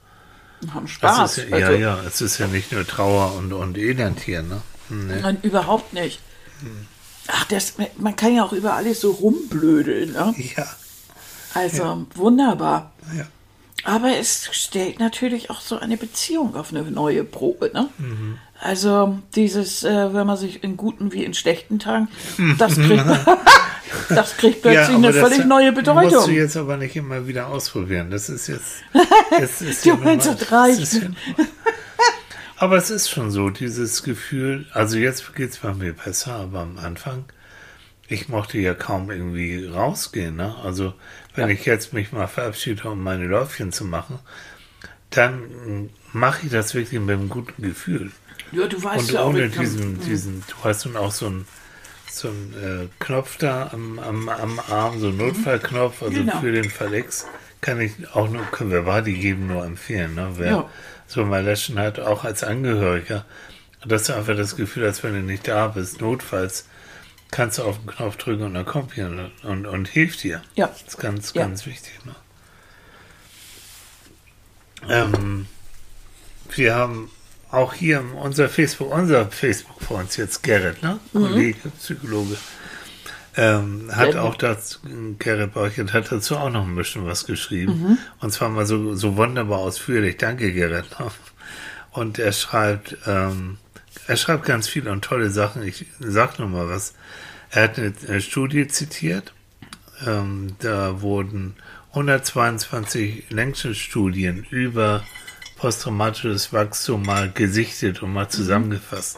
haben 0.73 0.87
Spaß. 0.87 1.37
Ja, 1.37 1.43
also, 1.51 1.57
ja, 1.57 1.71
ja, 1.71 1.99
es 2.07 2.21
ist 2.21 2.37
ja 2.37 2.47
nicht 2.47 2.71
nur 2.71 2.85
Trauer 2.85 3.35
und, 3.35 3.53
und 3.53 3.77
Elend 3.77 4.19
hier, 4.19 4.43
ne? 4.43 4.61
Nee. 4.89 5.21
Nein, 5.21 5.37
überhaupt 5.41 5.93
nicht. 5.93 6.19
Ach, 7.27 7.45
das, 7.45 7.73
man 7.97 8.15
kann 8.15 8.35
ja 8.35 8.43
auch 8.43 8.53
über 8.53 8.73
alles 8.73 9.01
so 9.01 9.11
rumblödeln, 9.11 10.11
ne? 10.11 10.35
Ja. 10.55 10.67
Also 11.53 11.83
ja. 11.83 12.05
wunderbar. 12.15 12.93
Ja. 13.15 13.25
Aber 13.85 14.17
es 14.17 14.49
stellt 14.51 14.99
natürlich 14.99 15.49
auch 15.49 15.61
so 15.61 15.77
eine 15.77 15.97
Beziehung 15.97 16.55
auf 16.55 16.71
eine 16.71 16.83
neue 16.83 17.23
Probe, 17.23 17.71
ne? 17.73 17.89
Mhm. 17.97 18.37
Also 18.63 19.19
dieses, 19.35 19.83
äh, 19.83 20.13
wenn 20.13 20.25
man 20.25 20.37
sich 20.37 20.63
in 20.63 20.77
guten 20.77 21.11
wie 21.11 21.25
in 21.25 21.33
schlechten 21.33 21.79
Tagen, 21.79 22.07
das 22.57 22.75
kriegt, 22.75 23.03
das 24.09 24.37
kriegt 24.37 24.61
plötzlich 24.61 24.87
ja, 24.87 24.95
eine 24.95 25.11
völlig 25.11 25.43
neue 25.43 25.73
Bedeutung. 25.73 26.03
Das 26.03 26.13
musst 26.13 26.27
du 26.27 26.31
jetzt 26.31 26.55
aber 26.55 26.77
nicht 26.77 26.95
immer 26.95 27.27
wieder 27.27 27.47
ausprobieren. 27.47 28.09
Das 28.09 28.29
ist 28.29 28.47
jetzt. 28.47 28.83
Das 29.37 29.61
ist 29.61 29.85
du 29.85 29.95
meinst, 29.95 30.27
das 30.27 30.49
reicht. 30.51 31.01
aber 32.55 32.77
es 32.77 32.89
ist 32.89 33.09
schon 33.09 33.31
so, 33.31 33.49
dieses 33.49 34.03
Gefühl, 34.03 34.65
also 34.71 34.97
jetzt 34.97 35.35
geht 35.35 35.49
es 35.49 35.57
bei 35.57 35.73
mir 35.73 35.91
besser, 35.91 36.33
aber 36.35 36.61
am 36.61 36.77
Anfang, 36.77 37.25
ich 38.07 38.29
mochte 38.29 38.59
ja 38.59 38.73
kaum 38.75 39.11
irgendwie 39.11 39.65
rausgehen. 39.65 40.37
Ne? 40.37 40.55
Also 40.63 40.93
wenn 41.35 41.49
ja. 41.49 41.53
ich 41.53 41.65
jetzt 41.65 41.91
mich 41.91 42.13
mal 42.13 42.27
verabschiede, 42.27 42.89
um 42.89 43.03
meine 43.03 43.25
Läufchen 43.25 43.73
zu 43.73 43.83
machen, 43.83 44.19
dann 45.09 45.89
mache 46.13 46.45
ich 46.45 46.51
das 46.51 46.73
wirklich 46.75 47.01
mit 47.01 47.17
einem 47.17 47.27
guten 47.27 47.61
Gefühl. 47.61 48.11
Ja, 48.53 48.67
du 48.67 48.83
weißt 48.83 49.09
und 49.09 49.11
ja 49.11 49.25
ohne 49.25 49.49
diesen, 49.49 49.99
diesen, 50.01 50.43
du 50.47 50.55
hast 50.63 50.85
nun 50.85 50.95
auch 50.95 51.11
so 51.11 51.27
einen 51.27 51.47
so 52.09 52.27
äh, 52.27 52.87
Knopf 52.99 53.37
da 53.37 53.71
am, 53.73 53.97
am, 53.99 54.29
am 54.29 54.59
Arm, 54.69 54.99
so 54.99 55.07
einen 55.07 55.17
mhm. 55.17 55.27
Notfallknopf, 55.27 56.03
also 56.03 56.13
genau. 56.13 56.39
für 56.39 56.51
den 56.51 56.69
Verlex 56.69 57.25
kann 57.61 57.81
ich 57.81 57.93
auch 58.13 58.29
nur, 58.29 58.43
können 58.45 58.71
wir 58.71 58.85
Wadi 58.85 59.13
geben, 59.13 59.47
nur 59.47 59.65
empfehlen. 59.65 60.15
Ne? 60.15 60.33
Wer 60.35 60.51
ja. 60.51 60.69
so 61.07 61.25
mal 61.25 61.43
löschen 61.43 61.79
hat, 61.79 61.99
auch 61.99 62.23
als 62.23 62.43
Angehöriger, 62.43 63.25
dass 63.85 64.03
du 64.03 64.15
einfach 64.15 64.35
das 64.35 64.55
Gefühl 64.55 64.87
hast, 64.87 65.03
wenn 65.03 65.13
du 65.13 65.21
nicht 65.21 65.47
da 65.47 65.67
bist, 65.69 66.01
notfalls, 66.01 66.67
kannst 67.31 67.57
du 67.57 67.63
auf 67.63 67.79
den 67.79 67.87
Knopf 67.87 68.17
drücken 68.17 68.43
und 68.43 68.53
dann 68.53 68.65
kommt 68.65 68.95
jemand 68.95 69.31
und, 69.43 69.65
und 69.65 69.87
hilft 69.87 70.23
dir. 70.23 70.43
Ja. 70.55 70.67
Das 70.67 70.83
ist 70.83 70.99
ganz, 70.99 71.33
ja. 71.33 71.43
ganz 71.43 71.65
wichtig. 71.65 71.99
Ne? 72.05 72.15
Ähm, 74.89 75.47
wir 76.53 76.75
haben 76.75 77.09
auch 77.53 77.73
hier 77.73 78.03
unser 78.21 78.49
Facebook, 78.49 78.91
unser 78.91 79.27
Facebook-Freund 79.27 80.15
jetzt 80.17 80.43
Gerrit, 80.43 80.81
ne? 80.81 80.99
Mhm. 81.13 81.19
Kollege, 81.19 81.69
Psychologe, 81.79 82.37
ähm, 83.35 83.89
hat 83.91 84.15
auch 84.15 84.35
dazu, 84.35 84.79
Gerrit 85.19 85.53
Borchert 85.53 85.93
hat 85.93 86.11
dazu 86.11 86.37
auch 86.37 86.49
noch 86.49 86.67
ein 86.67 86.75
bisschen 86.75 87.05
was 87.05 87.25
geschrieben. 87.25 87.73
Mhm. 87.73 87.97
Und 88.19 88.31
zwar 88.31 88.49
mal 88.49 88.65
so, 88.65 88.95
so 88.95 89.17
wunderbar 89.17 89.59
ausführlich. 89.59 90.17
Danke, 90.17 90.51
Gerrit. 90.53 90.85
Und 91.91 92.19
er 92.19 92.31
schreibt, 92.31 92.97
ähm, 93.05 93.57
er 94.07 94.17
schreibt 94.17 94.45
ganz 94.45 94.67
viele 94.67 94.91
und 94.91 95.05
tolle 95.05 95.29
Sachen. 95.29 95.61
Ich 95.61 95.85
sag 95.99 96.39
nur 96.39 96.47
mal 96.47 96.67
was. 96.67 96.95
Er 97.51 97.63
hat 97.63 97.77
eine 97.77 98.19
Studie 98.19 98.67
zitiert. 98.67 99.31
Ähm, 100.05 100.55
da 100.59 101.01
wurden 101.01 101.55
122 101.91 103.25
Längsschnittstudien 103.29 104.43
über 104.49 105.03
posttraumatisches 105.63 106.51
Wachstum 106.51 107.03
mal 107.03 107.31
gesichtet 107.31 108.03
und 108.03 108.11
mal 108.11 108.27
zusammengefasst. 108.27 109.17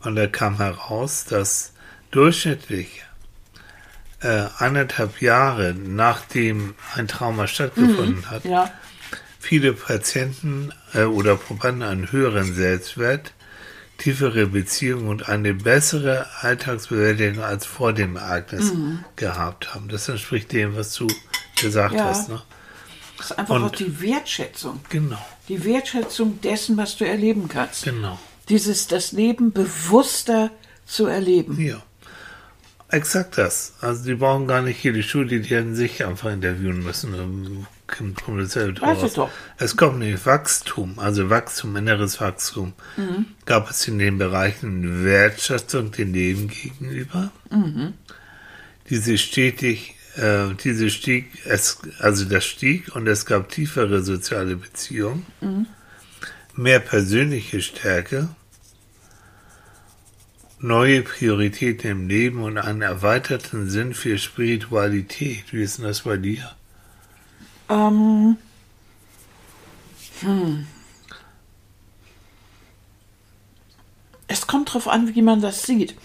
Und 0.00 0.16
da 0.16 0.26
kam 0.26 0.56
heraus, 0.56 1.26
dass 1.26 1.74
durchschnittlich 2.10 3.04
äh, 4.22 4.46
anderthalb 4.56 5.20
Jahre 5.20 5.74
nachdem 5.74 6.76
ein 6.94 7.08
Trauma 7.08 7.46
stattgefunden 7.46 8.20
mhm, 8.20 8.30
hat, 8.30 8.46
ja. 8.46 8.72
viele 9.38 9.74
Patienten 9.74 10.72
äh, 10.94 11.02
oder 11.02 11.36
Probanden 11.36 11.82
einen 11.82 12.10
höheren 12.10 12.54
Selbstwert, 12.54 13.34
tiefere 13.98 14.46
Beziehungen 14.46 15.08
und 15.08 15.28
eine 15.28 15.52
bessere 15.52 16.26
Alltagsbewältigung 16.40 17.44
als 17.44 17.66
vor 17.66 17.92
dem 17.92 18.16
Ereignis 18.16 18.72
mhm. 18.72 19.04
gehabt 19.16 19.74
haben. 19.74 19.88
Das 19.88 20.08
entspricht 20.08 20.52
dem, 20.52 20.74
was 20.74 20.94
du 20.94 21.06
gesagt 21.60 21.96
ja. 21.96 22.04
hast. 22.06 22.30
Ne? 22.30 22.40
Das 23.22 23.30
ist 23.30 23.38
einfach 23.38 23.62
auch 23.62 23.70
die 23.70 24.00
Wertschätzung. 24.00 24.80
Genau. 24.88 25.24
Die 25.48 25.64
Wertschätzung 25.64 26.40
dessen, 26.40 26.76
was 26.76 26.96
du 26.96 27.06
erleben 27.06 27.48
kannst. 27.48 27.84
Genau. 27.84 28.18
Dieses, 28.48 28.88
das 28.88 29.12
Leben 29.12 29.52
bewusster 29.52 30.50
zu 30.86 31.06
erleben. 31.06 31.60
Ja. 31.60 31.80
Exakt 32.88 33.38
das. 33.38 33.74
Also 33.80 34.04
die 34.04 34.16
brauchen 34.16 34.48
gar 34.48 34.60
nicht 34.60 34.78
hier 34.78 34.92
die 34.92 35.04
Studie, 35.04 35.40
die 35.40 35.54
hätten 35.54 35.76
sich 35.76 36.04
einfach 36.04 36.32
interviewen 36.32 36.82
müssen. 36.82 37.66
Kommt 37.86 38.20
draus. 38.26 39.14
Doch. 39.14 39.30
Es 39.56 39.76
kommt 39.76 40.00
nämlich 40.00 40.26
Wachstum, 40.26 40.98
also 40.98 41.30
Wachstum, 41.30 41.76
inneres 41.76 42.20
Wachstum. 42.20 42.72
Mhm. 42.96 43.26
Gab 43.46 43.70
es 43.70 43.86
in 43.86 44.00
den 44.00 44.18
Bereichen 44.18 45.04
Wertschätzung 45.04 45.92
dem 45.92 46.12
Leben 46.12 46.48
gegenüber, 46.48 47.30
mhm. 47.50 47.92
diese 48.90 49.16
stetig 49.16 49.94
äh, 50.16 50.54
diese 50.62 50.90
stieg, 50.90 51.26
es, 51.46 51.78
also 51.98 52.24
das 52.24 52.44
stieg 52.44 52.94
und 52.94 53.06
es 53.06 53.26
gab 53.26 53.48
tiefere 53.48 54.02
soziale 54.02 54.56
Beziehungen, 54.56 55.26
mhm. 55.40 55.66
mehr 56.54 56.80
persönliche 56.80 57.62
Stärke, 57.62 58.28
neue 60.58 61.02
Prioritäten 61.02 61.90
im 61.90 62.08
Leben 62.08 62.42
und 62.42 62.58
einen 62.58 62.82
erweiterten 62.82 63.68
Sinn 63.68 63.94
für 63.94 64.16
Spiritualität. 64.18 65.52
Wie 65.52 65.62
ist 65.62 65.78
denn 65.78 65.86
das 65.86 66.02
bei 66.02 66.16
dir? 66.16 66.52
Ähm. 67.68 68.36
Hm. 70.20 70.66
Es 74.28 74.46
kommt 74.46 74.68
darauf 74.68 74.88
an, 74.88 75.14
wie 75.14 75.22
man 75.22 75.40
das 75.40 75.64
sieht. 75.64 75.96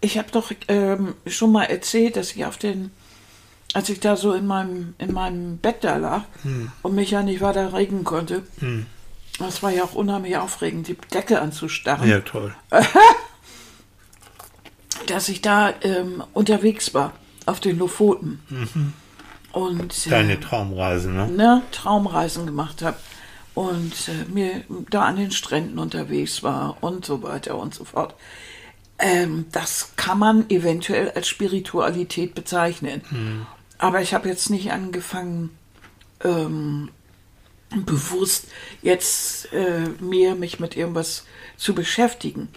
Ich 0.00 0.18
habe 0.18 0.30
doch 0.32 0.50
ähm, 0.68 1.14
schon 1.26 1.52
mal 1.52 1.64
erzählt, 1.64 2.16
dass 2.16 2.32
ich 2.32 2.44
auf 2.44 2.56
den 2.56 2.90
als 3.74 3.88
ich 3.90 4.00
da 4.00 4.16
so 4.16 4.32
in 4.32 4.46
meinem, 4.46 4.94
in 4.98 5.12
meinem 5.12 5.58
Bett 5.58 5.82
da 5.82 5.96
lag 5.96 6.22
hm. 6.42 6.72
und 6.82 6.94
mich 6.94 7.10
ja 7.10 7.22
nicht 7.22 7.40
weiter 7.42 7.74
regen 7.74 8.04
konnte, 8.04 8.42
hm. 8.60 8.86
das 9.38 9.62
war 9.62 9.70
ja 9.70 9.84
auch 9.84 9.94
unheimlich 9.94 10.36
aufregend, 10.36 10.88
die 10.88 10.96
Decke 11.12 11.40
anzustarren. 11.40 12.08
Ja, 12.08 12.20
toll. 12.20 12.54
dass 15.06 15.28
ich 15.28 15.42
da 15.42 15.72
ähm, 15.82 16.22
unterwegs 16.32 16.94
war 16.94 17.12
auf 17.46 17.60
den 17.60 17.78
Lofoten. 17.78 18.40
Mhm. 18.48 18.92
Und, 19.52 20.10
Deine 20.10 20.34
äh, 20.34 20.40
Traumreisen, 20.40 21.14
ne? 21.14 21.28
ne? 21.28 21.62
Traumreisen 21.70 22.46
gemacht 22.46 22.82
habe. 22.82 22.96
Und 23.54 24.08
äh, 24.08 24.24
mir 24.32 24.64
da 24.90 25.02
an 25.02 25.16
den 25.16 25.30
Stränden 25.30 25.78
unterwegs 25.78 26.42
war 26.42 26.78
und 26.80 27.04
so 27.04 27.22
weiter 27.22 27.56
und 27.56 27.72
so 27.72 27.84
fort. 27.84 28.14
Ähm, 28.98 29.46
das 29.52 29.92
kann 29.96 30.18
man 30.18 30.50
eventuell 30.50 31.10
als 31.10 31.28
Spiritualität 31.28 32.34
bezeichnen. 32.34 33.02
Mhm. 33.10 33.46
Aber 33.84 34.00
ich 34.00 34.14
habe 34.14 34.30
jetzt 34.30 34.48
nicht 34.48 34.72
angefangen, 34.72 35.50
ähm, 36.22 36.88
bewusst 37.84 38.46
jetzt 38.80 39.52
äh, 39.52 39.88
mehr 40.00 40.36
mich 40.36 40.58
mit 40.58 40.74
irgendwas 40.74 41.26
zu 41.58 41.74
beschäftigen. 41.74 42.48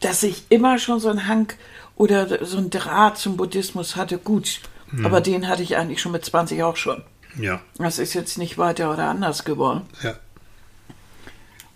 Dass 0.00 0.24
ich 0.24 0.42
immer 0.48 0.80
schon 0.80 0.98
so 0.98 1.08
einen 1.08 1.28
Hang 1.28 1.52
oder 1.94 2.44
so 2.44 2.58
einen 2.58 2.70
Draht 2.70 3.16
zum 3.16 3.36
Buddhismus 3.36 3.94
hatte, 3.94 4.18
gut. 4.18 4.60
Aber 5.04 5.20
den 5.20 5.46
hatte 5.46 5.62
ich 5.62 5.76
eigentlich 5.76 6.00
schon 6.00 6.10
mit 6.10 6.24
20 6.24 6.64
auch 6.64 6.76
schon. 6.76 7.04
Ja. 7.38 7.60
Das 7.78 8.00
ist 8.00 8.14
jetzt 8.14 8.36
nicht 8.36 8.58
weiter 8.58 8.92
oder 8.92 9.04
anders 9.04 9.44
geworden. 9.44 9.82
Ja. 10.02 10.16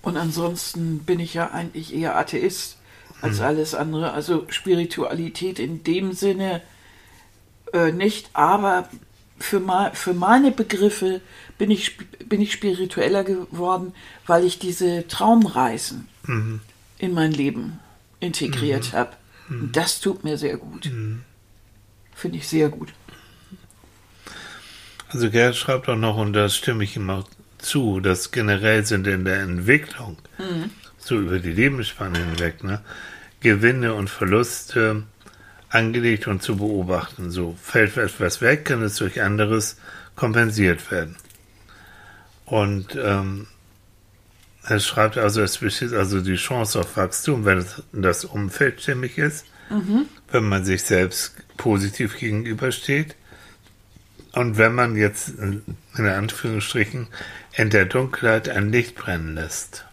Und 0.03 0.17
ansonsten 0.17 0.99
bin 0.99 1.21
ich 1.21 1.35
ja 1.35 1.53
eigentlich 1.53 1.95
eher 1.95 2.17
Atheist 2.17 2.77
als 3.23 3.41
alles 3.41 3.77
andere. 3.77 4.15
Also 4.15 4.47
Spiritualität 4.49 5.61
in 5.61 5.85
dem 5.85 6.13
Sinne 6.13 6.61
äh, 7.73 7.93
nicht, 7.93 8.31
aber 8.33 8.89
für, 9.39 9.61
ma 9.61 9.91
für 9.93 10.15
meine 10.15 10.51
Begriffe 10.51 11.21
bin 11.59 11.71
ich, 11.71 11.97
bin 12.29 12.41
ich 12.41 12.53
spiritueller 12.53 13.25
geworden, 13.25 13.95
weil 14.27 14.45
ich 14.45 14.59
diese 14.59 15.07
Traumreisen 15.09 16.09
in 16.99 17.15
mein 17.15 17.33
Leben 17.33 17.81
integriert 18.21 18.93
habe. 18.93 19.13
Und 19.49 19.77
das 19.77 20.01
tut 20.01 20.23
mir 20.25 20.39
sehr 20.39 20.57
gut. 20.57 20.91
Finde 22.15 22.39
ich 22.39 22.49
sehr 22.49 22.69
gut. 22.69 22.93
Also 25.09 25.29
Gerd 25.31 25.57
schreibt 25.57 25.89
auch 25.89 25.97
noch, 25.97 26.17
und 26.17 26.35
da 26.35 26.49
stimme 26.49 26.85
ich 26.85 26.97
ihm 26.97 27.11
auch 27.11 27.29
zu, 27.59 28.01
dass 28.01 28.31
generell 28.31 28.85
sind 28.85 29.07
in 29.07 29.25
der 29.25 29.41
Entwicklung, 29.41 30.19
so 30.99 31.19
über 31.19 31.41
die 31.41 31.53
Lebensspanne 31.53 32.19
hinweg, 32.19 32.63
ne, 32.63 32.81
Gewinne 33.41 33.95
und 33.95 34.09
Verluste 34.09 35.03
angelegt 35.71 36.27
und 36.27 36.43
zu 36.43 36.57
beobachten. 36.57 37.31
So 37.31 37.57
fällt 37.63 37.97
etwas 37.97 38.41
weg, 38.41 38.67
kann 38.67 38.83
es 38.83 38.97
durch 38.97 39.23
anderes 39.23 39.77
kompensiert 40.17 40.91
werden. 40.91 41.17
Und 42.45 42.99
ähm, 43.03 43.47
er 44.65 44.81
schreibt 44.81 45.17
also, 45.17 45.41
es 45.41 45.59
besteht 45.59 45.93
also 45.95 46.21
die 46.21 46.37
Chance 46.37 46.81
auf 46.81 46.97
Wachstum, 46.97 47.45
wenn 47.45 47.65
das 47.93 48.25
Umfeld 48.25 48.83
stimmig 48.83 49.17
ist, 49.17 49.47
wenn 50.33 50.45
man 50.45 50.65
sich 50.65 50.83
selbst 50.83 51.35
positiv 51.57 52.19
gegenübersteht 52.19 53.15
und 54.33 54.59
wenn 54.59 54.75
man 54.75 54.97
jetzt 54.97 55.29
in 55.39 55.63
Anführungsstrichen 55.97 57.07
in 57.55 57.71
der 57.71 57.85
Dunkelheit 57.85 58.49
ein 58.49 58.73
Licht 58.73 58.97
brennen 58.97 59.37
lässt. 59.37 59.85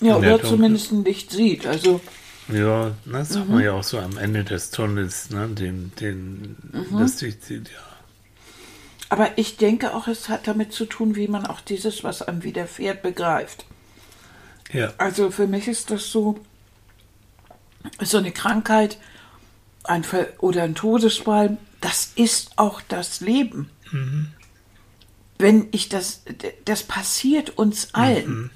Ja, 0.00 0.16
oder 0.16 0.32
Dunkel- 0.32 0.50
zumindest 0.50 0.92
ein 0.92 1.02
Licht 1.04 1.30
sieht. 1.30 1.66
Also 1.66 2.02
Ja, 2.48 2.92
das 3.06 3.30
sagt 3.30 3.48
man 3.48 3.64
ja 3.64 3.72
auch 3.72 3.82
so 3.82 3.98
am 3.98 4.18
Ende 4.18 4.44
des 4.44 4.70
Tunnels, 4.70 5.30
ne, 5.30 5.48
den, 5.48 5.92
den 6.00 6.56
das 6.92 7.20
Licht 7.20 7.44
sieht, 7.44 7.70
ja. 7.70 7.94
Aber 9.08 9.38
ich 9.38 9.56
denke 9.56 9.94
auch, 9.94 10.08
es 10.08 10.28
hat 10.28 10.46
damit 10.46 10.72
zu 10.72 10.86
tun, 10.86 11.14
wie 11.14 11.28
man 11.28 11.46
auch 11.46 11.60
dieses, 11.60 12.02
was 12.04 12.22
einem 12.22 12.42
widerfährt, 12.42 13.02
begreift. 13.02 13.64
Ja, 14.72 14.92
Also 14.98 15.30
für 15.30 15.46
mich 15.46 15.68
ist 15.68 15.90
das 15.90 16.10
so, 16.10 16.40
so 18.00 18.18
eine 18.18 18.32
Krankheit 18.32 18.98
ein 19.84 20.02
Ver 20.02 20.28
oder 20.38 20.62
ein 20.62 20.74
Todesfall, 20.74 21.58
das 21.80 22.12
ist 22.16 22.52
auch 22.56 22.80
das 22.88 23.20
Leben. 23.20 23.70
Wenn 25.38 25.68
ich 25.70 25.88
das, 25.88 26.22
das 26.64 26.82
passiert 26.82 27.50
uns 27.58 27.94
allen. 27.94 28.50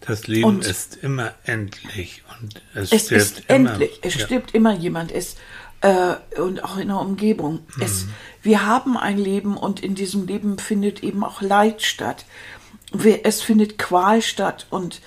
Das 0.00 0.26
Leben 0.26 0.44
Und- 0.44 0.64
ist 0.66 0.96
immer 0.96 1.34
endlich 1.44 2.22
und 2.40 2.62
es, 2.74 2.92
Es 2.92 3.06
stirbt 3.06 3.22
ist 3.22 3.42
immer. 3.48 3.70
endlich, 3.72 3.98
es 4.02 4.14
ja. 4.14 4.26
stirbt 4.26 4.54
immer 4.54 4.74
jemand. 4.74 5.10
Es, 5.12 5.36
äh, 5.80 6.14
und 6.40 6.62
auch 6.64 6.76
in 6.78 6.88
der 6.88 6.98
Umgebung. 7.00 7.60
Es, 7.80 8.06
wir 8.42 8.64
haben 8.66 8.96
ein 8.96 9.18
Leben 9.18 9.56
und 9.56 9.80
in 9.80 9.94
diesem 9.94 10.26
Leben 10.26 10.58
findet 10.58 11.02
eben 11.02 11.22
auch 11.24 11.42
Leid 11.42 11.82
statt. 11.82 12.24
Wir, 12.92 13.24
es 13.26 13.42
findet 13.42 13.78
Qual 13.78 14.22
statt 14.22 14.66
und 14.70 15.00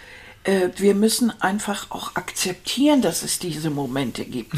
äh, 0.43 0.69
wir 0.77 0.95
müssen 0.95 1.31
einfach 1.41 1.91
auch 1.91 2.15
akzeptieren, 2.15 3.01
dass 3.01 3.23
es 3.23 3.39
diese 3.39 3.69
Momente 3.69 4.25
gibt. 4.25 4.55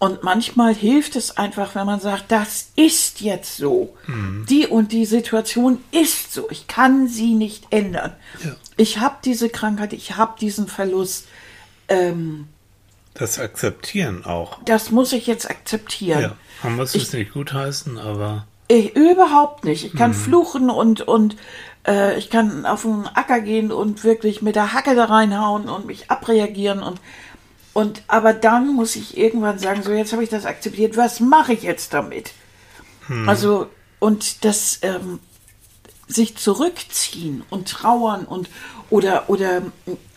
Und 0.00 0.22
manchmal 0.22 0.74
hilft 0.74 1.16
es 1.16 1.36
einfach, 1.36 1.74
wenn 1.74 1.86
man 1.86 2.00
sagt, 2.00 2.24
das 2.28 2.68
ist 2.76 3.20
jetzt 3.20 3.56
so. 3.56 3.94
Die 4.48 4.66
und 4.66 4.92
die 4.92 5.06
Situation 5.06 5.78
ist 5.92 6.32
so. 6.34 6.48
Ich 6.50 6.66
kann 6.66 7.08
sie 7.08 7.34
nicht 7.34 7.66
ändern. 7.70 8.12
Ja. 8.44 8.56
Ich 8.76 8.98
habe 8.98 9.16
diese 9.24 9.48
Krankheit, 9.48 9.92
ich 9.92 10.16
habe 10.16 10.34
diesen 10.40 10.66
Verlust. 10.68 11.26
Ähm, 11.88 12.48
Das 13.14 13.38
Akzeptieren 13.38 14.24
auch. 14.24 14.58
das 14.64 14.90
muss 14.90 15.12
ich 15.12 15.26
jetzt 15.26 15.48
akzeptieren. 15.48 16.20
Ja, 16.20 16.36
man 16.62 16.76
muss 16.76 16.94
es 16.94 17.12
nicht 17.12 17.32
gutheißen, 17.32 17.96
aber 17.98 18.46
Ich, 18.68 18.94
überhaupt 18.96 19.64
nicht. 19.64 19.84
Ich 19.84 19.94
kann 19.94 20.12
fluchen 20.12 20.70
und, 20.70 21.02
und 21.02 21.36
äh, 21.86 22.18
ich 22.18 22.30
kann 22.30 22.66
auf 22.66 22.82
den 22.82 23.06
Acker 23.14 23.40
gehen 23.40 23.70
und 23.70 24.02
wirklich 24.02 24.42
mit 24.42 24.56
der 24.56 24.72
Hacke 24.72 24.94
da 24.94 25.04
reinhauen 25.04 25.68
und 25.68 25.86
mich 25.86 26.10
abreagieren 26.10 26.82
und 26.82 27.00
und 27.74 28.02
aber 28.06 28.32
dann 28.32 28.74
muss 28.74 28.96
ich 28.96 29.18
irgendwann 29.18 29.58
sagen, 29.58 29.82
so 29.82 29.92
jetzt 29.92 30.12
habe 30.12 30.24
ich 30.24 30.30
das 30.30 30.46
akzeptiert, 30.46 30.96
was 30.96 31.20
mache 31.20 31.52
ich 31.52 31.62
jetzt 31.62 31.92
damit? 31.92 32.32
Also 33.26 33.68
und 33.98 34.44
das 34.44 34.78
ähm, 34.82 35.20
sich 36.08 36.36
zurückziehen 36.36 37.42
und 37.50 37.68
trauern 37.68 38.24
und 38.24 38.48
oder 38.88 39.28
oder 39.28 39.62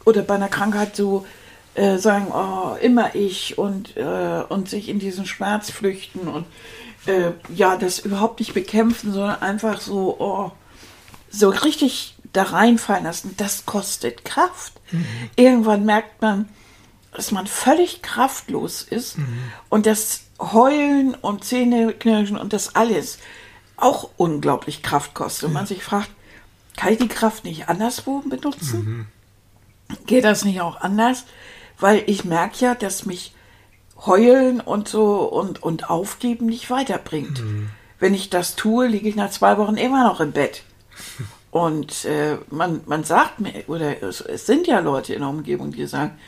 oder 0.06 0.22
bei 0.22 0.36
einer 0.36 0.48
Krankheit 0.48 0.96
so 0.96 1.26
äh, 1.74 1.98
sagen, 1.98 2.28
oh, 2.32 2.76
immer 2.82 3.16
ich 3.16 3.58
und 3.58 3.98
äh, 3.98 4.44
und 4.48 4.70
sich 4.70 4.88
in 4.88 5.00
diesen 5.00 5.26
Schmerz 5.26 5.70
flüchten 5.70 6.28
und 6.28 6.46
äh, 7.08 7.32
ja, 7.54 7.78
das 7.78 8.00
überhaupt 8.00 8.40
nicht 8.40 8.54
bekämpfen, 8.54 9.14
sondern 9.14 9.42
einfach 9.42 9.82
so, 9.82 10.16
oh, 10.20 10.52
so 11.30 11.50
richtig 11.50 12.16
da 12.34 12.44
reinfallen 12.44 13.06
lassen, 13.06 13.34
das 13.38 13.66
kostet 13.66 14.26
Kraft. 14.26 14.74
Irgendwann 15.36 15.86
merkt 15.86 16.22
man, 16.22 16.50
dass 17.18 17.32
man 17.32 17.48
völlig 17.48 18.04
kraftlos 18.04 18.84
ist 18.84 19.18
und 19.70 19.88
das 19.88 20.26
Heulen 20.40 21.16
und 21.16 21.44
Zähneknirschen 21.44 22.38
und 22.38 22.54
das 22.54 22.76
alles 22.76 23.18
auch 23.76 24.12
unglaublich 24.18 24.84
Kraft 24.84 25.16
kostet. 25.16 25.46
Und 25.46 25.54
man 25.54 25.66
sich 25.66 25.84
fragt, 25.84 26.12
kann 26.76 26.94
ich 26.94 27.00
die 27.00 27.08
Kraft 27.08 27.44
nicht 27.44 27.70
anderswo 27.70 28.20
benutzen? 28.20 29.08
Geht 30.06 30.26
das 30.26 30.46
nicht 30.46 30.62
auch 30.62 30.80
anders? 30.80 31.26
Weil 31.80 32.04
ich 32.06 32.24
merke 32.24 32.58
ja, 32.60 32.76
dass 32.76 33.08
mich 33.08 33.34
Heulen 34.06 34.62
und 34.62 34.88
so 34.88 35.24
und, 35.24 35.64
und 35.64 35.90
Aufgeben 35.90 36.46
nicht 36.46 36.70
weiterbringt. 36.70 37.42
Wenn 37.98 38.14
ich 38.14 38.30
das 38.30 38.56
tue, 38.56 38.86
liege 38.86 39.10
ich 39.10 39.16
nach 39.16 39.32
zwei 39.32 39.58
Wochen 39.58 39.76
immer 39.76 40.04
noch 40.04 40.20
im 40.20 40.34
Bett. 40.34 40.64
Und 41.50 42.06
äh, 42.06 42.38
man, 42.52 42.82
man 42.86 43.04
sagt 43.04 43.40
mir, 43.40 43.64
oder 43.68 44.04
es, 44.04 44.22
es 44.22 44.46
sind 44.46 44.68
ja 44.68 44.80
Leute 44.80 45.14
in 45.14 45.22
der 45.22 45.30
Umgebung, 45.30 45.72
die 45.72 45.88
sagen, 45.88 46.20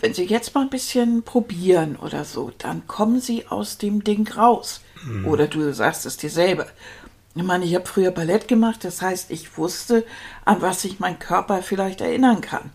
wenn 0.00 0.14
Sie 0.14 0.24
jetzt 0.24 0.54
mal 0.54 0.62
ein 0.62 0.70
bisschen 0.70 1.22
probieren 1.22 1.96
oder 1.96 2.24
so, 2.24 2.52
dann 2.58 2.86
kommen 2.86 3.20
Sie 3.20 3.46
aus 3.48 3.78
dem 3.78 4.04
Ding 4.04 4.28
raus. 4.28 4.80
Oder 5.26 5.46
du 5.46 5.72
sagst 5.72 6.06
es 6.06 6.16
dir 6.16 6.30
selber. 6.30 6.66
Ich 7.34 7.42
meine, 7.42 7.64
ich 7.64 7.74
habe 7.74 7.86
früher 7.86 8.10
Ballett 8.10 8.48
gemacht, 8.48 8.84
das 8.84 9.00
heißt, 9.00 9.30
ich 9.30 9.56
wusste, 9.56 10.04
an 10.44 10.60
was 10.60 10.82
sich 10.82 10.98
mein 10.98 11.18
Körper 11.18 11.62
vielleicht 11.62 12.00
erinnern 12.00 12.40
kann. 12.40 12.70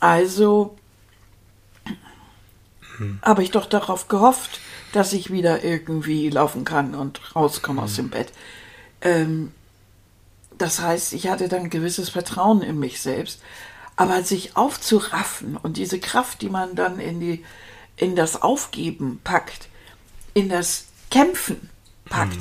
Also 0.00 0.76
habe 3.22 3.42
ich 3.42 3.50
doch 3.50 3.66
darauf 3.66 4.08
gehofft, 4.08 4.60
dass 4.92 5.12
ich 5.12 5.30
wieder 5.30 5.64
irgendwie 5.64 6.30
laufen 6.30 6.64
kann 6.64 6.94
und 6.94 7.34
rauskomme 7.34 7.82
aus 7.82 7.96
dem 7.96 8.10
Bett. 8.10 8.32
Ähm, 9.00 9.52
das 10.56 10.80
heißt, 10.80 11.12
ich 11.12 11.28
hatte 11.28 11.48
dann 11.48 11.62
ein 11.62 11.70
gewisses 11.70 12.08
Vertrauen 12.08 12.62
in 12.62 12.78
mich 12.78 13.00
selbst. 13.00 13.40
Aber 13.98 14.22
sich 14.22 14.56
aufzuraffen 14.56 15.56
und 15.56 15.76
diese 15.76 15.98
Kraft, 15.98 16.40
die 16.40 16.48
man 16.50 16.76
dann 16.76 17.00
in, 17.00 17.18
die, 17.18 17.44
in 17.96 18.14
das 18.14 18.40
Aufgeben 18.40 19.20
packt, 19.24 19.68
in 20.34 20.48
das 20.48 20.84
Kämpfen 21.10 21.68
packt, 22.08 22.38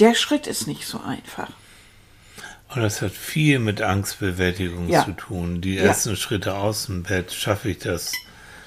der 0.00 0.14
Schritt 0.16 0.48
ist 0.48 0.66
nicht 0.66 0.84
so 0.84 1.00
einfach. 1.00 1.48
Und 2.74 2.82
das 2.82 3.02
hat 3.02 3.12
viel 3.12 3.60
mit 3.60 3.80
Angstbewältigung 3.82 4.88
Ja. 4.88 5.04
zu 5.04 5.12
tun. 5.12 5.60
Die 5.60 5.76
Ja. 5.76 5.84
ersten 5.84 6.16
Schritte 6.16 6.56
aus 6.56 6.86
dem 6.86 7.04
Bett, 7.04 7.32
schaffe 7.32 7.68
ich 7.70 7.78
das, 7.78 8.10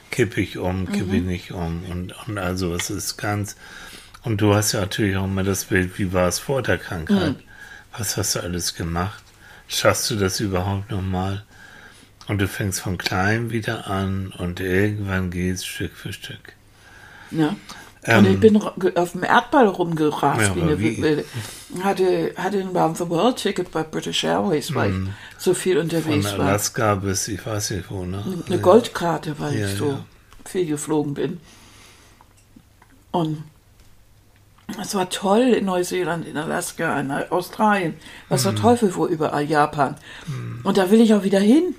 kippe 0.10 0.40
ich 0.40 0.58
um, 0.58 0.88
kippe 0.88 1.10
Mhm. 1.10 1.16
ich 1.16 1.24
nicht 1.24 1.52
um 1.52 1.84
und, 1.92 2.16
und 2.26 2.38
also 2.38 2.74
es 2.74 2.90
ist 2.90 3.18
ganz, 3.18 3.58
und 4.24 4.40
du 4.40 4.56
hast 4.56 4.72
ja 4.72 4.80
natürlich 4.80 5.18
auch 5.18 5.26
immer 5.26 5.44
das 5.44 5.66
Bild, 5.66 6.00
wie 6.00 6.14
war 6.14 6.30
es 6.30 6.40
vor 6.40 6.62
der 6.62 6.78
Krankheit? 6.78 7.34
Mhm. 7.36 7.44
Was 7.98 8.16
hast 8.16 8.36
du 8.36 8.40
alles 8.40 8.76
gemacht? 8.76 9.22
Schaffst 9.68 10.10
du 10.10 10.16
das 10.16 10.40
überhaupt 10.40 10.90
nochmal? 10.90 11.44
Und 12.30 12.40
du 12.40 12.48
fängst 12.48 12.80
von 12.80 12.98
klein 12.98 13.50
wieder 13.52 13.88
an 13.88 14.32
und 14.38 14.62
irgendwann 14.62 15.32
geht's 15.32 15.66
Stück 15.66 15.92
für 15.96 16.14
Stück. 16.14 16.54
Ja. 17.32 17.56
Ähm, 18.06 18.20
und 18.26 18.32
ich 18.32 18.40
bin 18.40 18.56
ro- 18.56 18.72
ge- 18.78 18.96
auf 18.96 19.12
dem 19.12 19.24
Erdball 19.24 19.68
rumgerast, 19.68 20.56
Ja, 20.56 20.64
eine 20.64 20.80
wie? 20.80 21.24
Hatte, 21.84 22.34
hatte 22.38 22.60
ein 22.60 22.68
Round 22.70 22.98
the 22.98 23.10
World 23.10 23.36
Ticket 23.36 23.72
bei 23.72 23.84
British 23.84 24.24
Airways, 24.24 24.74
weil 24.74 24.92
ich 24.92 25.10
so 25.38 25.54
viel. 25.54 25.74
Von 25.76 25.84
unterwegs 25.84 26.26
war. 26.38 26.48
Alaska 26.48 26.96
bis 26.96 27.28
ich 27.28 27.46
weiß 27.46 27.72
nicht 27.72 27.92
wo, 27.92 28.06
ne? 28.06 28.24
Eine 28.46 28.60
Goldkarte, 28.60 29.36
weil 29.38 29.60
Ja, 29.60 29.68
ich 29.68 29.76
so 29.76 30.00
viel 30.46 30.66
geflogen 30.66 31.14
bin. 31.16 31.40
Und 33.12 33.44
Das 34.78 34.94
war 34.94 35.10
toll 35.10 35.56
in 35.58 35.66
Neuseeland, 35.66 36.28
in 36.28 36.38
Alaska, 36.38 37.00
in 37.00 37.10
Australien. 37.12 37.96
Was 38.30 38.44
der 38.44 38.54
Teufel 38.56 38.94
wo 38.96 39.08
überall, 39.08 39.44
Japan. 39.44 39.96
Und 40.64 40.78
da 40.78 40.92
will 40.92 41.02
ich 41.02 41.14
auch 41.16 41.24
wieder 41.24 41.40
hin. 41.40 41.74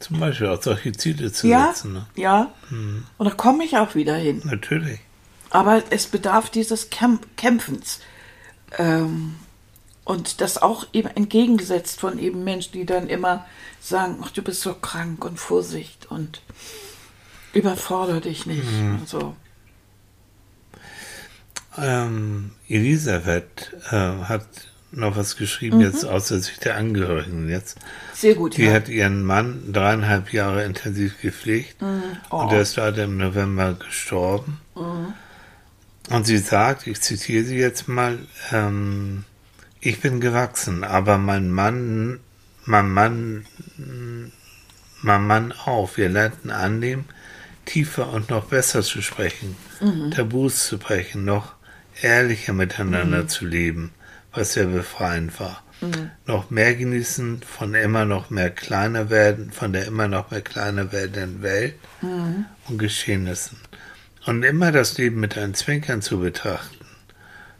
Zum 0.00 0.20
Beispiel 0.20 0.46
auch 0.46 0.62
solche 0.62 0.92
Ziele 0.92 1.32
zu 1.32 1.48
Ja, 1.48 1.72
setzen. 1.72 1.92
Ne? 1.94 2.06
ja. 2.14 2.52
Und 2.70 3.24
da 3.24 3.30
komme 3.30 3.64
ich 3.64 3.76
auch 3.76 3.94
wieder 3.94 4.14
hin. 4.16 4.42
Natürlich. 4.44 5.00
Aber 5.50 5.82
es 5.90 6.06
bedarf 6.06 6.50
dieses 6.50 6.90
Kämp 6.90 7.26
Kämpfens. 7.36 8.00
Ähm, 8.76 9.34
und 10.04 10.40
das 10.40 10.60
auch 10.62 10.86
eben 10.92 11.08
entgegengesetzt 11.08 12.00
von 12.00 12.18
eben 12.18 12.44
Menschen, 12.44 12.72
die 12.72 12.86
dann 12.86 13.08
immer 13.08 13.44
sagen, 13.80 14.18
ach, 14.22 14.30
du 14.30 14.42
bist 14.42 14.62
so 14.62 14.74
krank 14.74 15.24
und 15.24 15.38
Vorsicht 15.38 16.10
und 16.10 16.42
überfordere 17.52 18.20
dich 18.20 18.46
nicht. 18.46 18.66
Und 18.66 19.08
so. 19.08 19.34
Ähm, 21.76 22.52
Elisabeth 22.68 23.72
äh, 23.90 23.96
hat 23.96 24.46
noch 24.90 25.16
was 25.16 25.36
geschrieben, 25.36 25.80
jetzt 25.80 26.04
aus 26.04 26.28
der 26.28 26.38
Sicht 26.40 26.64
der 26.64 26.76
Angehörigen 26.76 27.48
jetzt. 27.48 27.78
Sehr 28.14 28.34
gut, 28.34 28.56
Die 28.56 28.64
ja. 28.64 28.72
hat 28.72 28.88
ihren 28.88 29.22
Mann 29.22 29.72
dreieinhalb 29.72 30.32
Jahre 30.32 30.64
intensiv 30.64 31.20
gepflegt 31.20 31.76
Oh. 32.30 32.36
und 32.36 32.52
er 32.52 32.62
ist 32.62 32.76
leider 32.76 33.04
im 33.04 33.16
November 33.18 33.74
gestorben. 33.74 34.58
Und 36.10 36.26
sie 36.26 36.38
sagt, 36.38 36.86
ich 36.86 37.00
zitiere 37.02 37.44
sie 37.44 37.58
jetzt 37.58 37.86
mal, 37.86 38.18
ähm, 38.50 39.24
ich 39.80 40.00
bin 40.00 40.20
gewachsen, 40.20 40.82
aber 40.84 41.18
mein 41.18 41.50
Mann, 41.50 42.20
mein 42.64 42.90
Mann, 42.90 43.46
mein 45.02 45.26
Mann 45.26 45.52
auch. 45.52 45.96
Wir 45.96 46.08
lernten 46.08 46.50
annehmen, 46.50 47.04
tiefer 47.66 48.10
und 48.12 48.30
noch 48.30 48.46
besser 48.46 48.82
zu 48.82 49.02
sprechen, 49.02 49.54
Tabus 50.14 50.66
zu 50.66 50.78
brechen, 50.78 51.24
noch 51.24 51.54
ehrlicher 52.00 52.52
miteinander 52.54 53.28
zu 53.28 53.44
leben, 53.46 53.90
was 54.32 54.52
sehr 54.54 54.66
befreiend 54.66 55.38
war. 55.40 55.62
Noch 56.26 56.50
mehr 56.50 56.74
genießen 56.74 57.42
von 57.42 57.74
immer 57.74 58.04
noch 58.04 58.30
mehr 58.30 58.50
kleiner 58.50 59.10
werden, 59.10 59.52
von 59.52 59.72
der 59.72 59.86
immer 59.86 60.08
noch 60.08 60.30
mehr 60.32 60.40
kleiner 60.42 60.90
werdenden 60.92 61.42
Welt 61.42 61.74
und 62.02 62.78
Geschehnissen. 62.78 63.58
Und 64.26 64.42
immer 64.42 64.72
das 64.72 64.98
Leben 64.98 65.20
mit 65.20 65.38
einem 65.38 65.54
Zwinkern 65.54 66.02
zu 66.02 66.18
betrachten. 66.20 66.84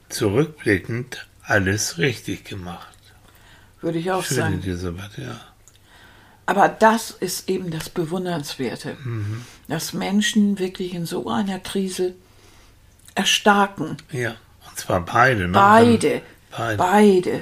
Zurückblickend 0.09 1.27
alles 1.43 1.99
richtig 1.99 2.45
gemacht. 2.45 2.97
Würde 3.81 3.99
ich 3.99 4.11
auch 4.11 4.25
Schön, 4.25 4.37
sagen. 4.37 4.61
Elisabeth, 4.63 5.17
ja. 5.19 5.41
Aber 6.47 6.69
das 6.69 7.11
ist 7.11 7.49
eben 7.49 7.71
das 7.71 7.89
Bewundernswerte, 7.89 8.97
Mhm. 9.05 9.45
dass 9.69 9.93
Menschen 9.93 10.59
wirklich 10.59 10.95
in 10.95 11.07
so 11.07 11.29
einer 11.31 11.59
Krise 11.61 12.15
erstarken. 13.15 13.97
Ja, 14.11 14.35
und 14.69 14.79
zwar 14.79 15.05
beide. 15.05 15.43
Ne? 15.47 15.53
Beide. 15.53 16.23
Beide. 16.57 16.75
Mhm. 16.75 16.77
Beide. 16.79 17.33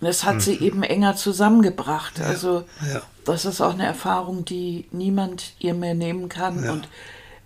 Und 0.00 0.08
das 0.08 0.24
hat 0.24 0.42
sie 0.42 0.58
eben 0.60 0.82
enger 0.82 1.14
zusammengebracht. 1.16 2.20
Also 2.20 2.64
ja. 2.92 3.02
das 3.24 3.44
ist 3.44 3.60
auch 3.60 3.74
eine 3.74 3.86
Erfahrung, 3.86 4.44
die 4.44 4.86
niemand 4.90 5.52
ihr 5.60 5.74
mehr 5.74 5.94
nehmen 5.94 6.28
kann 6.28 6.64
Ja. 6.64 6.72
und 6.72 6.88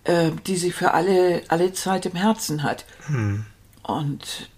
äh, 0.05 0.31
die 0.47 0.55
sie 0.57 0.71
für 0.71 0.93
alle, 0.93 1.43
alle 1.49 1.73
Zeit 1.73 2.05
im 2.07 2.15
Herzen 2.15 2.63
hat. 2.63 2.85
Mhm. 3.09 3.45
Und 3.83 4.49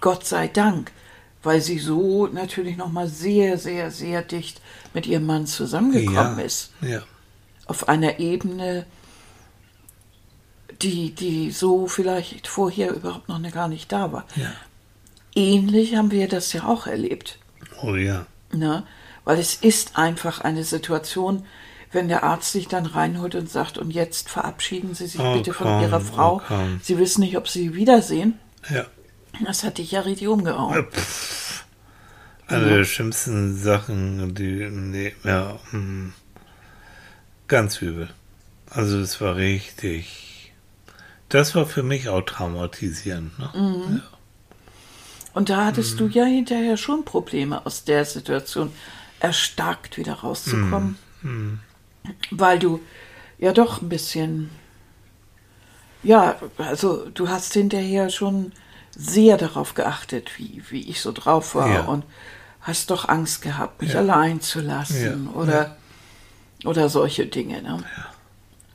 Gott 0.00 0.24
sei 0.24 0.46
Dank, 0.46 0.92
weil 1.42 1.60
sie 1.60 1.78
so 1.80 2.26
natürlich 2.28 2.76
nochmal 2.76 3.08
sehr, 3.08 3.58
sehr, 3.58 3.90
sehr 3.90 4.22
dicht 4.22 4.60
mit 4.94 5.06
ihrem 5.06 5.26
Mann 5.26 5.46
zusammengekommen 5.46 6.38
ja. 6.38 6.44
ist. 6.44 6.72
Ja, 6.80 7.02
Auf 7.66 7.88
einer 7.88 8.18
Ebene, 8.20 8.86
die, 10.82 11.14
die 11.14 11.50
so 11.50 11.86
vielleicht 11.86 12.46
vorher 12.46 12.92
überhaupt 12.94 13.28
noch 13.28 13.42
gar 13.50 13.68
nicht 13.68 13.90
da 13.90 14.12
war. 14.12 14.26
ja. 14.36 14.52
Ähnlich 15.36 15.94
haben 15.94 16.10
wir 16.10 16.28
das 16.28 16.52
ja 16.52 16.64
auch 16.64 16.86
erlebt. 16.86 17.38
Oh 17.82 17.94
ja. 17.94 18.26
Ne? 18.52 18.84
Weil 19.24 19.38
es 19.38 19.54
ist 19.54 19.96
einfach 19.98 20.40
eine 20.40 20.64
Situation, 20.64 21.44
wenn 21.92 22.08
der 22.08 22.24
Arzt 22.24 22.52
sich 22.52 22.68
dann 22.68 22.86
reinholt 22.86 23.34
und 23.34 23.50
sagt, 23.50 23.76
und 23.78 23.90
jetzt 23.90 24.28
verabschieden 24.30 24.94
Sie 24.94 25.06
sich 25.06 25.20
Oh, 25.20 25.34
bitte 25.34 25.52
von 25.52 25.66
komm, 25.66 25.82
Ihrer 25.82 26.00
Frau. 26.00 26.40
oh. 26.48 26.54
Sie 26.82 26.98
wissen 26.98 27.20
nicht, 27.20 27.36
ob 27.36 27.48
Sie 27.48 27.64
sie 27.64 27.74
wiedersehen. 27.74 28.38
Ja. 28.70 28.86
Das 29.44 29.62
hat 29.62 29.78
dich 29.78 29.90
ja 29.92 30.00
richtig 30.00 30.28
umgehauen. 30.28 30.86
Eine 32.48 32.68
der 32.78 32.84
schlimmsten 32.84 33.56
Sachen, 33.56 34.34
die, 34.34 34.68
nee, 34.70 35.14
ja, 35.24 35.58
hm, 35.70 36.12
ganz 37.48 37.82
übel. 37.82 38.08
Also 38.70 38.98
es 38.98 39.20
war 39.20 39.36
richtig, 39.36 40.52
das 41.28 41.54
war 41.54 41.66
für 41.66 41.82
mich 41.82 42.08
auch 42.08 42.22
traumatisierend. 42.22 43.38
Ne? 43.38 43.50
Mhm. 43.54 44.02
Und 45.36 45.50
da 45.50 45.66
hattest 45.66 46.00
du 46.00 46.06
ja 46.06 46.24
hinterher 46.24 46.78
schon 46.78 47.04
Probleme 47.04 47.66
aus 47.66 47.84
der 47.84 48.06
Situation, 48.06 48.72
erstarkt 49.20 49.98
wieder 49.98 50.14
rauszukommen. 50.14 50.96
Weil 52.30 52.58
du 52.58 52.80
ja 53.38 53.52
doch 53.52 53.82
ein 53.82 53.90
bisschen, 53.90 54.50
ja, 56.02 56.36
also 56.56 57.06
du 57.10 57.28
hast 57.28 57.52
hinterher 57.52 58.08
schon 58.08 58.52
sehr 58.96 59.36
darauf 59.36 59.74
geachtet, 59.74 60.38
wie, 60.38 60.62
wie 60.70 60.88
ich 60.88 61.02
so 61.02 61.12
drauf 61.12 61.54
war 61.54 61.68
Ja. 61.70 61.80
und 61.82 62.04
hast 62.62 62.90
doch 62.90 63.06
Angst 63.06 63.42
gehabt, 63.42 63.82
mich 63.82 63.92
Ja. 63.92 63.98
allein 63.98 64.40
zu 64.40 64.60
lassen 64.62 65.28
Ja, 65.34 65.38
oder, 65.38 65.76
oder 66.64 66.88
solche 66.88 67.26
Dinge. 67.26 67.60
Ne? 67.60 67.84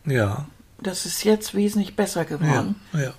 Ja, 0.06 0.46
Das 0.80 1.08
ist 1.08 1.24
jetzt 1.24 1.56
wesentlich 1.56 1.96
besser 1.96 2.24
geworden. 2.24 2.76
ja, 2.94 3.14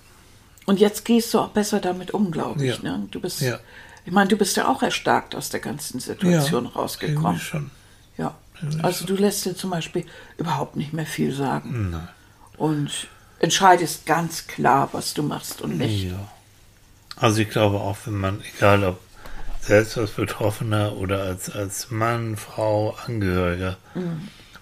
Und 0.67 0.79
jetzt 0.81 1.05
gehst 1.05 1.35
du 1.35 1.41
auch 1.41 1.49
besser 1.49 1.81
damit 1.81 2.13
um, 2.13 2.31
glaube 2.31 2.65
ich. 2.65 2.77
Ja. 2.83 2.97
Ne? 2.97 3.09
Du 3.11 3.21
bist, 3.21 3.41
Ja. 3.41 3.59
ich 4.05 4.13
meine, 4.13 4.29
du 4.29 4.37
bist 4.37 4.57
ja 4.57 4.69
auch 4.69 4.83
erstarkt 4.83 5.35
aus 5.35 5.49
der 5.51 5.61
ganzen 5.61 5.99
Situation 6.01 6.65
ja, 6.65 6.71
rausgekommen. 6.71 7.39
schon. 7.41 7.71
Ja. 8.17 8.35
Also 8.83 9.05
du 9.07 9.15
lässt 9.15 9.45
dir 9.45 9.57
zum 9.57 9.71
Beispiel 9.71 10.05
überhaupt 10.39 10.77
nicht 10.77 10.93
mehr 10.93 11.07
viel 11.07 11.35
sagen 11.35 11.91
Nein. 11.91 12.09
und 12.59 12.91
entscheidest 13.41 14.07
ganz 14.07 14.47
klar, 14.47 14.89
was 14.93 15.15
du 15.15 15.25
machst 15.25 15.61
und 15.63 15.79
nicht. 15.79 16.05
Ja. 16.05 16.29
Also 17.17 17.41
ich 17.41 17.51
glaube 17.51 17.79
auch, 17.81 17.97
wenn 18.05 18.15
man, 18.19 18.41
egal 18.57 18.85
ob 18.85 19.01
selbst 19.61 19.99
als 19.99 20.13
Betroffener 20.13 20.97
oder 20.97 21.23
als, 21.23 21.51
als 21.51 21.91
Mann, 21.91 22.37
Frau, 22.37 22.97
Angehöriger, 23.07 23.77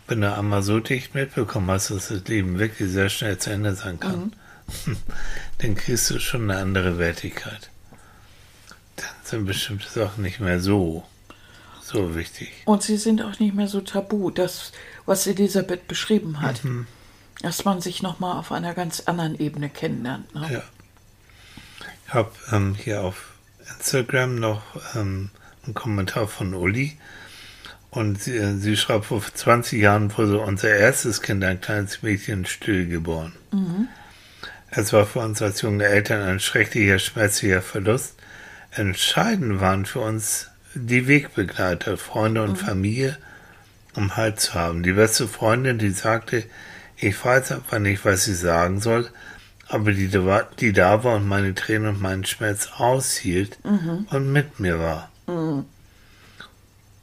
wenn 0.09 0.21
du 0.23 0.35
einmal 0.35 0.63
so 0.63 0.81
dicht 0.81 1.15
mitbekommen 1.15 1.71
hast, 1.71 1.91
dass 1.91 2.09
das 2.09 2.25
Leben 2.27 2.59
wirklich 2.59 2.91
sehr 2.91 3.09
schnell 3.11 3.37
zu 3.39 3.51
Ende 3.51 3.75
sein 3.75 4.01
kann, 4.01 4.33
dann 5.59 5.75
kriegst 5.75 6.11
du 6.11 6.19
schon 6.19 6.51
eine 6.51 6.61
andere 6.61 6.99
Wertigkeit. 6.99 7.71
Dann 8.97 9.07
sind 9.25 9.47
bestimmte 9.47 9.89
Sachen 9.89 10.23
nicht 10.23 10.41
mehr 10.41 10.61
so, 10.61 11.05
so 11.83 12.15
wichtig. 12.15 12.51
Und 12.65 12.83
sie 12.83 12.97
sind 12.97 13.23
auch 13.23 13.39
nicht 13.39 13.55
mehr 13.55 13.69
so 13.69 13.81
tabu. 13.81 14.31
Das, 14.31 14.73
was 15.07 15.27
Elisabeth 15.27 15.89
beschrieben 15.89 16.41
hat, 16.41 16.61
dass 17.43 17.65
man 17.65 17.81
sich 17.81 18.03
nochmal 18.03 18.39
auf 18.39 18.53
einer 18.53 18.75
ganz 18.75 19.01
anderen 19.01 19.39
Ebene 19.39 19.71
kennenlernt. 19.71 20.35
Ne? 20.35 20.49
Ja. 20.53 20.63
Ich 22.07 22.15
habe 22.15 22.33
ähm, 22.53 22.75
hier 22.75 23.03
auf 23.03 23.35
Instagram 23.77 24.37
noch 24.37 24.63
ähm, 24.95 25.31
einen 25.65 25.75
Kommentar 25.75 26.27
von 26.29 26.55
Uli. 26.55 26.99
Und 27.91 28.23
sie, 28.23 28.37
äh, 28.37 28.55
sie 28.55 28.77
schreibt, 28.77 29.07
vor 29.07 29.23
20 29.23 29.81
Jahren 29.81 30.17
wurde 30.17 30.41
unser 30.41 30.71
erstes 30.71 31.23
Kind, 31.23 31.43
ein 31.45 31.61
kleines 31.61 32.03
Mädchen, 32.03 32.47
stillgeboren. 32.47 33.33
Es 34.71 34.93
war 34.93 35.07
für 35.07 35.21
uns 35.21 35.43
als 35.43 35.63
junge 35.63 35.85
Eltern 35.85 36.23
ein 36.23 36.41
schrecklicher, 36.41 36.99
schmerzlicher 36.99 37.63
Verlust. 37.63 38.15
Entscheidend 38.71 39.61
waren 39.61 39.85
für 39.85 40.01
uns 40.01 40.49
die 40.75 41.09
Wegbegleiter, 41.09 41.97
Freunde 41.97 42.43
und 42.45 42.57
Familie, 42.57 43.17
um 43.97 44.17
Halt 44.17 44.39
zu 44.41 44.55
haben. 44.55 44.85
Die 44.85 44.93
beste 44.93 45.27
Freundin, 45.27 45.79
die 45.79 45.91
sagte, 45.91 46.45
ich 46.97 47.23
weiß 47.25 47.51
einfach 47.53 47.81
nicht, 47.81 48.05
was 48.05 48.29
ich 48.29 48.39
sagen 48.39 48.81
soll, 48.81 49.09
aber 49.69 49.93
die, 49.93 50.09
da 50.09 50.25
war- 50.25 50.49
die 50.61 50.73
da 50.73 51.03
war 51.03 51.17
und 51.17 51.27
meine 51.27 51.55
Tränen 51.55 51.89
und 51.89 52.01
meinen 52.01 52.25
Schmerz 52.25 52.69
aushielt 52.77 53.59
und 54.11 54.33
mit 54.33 54.61
mir 54.61 54.79
war. 54.79 55.11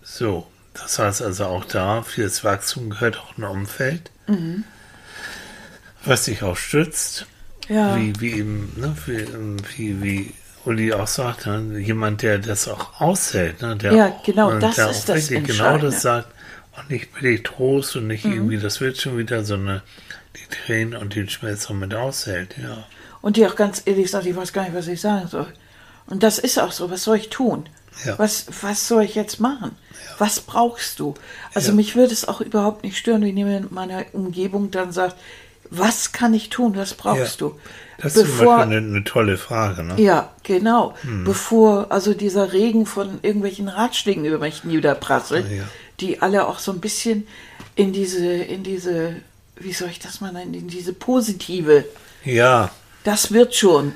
So, 0.03 0.47
das 0.73 0.99
heißt 0.99 1.21
also 1.21 1.45
auch 1.45 1.65
da, 1.65 2.01
für 2.03 2.23
das 2.23 2.43
Wachstum 2.45 2.89
gehört 2.91 3.17
auch 3.17 3.37
ein 3.37 3.43
Umfeld, 3.43 4.09
was 6.05 6.25
dich 6.25 6.43
auch 6.43 6.55
stützt, 6.57 7.25
Ja. 7.69 7.95
wie, 7.95 8.13
wie 8.19 8.31
eben, 8.33 8.73
ne, 8.77 8.95
wie, 9.05 9.27
wie, 9.77 10.01
wie 10.03 10.33
Uli 10.65 10.93
auch 10.93 11.07
sagt, 11.07 11.45
ne, 11.47 11.79
jemand, 11.79 12.21
der 12.21 12.39
das 12.39 12.67
auch 12.67 12.99
aushält, 13.01 13.61
ne, 13.61 13.75
der 13.75 13.93
Ja, 13.93 14.07
auch, 14.09 14.23
genau, 14.23 14.51
ne, 14.51 14.59
das 14.59 14.75
der 14.75 14.89
ist 14.89 15.09
auch 15.09 15.15
das 15.15 15.27
genau 15.27 15.77
das 15.77 16.01
sagt 16.01 16.27
und 16.77 16.89
nicht 16.89 17.13
billig 17.13 17.43
Trost 17.43 17.95
und 17.95 18.03
Mhm. 18.03 18.07
nicht 18.09 18.25
irgendwie, 18.25 18.57
das 18.57 18.81
wird 18.81 18.97
schon 18.97 19.17
wieder, 19.17 19.43
sondern 19.43 19.81
die 20.35 20.55
Tränen 20.55 20.95
und 20.95 21.15
den 21.15 21.29
Schmerz 21.29 21.65
auch 21.67 21.73
mit 21.75 21.93
aushält, 21.93 22.55
ja. 22.61 22.85
Und 23.21 23.37
die 23.37 23.45
auch 23.47 23.55
ganz 23.55 23.81
ehrlich 23.85 24.11
sagt, 24.11 24.25
ich 24.25 24.35
weiß 24.35 24.53
gar 24.53 24.63
nicht, 24.63 24.75
was 24.75 24.87
ich 24.87 25.01
sagen 25.01 25.27
soll. 25.27 25.47
Und 26.05 26.23
das 26.23 26.39
ist 26.39 26.59
auch 26.59 26.71
so. 26.71 26.89
Was 26.91 27.03
soll 27.03 27.17
ich 27.17 27.29
tun? 27.29 27.67
Ja. 28.05 28.17
Was, 28.19 28.45
was 28.61 28.87
soll 28.87 29.03
ich 29.03 29.15
jetzt 29.15 29.39
machen? 29.39 29.71
Was 30.19 30.39
brauchst 30.39 30.99
du? 30.99 31.15
Also 31.53 31.69
Ja. 31.69 31.75
mich 31.75 31.95
würde 31.95 32.13
es 32.13 32.27
auch 32.27 32.41
überhaupt 32.41 32.83
nicht 32.83 32.97
stören, 32.97 33.23
wenn 33.23 33.35
jemand 33.35 33.69
in 33.69 33.73
meiner 33.73 34.05
Umgebung 34.13 34.71
dann 34.71 34.91
sagt, 34.91 35.15
Was 35.69 36.11
kann 36.11 36.33
ich 36.33 36.49
tun? 36.49 36.75
Was 36.75 36.93
brauchst 36.93 37.39
Ja. 37.41 37.47
du? 37.49 37.59
Das 37.99 38.15
ist 38.15 38.27
zum 38.27 38.37
Bevor, 38.37 38.57
Beispiel 38.57 38.77
eine, 38.77 38.87
eine 38.87 39.03
tolle 39.03 39.37
Frage. 39.37 39.83
Ne? 39.83 39.95
ja, 40.01 40.31
genau. 40.43 40.93
Hm. 41.01 41.23
Bevor 41.23 41.87
also 41.91 42.13
dieser 42.13 42.53
Regen 42.53 42.85
von 42.85 43.19
irgendwelchen 43.23 43.67
Ratschlägen 43.69 44.23
über 44.25 44.37
mich 44.37 44.63
niederprasselt, 44.63 45.49
Ja. 45.51 45.63
die 45.99 46.21
alle 46.21 46.47
auch 46.47 46.59
so 46.59 46.71
ein 46.71 46.79
bisschen 46.79 47.27
in 47.75 47.93
diese, 47.93 48.25
in 48.27 48.63
diese, 48.63 49.15
wie 49.59 49.73
soll 49.73 49.89
ich 49.89 49.99
das 49.99 50.21
mal 50.21 50.31
nennen, 50.31 50.53
in 50.53 50.67
diese 50.67 50.93
positive, 50.93 51.85
Ja, 52.23 52.69
das 53.03 53.31
wird 53.31 53.55
schon. 53.55 53.93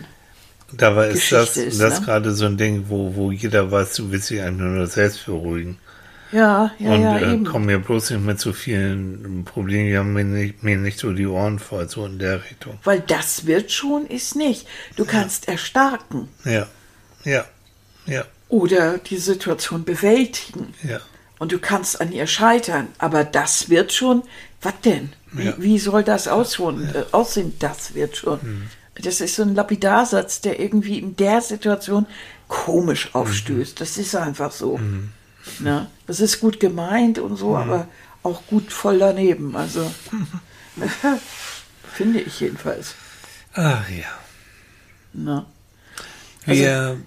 dabei 0.74 1.10
ist 1.10 1.32
das, 1.32 1.50
Geschichte 1.50 1.62
ist, 1.70 1.80
das 1.82 2.00
ne? 2.00 2.06
gerade 2.08 2.32
so 2.34 2.46
ein 2.46 2.58
Ding, 2.58 2.86
wo, 2.90 3.14
wo 3.16 3.32
jeder 3.32 3.72
weiß, 3.72 3.94
du 3.96 4.10
willst 4.12 4.30
dich 4.32 4.42
einfach 4.42 4.64
nur 4.66 4.88
selbst 4.88 5.26
beruhigen. 5.26 5.78
Ja, 6.32 6.72
ja, 6.80 6.92
und 6.94 7.02
ja, 7.02 7.18
äh, 7.18 7.34
eben. 7.34 7.46
komm 7.46 7.66
mir 7.66 7.80
bloß 7.80 8.12
nicht 8.12 8.24
mit 8.24 8.40
so 8.40 8.54
vielen 8.54 9.44
Problemen, 9.46 9.88
die 9.88 9.98
haben 9.98 10.14
mir 10.14 10.24
nicht, 10.24 10.64
mir 10.64 10.78
nicht 10.78 10.98
so 11.00 11.12
die 11.14 11.28
Ohren 11.28 11.60
voll, 11.60 11.90
so 11.90 12.06
in 12.06 12.20
der 12.20 12.44
Richtung. 12.44 12.80
Weil 12.84 13.02
das 13.02 13.46
wird 13.46 13.72
schon 13.72 14.06
ist 14.08 14.36
nicht. 14.36 14.66
Du 14.96 15.06
kannst 15.06 15.48
erstarken 15.48 16.30
Ja, 16.46 16.68
ja, 17.24 17.46
ja, 18.06 18.24
oder 18.50 18.98
die 18.98 19.18
Situation 19.18 19.84
bewältigen. 19.84 20.74
ja. 20.84 21.00
Und 21.40 21.52
du 21.52 21.58
kannst 21.58 22.00
an 22.00 22.12
ihr 22.12 22.28
scheitern. 22.28 22.90
Aber 23.00 23.24
das 23.24 23.68
wird 23.70 23.92
schon. 23.94 24.22
Was 24.62 24.76
denn? 24.86 25.12
Wie, 25.32 25.46
Ja. 25.46 25.56
wie 25.58 25.80
soll 25.80 26.04
das 26.04 26.28
aussehen? 26.28 26.88
Äh, 26.94 27.04
aussehen? 27.14 27.54
Das 27.58 27.96
wird 27.96 28.16
schon. 28.16 28.40
Das 29.02 29.22
ist 29.22 29.38
so 29.38 29.42
ein 29.42 29.56
Lapidarsatz, 29.56 30.42
der 30.42 30.60
irgendwie 30.60 31.00
in 31.00 31.16
der 31.16 31.42
Situation 31.42 32.06
komisch 32.48 33.10
aufstößt. 33.16 33.82
Das 33.82 33.98
ist 33.98 34.14
einfach 34.16 34.52
so. 34.52 34.80
Ne? 35.60 35.88
Das 36.08 36.20
ist 36.20 36.40
gut 36.40 36.60
gemeint 36.60 37.20
und 37.20 37.38
so, 37.38 37.56
aber 37.56 37.88
auch 38.24 38.46
gut 38.48 38.72
voll 38.72 39.00
daneben. 39.00 39.56
Also 39.56 39.92
finde 41.94 42.20
ich 42.22 42.40
jedenfalls. 42.40 42.96
Ach 43.54 43.88
ja. 43.90 44.08
Ne? 45.14 45.46
Wir 46.46 46.98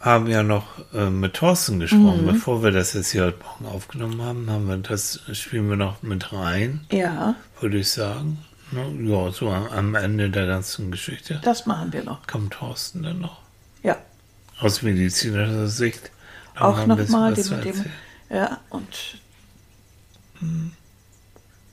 haben 0.00 0.26
ja 0.26 0.42
noch 0.42 0.66
äh, 0.92 1.10
mit 1.10 1.34
Thorsten 1.34 1.80
gesprochen. 1.80 2.22
Mhm. 2.22 2.32
Bevor 2.32 2.62
wir 2.62 2.70
das 2.70 2.92
jetzt 2.92 3.10
hier 3.10 3.24
heute 3.24 3.38
Morgen 3.42 3.74
aufgenommen 3.74 4.22
haben, 4.22 4.50
haben 4.50 4.68
wir 4.68 4.76
das 4.76 5.20
spielen 5.32 5.68
wir 5.68 5.76
noch 5.76 6.02
mit 6.02 6.32
rein, 6.32 6.86
Ja, 6.92 7.34
würde 7.60 7.78
ich 7.78 7.90
sagen. 7.90 8.38
Ne? 8.70 9.10
Ja, 9.10 9.30
so 9.32 9.50
am, 9.50 9.66
am 9.68 9.94
Ende 9.94 10.30
der 10.30 10.46
ganzen 10.46 10.90
Geschichte. 10.90 11.40
das 11.42 11.66
machen 11.66 11.92
wir 11.92 12.04
noch. 12.04 12.26
Kommt 12.26 12.52
Thorsten 12.54 13.02
dann 13.02 13.20
noch? 13.20 13.40
Ja, 13.82 13.96
Aus 14.60 14.82
medizinischer 14.82 15.68
Sicht. 15.68 16.10
Noch 16.54 16.62
auch 16.62 16.86
nochmal 16.86 17.34
dem, 17.34 17.60
dem, 17.62 17.84
ja, 18.30 18.58
und 18.70 18.86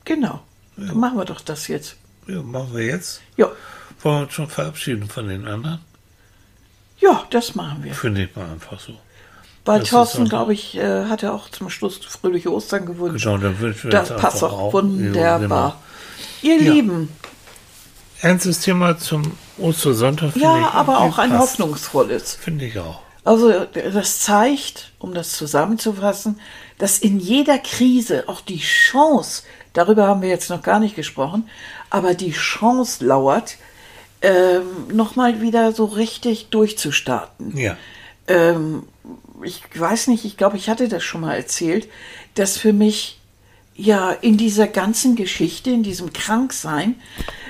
genau. 0.04 0.40
Dann 0.76 0.98
machen 0.98 1.18
wir 1.18 1.24
doch 1.24 1.40
das 1.40 1.68
jetzt. 1.68 1.96
Ja, 2.26 2.42
machen 2.42 2.74
wir 2.74 2.84
jetzt. 2.86 3.20
Ja, 3.36 3.46
Wollen 4.02 4.16
wir 4.16 4.22
uns 4.22 4.32
schon 4.32 4.48
verabschieden 4.48 5.08
von 5.08 5.28
den 5.28 5.46
anderen? 5.46 5.80
ja, 6.98 7.24
das 7.30 7.54
machen 7.56 7.82
wir. 7.82 7.94
Finde 7.94 8.24
ich 8.24 8.36
mal 8.36 8.48
einfach 8.50 8.78
so. 8.78 8.92
Weil 9.64 9.80
das 9.80 9.90
Thorsten, 9.90 10.24
auch- 10.24 10.28
glaube 10.28 10.52
ich, 10.54 10.76
äh, 10.76 11.04
hatte 11.06 11.32
auch 11.32 11.48
zum 11.50 11.68
Schluss 11.68 11.96
fröhliche 11.98 12.52
Ostern 12.52 12.86
gewünscht. 12.86 13.24
Genau, 13.24 13.38
dann 13.38 13.58
wünschen 13.58 13.84
wir 13.84 13.90
das 13.90 14.08
passt 14.16 14.42
auch 14.44 14.72
wunderbar. 14.72 15.38
genau. 16.42 16.54
Ihr 16.56 16.62
Ja. 16.62 16.72
Lieben, 16.72 17.08
Ernstes 18.20 18.60
Thema 18.60 18.96
zum 18.98 19.32
Ostersonntag. 19.58 20.36
ja, 20.36 20.70
aber 20.70 20.98
auch 21.00 21.18
ein 21.18 21.30
passt. 21.30 21.42
hoffnungsvolles. 21.58 22.34
Finde 22.36 22.66
ich 22.66 22.78
auch. 22.78 23.01
Also 23.24 23.66
das 23.74 24.20
zeigt, 24.20 24.92
um 24.98 25.14
das 25.14 25.32
zusammenzufassen, 25.32 26.40
dass 26.78 26.98
in 26.98 27.20
jeder 27.20 27.58
Krise 27.58 28.24
auch 28.26 28.40
die 28.40 28.58
Chance, 28.58 29.44
darüber 29.72 30.08
haben 30.08 30.22
wir 30.22 30.28
jetzt 30.28 30.50
noch 30.50 30.62
gar 30.62 30.80
nicht 30.80 30.96
gesprochen, 30.96 31.48
aber 31.90 32.14
die 32.14 32.32
Chance 32.32 33.04
lauert, 33.04 33.56
ähm, 34.22 34.88
nochmal 34.92 35.40
wieder 35.40 35.72
so 35.72 35.84
richtig 35.84 36.48
durchzustarten. 36.48 37.56
Ja. 37.56 37.76
ähm, 38.26 38.84
ich 39.44 39.62
weiß 39.74 40.08
nicht, 40.08 40.24
ich 40.24 40.36
glaube, 40.36 40.56
ich 40.56 40.68
hatte 40.68 40.88
das 40.88 41.02
schon 41.02 41.22
mal 41.22 41.34
erzählt, 41.34 41.88
dass 42.34 42.56
für 42.56 42.72
mich 42.72 43.18
ja 43.74 44.10
in 44.12 44.36
dieser 44.36 44.66
ganzen 44.68 45.16
Geschichte, 45.16 45.70
in 45.70 45.82
diesem 45.82 46.12
Kranksein, 46.12 46.96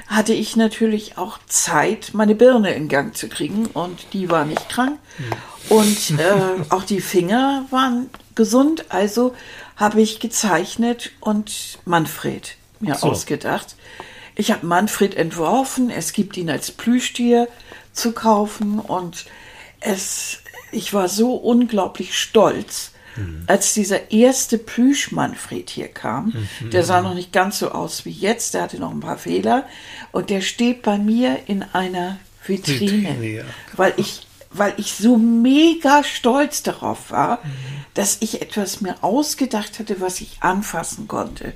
hatte 0.07 0.35
ich 0.35 0.57
natürlich 0.57 1.19
auch 1.19 1.39
Zeit, 1.47 2.11
meine 2.13 2.35
Birne 2.35 2.75
in 2.75 2.89
Gang 2.89 3.17
zu 3.17 3.29
kriegen 3.29 3.67
und 3.67 4.13
die 4.13 4.31
war 4.31 4.45
nicht 4.45 4.69
krank. 4.69 4.99
Und 5.69 6.19
äh, 6.19 6.65
auch 6.71 6.85
die 6.85 7.01
Finger 7.01 7.67
waren 7.71 8.11
gesund, 8.35 8.87
also 8.91 9.35
habe 9.77 10.01
ich 10.01 10.21
gezeichnet 10.21 11.13
und 11.21 11.79
Manfred 11.85 12.57
mir 12.81 12.95
So. 12.97 13.09
ausgedacht. 13.11 13.77
Ich 14.35 14.51
habe 14.51 14.67
Manfred 14.67 15.15
entworfen, 15.15 15.91
es 15.91 16.13
gibt 16.13 16.37
ihn 16.37 16.51
als 16.51 16.71
Plüschtier 16.71 17.49
zu 17.93 18.13
kaufen 18.13 18.79
und 18.79 19.27
es, 19.81 20.39
ich 20.73 20.95
war 20.95 21.09
so 21.09 21.35
unglaublich 21.35 22.19
stolz, 22.19 22.93
als 23.47 23.75
dieser 23.75 24.11
erste 24.11 24.57
Plüsch-Manfred 24.57 25.69
hier 25.69 25.89
kam. 25.89 26.33
Der 26.73 26.83
sah 26.83 27.03
noch 27.03 27.15
nicht 27.15 27.31
ganz 27.31 27.59
so 27.59 27.71
aus 27.71 28.07
wie 28.07 28.11
jetzt, 28.11 28.55
der 28.55 28.63
hatte 28.63 28.79
noch 28.79 28.91
ein 28.91 29.01
paar 29.01 29.19
Fehler 29.19 29.67
und 30.13 30.31
der 30.31 30.41
steht 30.41 30.81
bei 30.83 30.97
mir 30.97 31.41
in 31.47 31.63
einer 31.63 32.19
Vitrine, 32.45 32.81
Vitrine, 32.81 33.27
ja. 33.27 33.45
weil 33.77 33.93
ich 33.99 34.27
weil 34.53 34.75
ich 34.77 34.95
so 34.95 35.17
mega 35.17 36.05
stolz 36.05 36.63
darauf 36.63 37.11
war, 37.11 37.41
dass 37.95 38.19
ich 38.21 38.43
etwas 38.43 38.81
mir 38.81 39.03
ausgedacht 39.03 39.79
hatte, 39.79 40.01
was 40.01 40.21
ich 40.21 40.39
anfassen 40.41 41.09
konnte. 41.09 41.55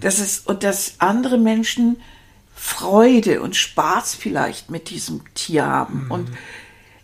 Das 0.00 0.18
ist, 0.18 0.46
und 0.46 0.62
dass 0.64 0.94
andere 0.98 1.38
Menschen 1.38 1.96
Freude 2.54 3.40
und 3.40 3.56
Spaß 3.56 4.14
vielleicht 4.14 4.70
mit 4.70 4.90
diesem 4.90 5.22
Tier 5.34 5.66
haben. 5.66 6.06
Und 6.08 6.28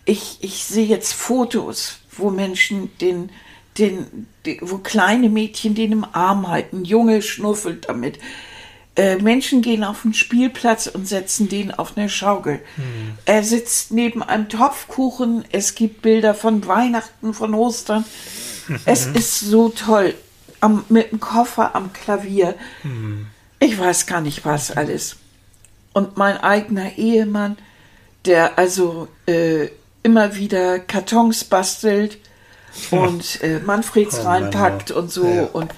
ich, 0.05 0.37
ich 0.41 0.63
sehe 0.63 0.85
jetzt 0.85 1.13
Fotos, 1.13 1.99
wo 2.11 2.29
Menschen 2.29 2.89
den, 2.99 3.29
den, 3.77 4.27
den, 4.45 4.57
wo 4.61 4.79
kleine 4.79 5.29
Mädchen 5.29 5.75
den 5.75 5.91
im 5.91 6.05
Arm 6.11 6.47
halten, 6.47 6.83
Junge 6.83 7.21
schnuffelt 7.21 7.87
damit. 7.89 8.17
Äh, 8.95 9.17
Menschen 9.17 9.61
gehen 9.61 9.83
auf 9.85 10.01
den 10.01 10.13
Spielplatz 10.13 10.87
und 10.87 11.07
setzen 11.07 11.47
den 11.47 11.71
auf 11.71 11.97
eine 11.97 12.09
Schaukel. 12.09 12.59
Er 13.25 13.43
sitzt 13.43 13.91
neben 13.91 14.21
einem 14.21 14.49
Topfkuchen. 14.49 15.45
Es 15.51 15.75
gibt 15.75 16.01
Bilder 16.01 16.33
von 16.33 16.67
Weihnachten, 16.67 17.33
von 17.33 17.53
Ostern. 17.53 18.03
es 18.85 19.05
ist 19.13 19.39
so 19.39 19.69
toll. 19.69 20.13
Am, 20.59 20.83
mit 20.89 21.11
dem 21.11 21.19
Koffer 21.19 21.73
am 21.75 21.91
Klavier. 21.93 22.55
Ich 23.59 23.79
weiß 23.79 24.05
gar 24.07 24.21
nicht 24.21 24.45
was 24.45 24.71
alles. 24.71 25.15
Und 25.93 26.17
mein 26.17 26.37
eigener 26.37 26.97
Ehemann, 26.97 27.57
der 28.25 28.59
also 28.59 29.07
äh, 29.25 29.69
immer 30.03 30.35
wieder 30.35 30.79
Kartons 30.79 31.43
bastelt 31.45 32.17
und 32.91 33.41
äh, 33.41 33.59
Manfreds 33.59 34.19
Oh 34.19 34.23
reinpackt 34.27 34.91
und 34.91 35.11
so 35.11 35.25
Ja. 35.27 35.43
und 35.53 35.71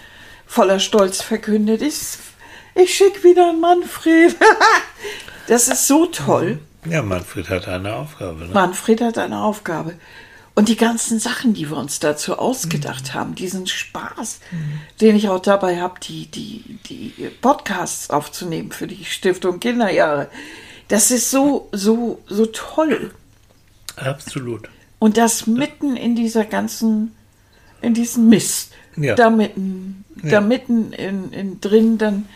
voller 0.45 0.79
Stolz 0.79 1.21
verkündet, 1.21 1.81
ich, 1.81 1.95
ich 2.75 2.93
schicke 2.93 3.23
wieder 3.23 3.49
einen 3.49 3.59
Manfred. 3.61 4.35
das 5.47 5.67
ist 5.67 5.87
so 5.87 6.05
toll. 6.07 6.59
Ja, 6.85 7.01
Manfred 7.01 7.49
hat 7.49 7.67
eine 7.67 7.95
Aufgabe. 7.95 8.45
Ne? 8.45 8.53
Manfred 8.53 9.01
hat 9.01 9.17
eine 9.17 9.41
Aufgabe. 9.41 9.93
Und 10.55 10.69
die 10.69 10.75
ganzen 10.75 11.17
Sachen, 11.19 11.53
die 11.53 11.69
wir 11.69 11.77
uns 11.77 11.99
dazu 11.99 12.37
ausgedacht 12.37 13.15
haben, 13.15 13.33
diesen 13.33 13.65
Spaß, 13.65 14.39
den 15.01 15.15
ich 15.15 15.27
auch 15.29 15.39
dabei 15.39 15.81
habe, 15.81 15.99
die, 15.99 16.27
die, 16.27 16.77
die 16.87 17.29
Podcasts 17.41 18.11
aufzunehmen 18.11 18.71
für 18.71 18.85
die 18.85 19.03
Stiftung 19.03 19.59
Kinderjahre, 19.59 20.29
das 20.89 21.09
ist 21.09 21.31
so, 21.31 21.69
so, 21.71 22.21
so 22.27 22.45
toll. 22.45 23.11
Absolut. 23.95 24.69
Und 24.99 25.17
das 25.17 25.47
mitten 25.47 25.95
in 25.95 26.15
dieser 26.15 26.45
ganzen, 26.45 27.15
in 27.81 27.95
diesem 27.95 28.29
Mist, 28.29 28.73
Ja. 28.95 29.15
da 29.15 29.31
mitten, 29.31 30.05
Ja. 30.21 30.31
da 30.31 30.41
mitten 30.41 30.93
in, 30.93 31.31
in 31.33 31.61
drin 31.61 31.97
dann, 31.97 32.27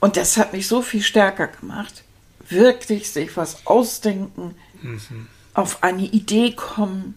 und 0.00 0.16
das 0.16 0.36
hat 0.36 0.52
mich 0.52 0.66
so 0.68 0.82
viel 0.82 1.02
stärker 1.02 1.46
gemacht, 1.48 2.02
wirklich 2.48 3.10
sich 3.10 3.36
was 3.36 3.66
ausdenken, 3.66 4.54
Mhm. 4.82 5.26
auf 5.54 5.82
eine 5.82 6.02
Idee 6.04 6.52
kommen, 6.52 7.14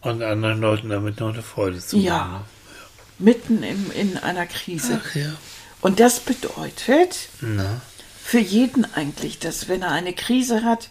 Und 0.00 0.22
anderen 0.22 0.60
Leuten 0.60 0.88
damit 0.90 1.20
noch 1.20 1.32
eine 1.32 1.42
Freude 1.42 1.78
zu 1.78 1.96
Ja. 1.96 2.18
machen. 2.18 2.32
ne? 2.34 2.40
mitten 3.20 3.62
in, 3.62 3.90
in 3.92 4.18
einer 4.18 4.44
Krise. 4.46 5.00
Ach 5.02 5.14
ja. 5.14 5.32
Und 5.80 6.00
das 6.00 6.18
bedeutet 6.20 7.28
Na, 7.40 7.80
für 8.22 8.40
jeden 8.40 8.84
eigentlich, 8.94 9.38
dass 9.38 9.68
wenn 9.68 9.82
er 9.82 9.92
eine 9.92 10.12
Krise 10.12 10.64
hat, 10.64 10.90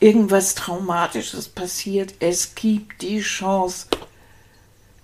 irgendwas 0.00 0.54
Traumatisches 0.56 1.48
passiert, 1.48 2.14
es 2.18 2.54
gibt 2.56 3.00
die 3.02 3.20
Chance, 3.20 3.86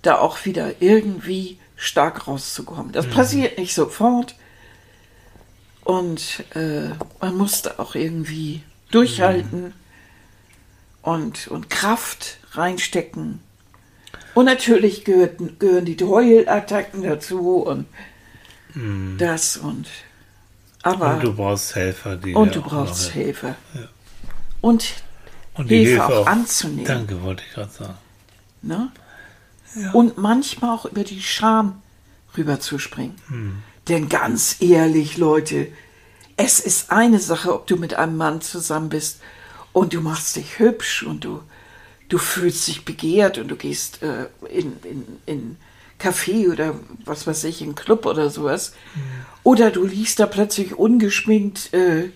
da 0.01 0.19
auch 0.19 0.43
wieder 0.45 0.81
irgendwie 0.81 1.57
stark 1.77 2.27
rauszukommen. 2.27 2.91
Das 2.91 3.07
passiert 3.07 3.57
nicht 3.57 3.73
sofort. 3.73 4.35
Und 5.83 6.43
äh, 6.55 6.89
man 7.19 7.37
muss 7.37 7.63
da 7.63 7.75
auch 7.77 7.95
irgendwie 7.95 8.63
durchhalten 8.91 9.73
und, 11.01 11.47
und 11.47 11.69
Kraft 11.69 12.37
reinstecken. 12.51 13.39
Und 14.33 14.45
natürlich 14.45 15.03
gehört, 15.03 15.59
gehören 15.59 15.85
die 15.85 15.97
Heulattacken 15.99 17.03
dazu 17.03 17.57
und 17.57 17.85
das 19.17 19.57
und 19.57 19.87
Aber 20.83 21.15
Und 21.15 21.23
du 21.23 21.33
brauchst 21.33 21.75
Helfer, 21.75 22.15
die 22.15 22.33
und 22.33 22.55
du 22.55 22.61
auch 22.61 22.67
brauchst 22.67 23.11
Hilfe. 23.11 23.55
Und 24.61 24.93
Und 25.55 25.67
Hilfe 25.67 26.05
auch 26.05 26.25
anzunehmen. 26.27 26.85
Danke, 26.85 27.21
wollte 27.21 27.43
ich 27.45 27.53
gerade 27.53 27.71
sagen. 27.71 27.97
Ne? 28.61 28.91
Und 29.93 30.17
manchmal 30.17 30.75
auch 30.75 30.85
über 30.85 31.03
die 31.03 31.21
Scham 31.21 31.81
rüberzuspringen. 32.37 33.15
Denn 33.87 34.09
ganz 34.09 34.57
ehrlich, 34.59 35.17
Leute, 35.17 35.67
es 36.37 36.59
ist 36.59 36.91
eine 36.91 37.19
Sache, 37.19 37.53
ob 37.53 37.67
du 37.67 37.77
mit 37.77 37.93
einem 37.95 38.17
Mann 38.17 38.41
zusammen 38.41 38.89
bist 38.89 39.19
und 39.73 39.93
du 39.93 40.01
machst 40.01 40.35
dich 40.35 40.59
hübsch 40.59 41.03
und 41.03 41.23
du, 41.23 41.41
du 42.09 42.17
fühlst 42.17 42.67
dich 42.67 42.85
begehrt 42.85 43.37
und 43.37 43.47
du 43.47 43.55
gehst 43.55 44.01
äh, 44.03 44.27
in, 44.49 44.77
in, 44.83 45.05
in 45.25 45.57
Café 45.99 46.51
oder 46.51 46.75
was 47.05 47.27
weiß 47.27 47.43
ich, 47.45 47.61
in 47.61 47.75
Club 47.75 48.05
oder 48.05 48.29
sowas. 48.29 48.73
Oder 49.43 49.71
du 49.71 49.85
liegst 49.85 50.19
da 50.19 50.25
plötzlich 50.25 50.75
ungeschminkt 50.77 51.73
äh, 51.73 52.09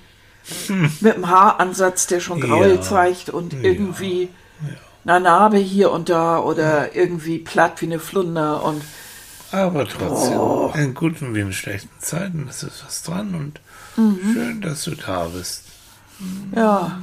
mit 1.02 1.16
einem 1.16 1.28
Haaransatz, 1.28 2.08
der 2.08 2.20
schon 2.20 2.40
Graul 2.40 2.76
Ja. 2.76 2.82
zeigt 2.82 3.30
und 3.30 3.54
irgendwie 3.54 4.30
eine 5.06 5.20
Narbe 5.20 5.58
hier 5.58 5.92
und 5.92 6.10
da 6.10 6.40
oder 6.40 6.96
irgendwie 6.96 7.38
platt 7.40 7.82
wie 7.82 7.86
eine 7.86 8.00
Flunder 8.00 8.64
und 8.64 8.82
Aber 9.56 9.88
trotzdem, 9.88 10.38
Oh. 10.38 10.74
in 10.76 10.94
guten 10.94 11.34
wie 11.34 11.40
in 11.40 11.54
schlechten 11.54 11.90
Zeiten 12.00 12.48
ist 12.50 12.64
es 12.64 12.84
was 12.86 13.04
dran 13.04 13.34
und 13.36 13.62
Mhm. 13.96 14.34
schön, 14.34 14.62
dass 14.62 14.84
du 14.84 14.96
da 14.96 15.26
bist. 15.26 15.64
ja. 16.56 17.00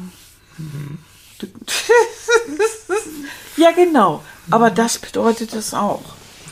Du- 1.39 1.47
ja, 3.57 3.71
genau. 3.73 4.23
Aber 4.51 4.71
das 4.71 4.99
bedeutet 4.99 5.55
es 5.55 5.73
auch, 5.73 6.03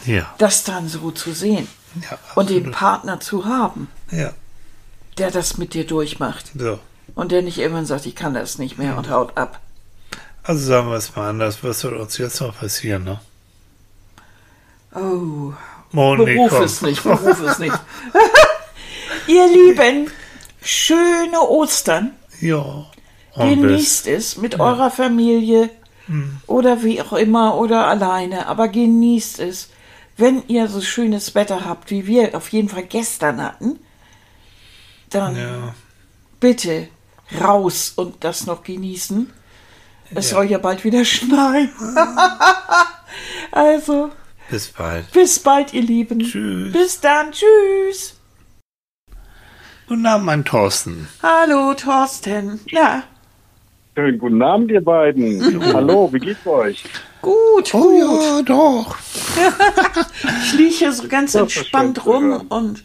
Ja. 0.07 0.33
das 0.39 0.65
dann 0.65 0.89
so 0.89 1.11
zu 1.11 1.33
sehen 1.33 1.69
ja 2.11 2.19
und 2.35 2.49
den. 2.51 2.71
Partner 2.71 3.21
zu 3.21 3.45
haben, 3.45 3.89
Ja, 4.11 4.33
der 5.19 5.31
das 5.31 5.59
mit 5.59 5.75
dir 5.75 5.87
durchmacht 5.87 6.53
so. 6.57 6.79
und 7.15 7.31
der 7.33 7.43
nicht 7.43 7.59
irgendwann 7.59 7.87
sagt, 7.87 8.07
ich 8.07 8.15
kann 8.17 8.33
das 8.35 8.59
nicht 8.59 8.79
mehr 8.79 8.97
und 8.97 9.11
haut 9.11 9.37
ab. 9.37 9.61
Also 10.43 10.65
sagen 10.67 10.89
wir 10.89 10.97
es 10.97 11.15
mal 11.15 11.29
anders, 11.29 11.63
was 11.63 11.81
soll 11.81 11.95
uns 11.97 12.17
jetzt 12.17 12.41
noch 12.41 12.57
passieren, 12.59 13.05
ne? 13.05 13.21
Oh, 14.95 15.53
Moni, 15.93 16.25
beruf 16.25 16.61
es 16.61 16.83
nicht, 16.83 17.03
beruf 17.03 17.41
es 17.43 17.59
nicht. 17.59 17.75
Ihr 19.27 19.47
Lieben, 19.49 20.11
schöne 20.63 21.41
Ostern. 21.41 22.13
Ja. 22.41 22.87
Genießt 23.37 24.07
es 24.09 24.37
mit 24.37 24.59
eurer 24.61 24.91
Familie 24.91 25.71
oder 26.49 26.83
wie 26.83 27.01
auch 27.01 27.13
immer 27.13 27.57
oder 27.57 27.87
alleine, 27.87 28.47
aber 28.49 28.69
genießt 28.69 29.39
es. 29.41 29.71
Wenn 30.17 30.43
ihr 30.49 30.67
so 30.69 30.81
schönes 30.83 31.35
Wetter 31.35 31.65
habt, 31.65 31.91
wie 31.91 32.07
wir 32.07 32.37
auf 32.37 32.49
jeden 32.51 32.69
Fall 32.69 32.83
gestern 32.83 33.41
hatten, 33.43 33.79
dann 35.09 35.37
ja, 35.37 35.75
bitte 36.41 36.89
raus 37.41 37.93
und 37.97 38.23
das 38.25 38.47
noch 38.47 38.63
genießen. 38.65 39.33
Es 40.15 40.31
Ja. 40.31 40.37
soll 40.37 40.51
ja 40.51 40.59
bald 40.59 40.83
wieder 40.85 41.05
schneien. 41.07 41.71
also, 43.53 44.11
bis 44.51 44.69
bald. 44.69 45.11
bis 45.13 45.39
bald, 45.39 45.73
ihr 45.75 45.83
Lieben. 45.83 46.21
Tschüss. 46.21 46.73
Bis 46.73 47.01
dann. 47.01 47.33
Tschüss. 47.33 48.17
Guten 49.89 50.07
Abend, 50.07 50.27
mein 50.27 50.45
Thorsten. 50.45 51.09
Hallo, 51.23 51.75
Thorsten. 51.75 52.61
Na, 52.73 53.03
Schönen 53.97 54.19
guten 54.19 54.41
Abend, 54.41 54.71
ihr 54.71 54.81
beiden. 54.85 55.63
Hallo, 55.75 56.13
wie 56.13 56.21
geht's 56.21 56.47
euch? 56.47 56.85
gut, 57.23 57.75
Oh 57.75 57.83
gut. 57.83 57.99
ja, 57.99 58.43
doch. 58.43 58.97
Ich 60.45 60.53
liege 60.55 60.75
hier 60.75 60.93
so 60.93 61.09
ganz 61.09 61.33
Das 61.33 61.43
entspannt 61.43 62.07
rum 62.07 62.25
hören. 62.31 62.47
und 62.49 62.85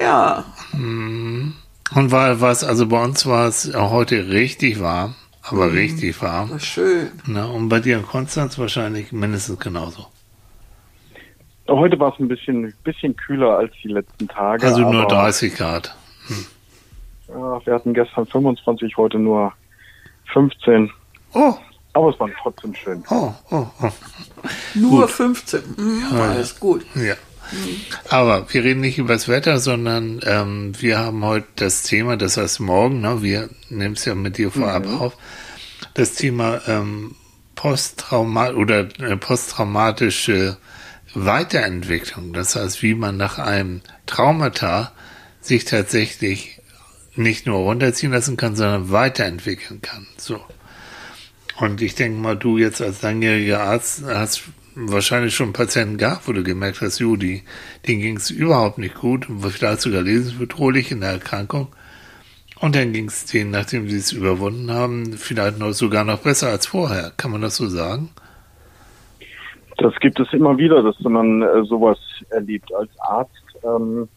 ja, 0.00 0.44
Und 0.72 1.54
war 2.10 2.40
was, 2.40 2.64
also 2.64 2.86
bei 2.86 3.02
uns 3.02 3.26
war 3.26 3.46
es 3.48 3.70
heute 3.74 4.28
richtig 4.30 4.80
warm, 4.80 5.14
aber 5.42 5.66
Mhm. 5.66 5.76
richtig 5.76 6.22
warm. 6.22 6.50
war 6.50 6.60
schön. 6.60 7.10
Na, 7.26 7.44
und 7.46 7.68
bei 7.68 7.80
dir 7.80 7.98
in 7.98 8.06
Konstanz 8.06 8.58
wahrscheinlich 8.58 9.12
mindestens 9.12 9.58
genauso. 9.58 10.06
Heute 11.70 11.98
war 12.00 12.12
es 12.12 12.18
ein 12.18 12.26
bisschen, 12.26 12.74
bisschen 12.82 13.16
kühler 13.16 13.58
als 13.58 13.72
die 13.82 13.88
letzten 13.88 14.26
Tage. 14.26 14.66
Also 14.66 14.80
nur 14.80 15.02
aber, 15.02 15.14
30 15.14 15.54
Grad. 15.54 15.94
Ja, 17.28 17.64
wir 17.64 17.74
hatten 17.74 17.94
gestern 17.94 18.26
25, 18.26 18.96
heute 18.96 19.18
nur 19.18 19.52
15. 20.32 20.90
Oh, 21.32 21.54
Aber 21.92 22.10
es 22.10 22.18
war 22.18 22.28
trotzdem 22.42 22.74
schön. 22.74 23.04
oh, 23.10 23.32
oh, 23.50 23.66
oh. 23.82 23.90
Nur 24.74 25.02
Gut. 25.02 25.10
15. 25.10 25.60
Mhm, 25.76 26.20
alles 26.20 26.58
gut. 26.58 26.84
Ja. 26.96 27.14
Aber 28.08 28.52
wir 28.52 28.64
reden 28.64 28.80
nicht 28.80 28.98
über 28.98 29.12
das 29.12 29.28
Wetter, 29.28 29.58
sondern 29.58 30.20
ähm, 30.24 30.72
wir 30.80 30.98
haben 30.98 31.24
heute 31.24 31.46
das 31.56 31.82
Thema, 31.82 32.16
das 32.16 32.36
heißt 32.36 32.60
morgen, 32.60 33.00
ne, 33.00 33.22
wir 33.22 33.48
nehmen 33.68 33.94
es 33.94 34.04
ja 34.04 34.14
mit 34.14 34.38
dir 34.38 34.50
vorab 34.50 34.86
auf, 34.86 35.16
das 35.94 36.14
Thema 36.14 36.60
ähm, 36.68 37.14
Posttrauma 37.56 38.50
oder 38.50 38.88
äh, 39.00 39.16
posttraumatische 39.16 40.56
Weiterentwicklung. 41.14 42.32
Das 42.32 42.56
heißt, 42.56 42.82
wie 42.82 42.94
man 42.94 43.16
nach 43.16 43.38
einem 43.38 43.80
Traumata 44.06 44.92
sich 45.40 45.64
tatsächlich 45.64 46.60
nicht 47.16 47.46
nur 47.46 47.58
runterziehen 47.58 48.12
lassen 48.12 48.36
kann, 48.36 48.56
sondern 48.56 48.90
weiterentwickeln 48.90 49.82
kann. 49.82 50.06
So. 50.16 50.40
Und 51.58 51.82
ich 51.82 51.94
denke 51.94 52.18
mal, 52.18 52.36
du 52.36 52.58
jetzt 52.58 52.80
als 52.80 53.02
langjähriger 53.02 53.60
Arzt 53.60 54.02
hast 54.06 54.42
wahrscheinlich 54.74 55.34
schon 55.34 55.52
Patienten 55.52 55.98
gehabt, 55.98 56.26
wo 56.26 56.32
du 56.32 56.42
gemerkt 56.42 56.80
hast, 56.80 57.00
Judy, 57.00 57.42
denen 57.86 58.00
ging 58.00 58.16
es 58.16 58.30
überhaupt 58.30 58.78
nicht 58.78 58.94
gut, 58.94 59.26
vielleicht 59.50 59.82
sogar 59.82 60.02
lebensbedrohlich 60.02 60.90
in 60.90 61.00
der 61.00 61.10
Erkrankung. 61.10 61.68
Und 62.60 62.76
dann 62.76 62.92
ging 62.92 63.08
es 63.08 63.24
denen, 63.24 63.50
nachdem 63.50 63.88
sie 63.88 63.96
es 63.96 64.12
überwunden 64.12 64.70
haben, 64.70 65.14
vielleicht 65.14 65.58
noch 65.58 65.72
sogar 65.72 66.04
noch 66.04 66.20
besser 66.20 66.48
als 66.48 66.66
vorher. 66.66 67.12
Kann 67.16 67.30
man 67.30 67.40
das 67.40 67.56
so 67.56 67.68
sagen? 67.68 68.10
Das 69.80 69.94
gibt 70.00 70.20
es 70.20 70.30
immer 70.34 70.58
wieder, 70.58 70.82
dass 70.82 71.00
man 71.00 71.40
äh, 71.40 71.64
sowas 71.64 71.98
erlebt 72.28 72.72
als 72.74 72.90
Arzt. 73.00 73.32
Ähm, 73.64 74.08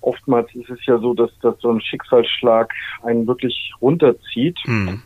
oftmals 0.00 0.54
ist 0.54 0.70
es 0.70 0.78
ja 0.86 0.96
so, 0.98 1.12
dass, 1.12 1.30
dass 1.40 1.58
so 1.58 1.72
ein 1.72 1.80
Schicksalsschlag 1.80 2.72
einen 3.02 3.26
wirklich 3.26 3.72
runterzieht 3.80 4.58
Hm. 4.64 5.02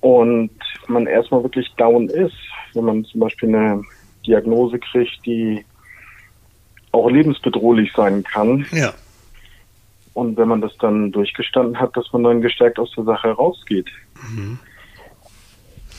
und 0.00 0.50
man 0.86 1.06
erstmal 1.06 1.42
wirklich 1.42 1.68
down 1.76 2.08
ist, 2.08 2.36
wenn 2.74 2.84
man 2.84 3.04
zum 3.06 3.20
Beispiel 3.20 3.48
eine 3.48 3.82
Diagnose 4.24 4.78
kriegt, 4.78 5.26
die 5.26 5.64
auch 6.92 7.10
lebensbedrohlich 7.10 7.92
sein 7.92 8.22
kann. 8.22 8.66
Ja. 8.70 8.94
Und 10.12 10.36
wenn 10.36 10.46
man 10.46 10.60
das 10.60 10.76
dann 10.78 11.10
durchgestanden 11.10 11.80
hat, 11.80 11.96
dass 11.96 12.12
man 12.12 12.22
dann 12.22 12.40
gestärkt 12.40 12.78
aus 12.78 12.92
der 12.96 13.02
Sache 13.02 13.32
rausgeht. 13.32 13.88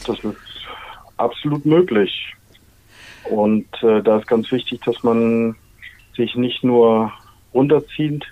Das 0.08 0.18
ist 0.24 0.38
absolut 1.18 1.66
möglich. 1.66 2.35
Und 3.30 3.68
äh, 3.82 4.02
da 4.02 4.18
ist 4.18 4.28
ganz 4.28 4.52
wichtig, 4.52 4.82
dass 4.86 5.04
man 5.04 5.56
sich 6.16 6.36
nicht 6.36 6.64
nur 6.64 7.12
runterzieht 7.54 8.24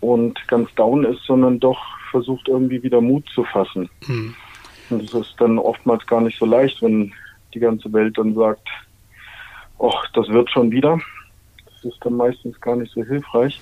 und 0.00 0.38
ganz 0.48 0.72
down 0.74 1.04
ist, 1.04 1.24
sondern 1.26 1.60
doch 1.60 1.80
versucht 2.10 2.48
irgendwie 2.48 2.82
wieder 2.82 3.00
Mut 3.00 3.28
zu 3.34 3.44
fassen. 3.44 3.88
Hm. 4.06 4.34
Und 4.90 5.02
das 5.02 5.28
ist 5.28 5.34
dann 5.38 5.58
oftmals 5.58 6.06
gar 6.06 6.20
nicht 6.20 6.38
so 6.38 6.46
leicht, 6.46 6.82
wenn 6.82 7.12
die 7.54 7.60
ganze 7.60 7.92
Welt 7.92 8.18
dann 8.18 8.34
sagt, 8.34 8.66
ach, 9.78 10.06
das 10.14 10.28
wird 10.28 10.50
schon 10.50 10.70
wieder. 10.70 11.00
Das 11.64 11.92
ist 11.92 11.98
dann 12.04 12.14
meistens 12.16 12.60
gar 12.60 12.76
nicht 12.76 12.92
so 12.92 13.04
hilfreich. 13.04 13.60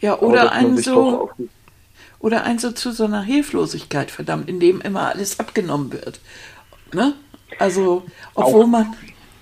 Ja, 0.00 0.18
oder 0.18 0.52
ein 0.52 0.76
so, 0.76 1.30
oder 2.18 2.44
ein 2.44 2.58
so 2.58 2.72
zu 2.72 2.92
so 2.92 3.04
einer 3.04 3.22
Hilflosigkeit, 3.22 4.10
verdammt, 4.10 4.48
in 4.48 4.60
dem 4.60 4.80
immer 4.80 5.08
alles 5.08 5.40
abgenommen 5.40 5.92
wird. 5.92 6.20
Ne? 6.92 7.14
Also, 7.58 8.04
obwohl 8.34 8.64
Auch. 8.64 8.68
man, 8.68 8.94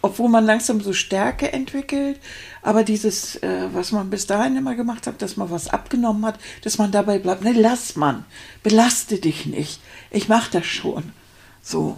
obwohl 0.04 0.28
man 0.28 0.44
langsam 0.44 0.82
so 0.82 0.92
Stärke 0.92 1.50
entwickelt, 1.54 2.20
aber 2.60 2.84
dieses, 2.84 3.36
äh, 3.36 3.68
was 3.72 3.90
man 3.90 4.10
bis 4.10 4.26
dahin 4.26 4.54
immer 4.54 4.74
gemacht 4.74 5.06
hat, 5.06 5.22
dass 5.22 5.38
man 5.38 5.50
was 5.50 5.68
abgenommen 5.68 6.26
hat, 6.26 6.38
dass 6.62 6.76
man 6.76 6.92
dabei 6.92 7.18
bleibt, 7.18 7.42
ne, 7.42 7.54
lass 7.56 7.96
man, 7.96 8.26
belaste 8.62 9.18
dich 9.18 9.46
nicht, 9.46 9.80
ich 10.10 10.28
mach 10.28 10.48
das 10.48 10.66
schon. 10.66 11.04
So. 11.62 11.96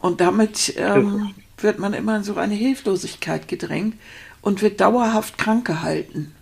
Und 0.00 0.20
damit 0.20 0.74
ähm, 0.76 1.34
wird 1.56 1.78
man 1.78 1.94
immer 1.94 2.16
in 2.16 2.24
so 2.24 2.36
eine 2.36 2.52
Hilflosigkeit 2.52 3.48
gedrängt 3.48 3.94
und 4.42 4.60
wird 4.60 4.82
dauerhaft 4.82 5.38
krank 5.38 5.66
gehalten. 5.66 6.34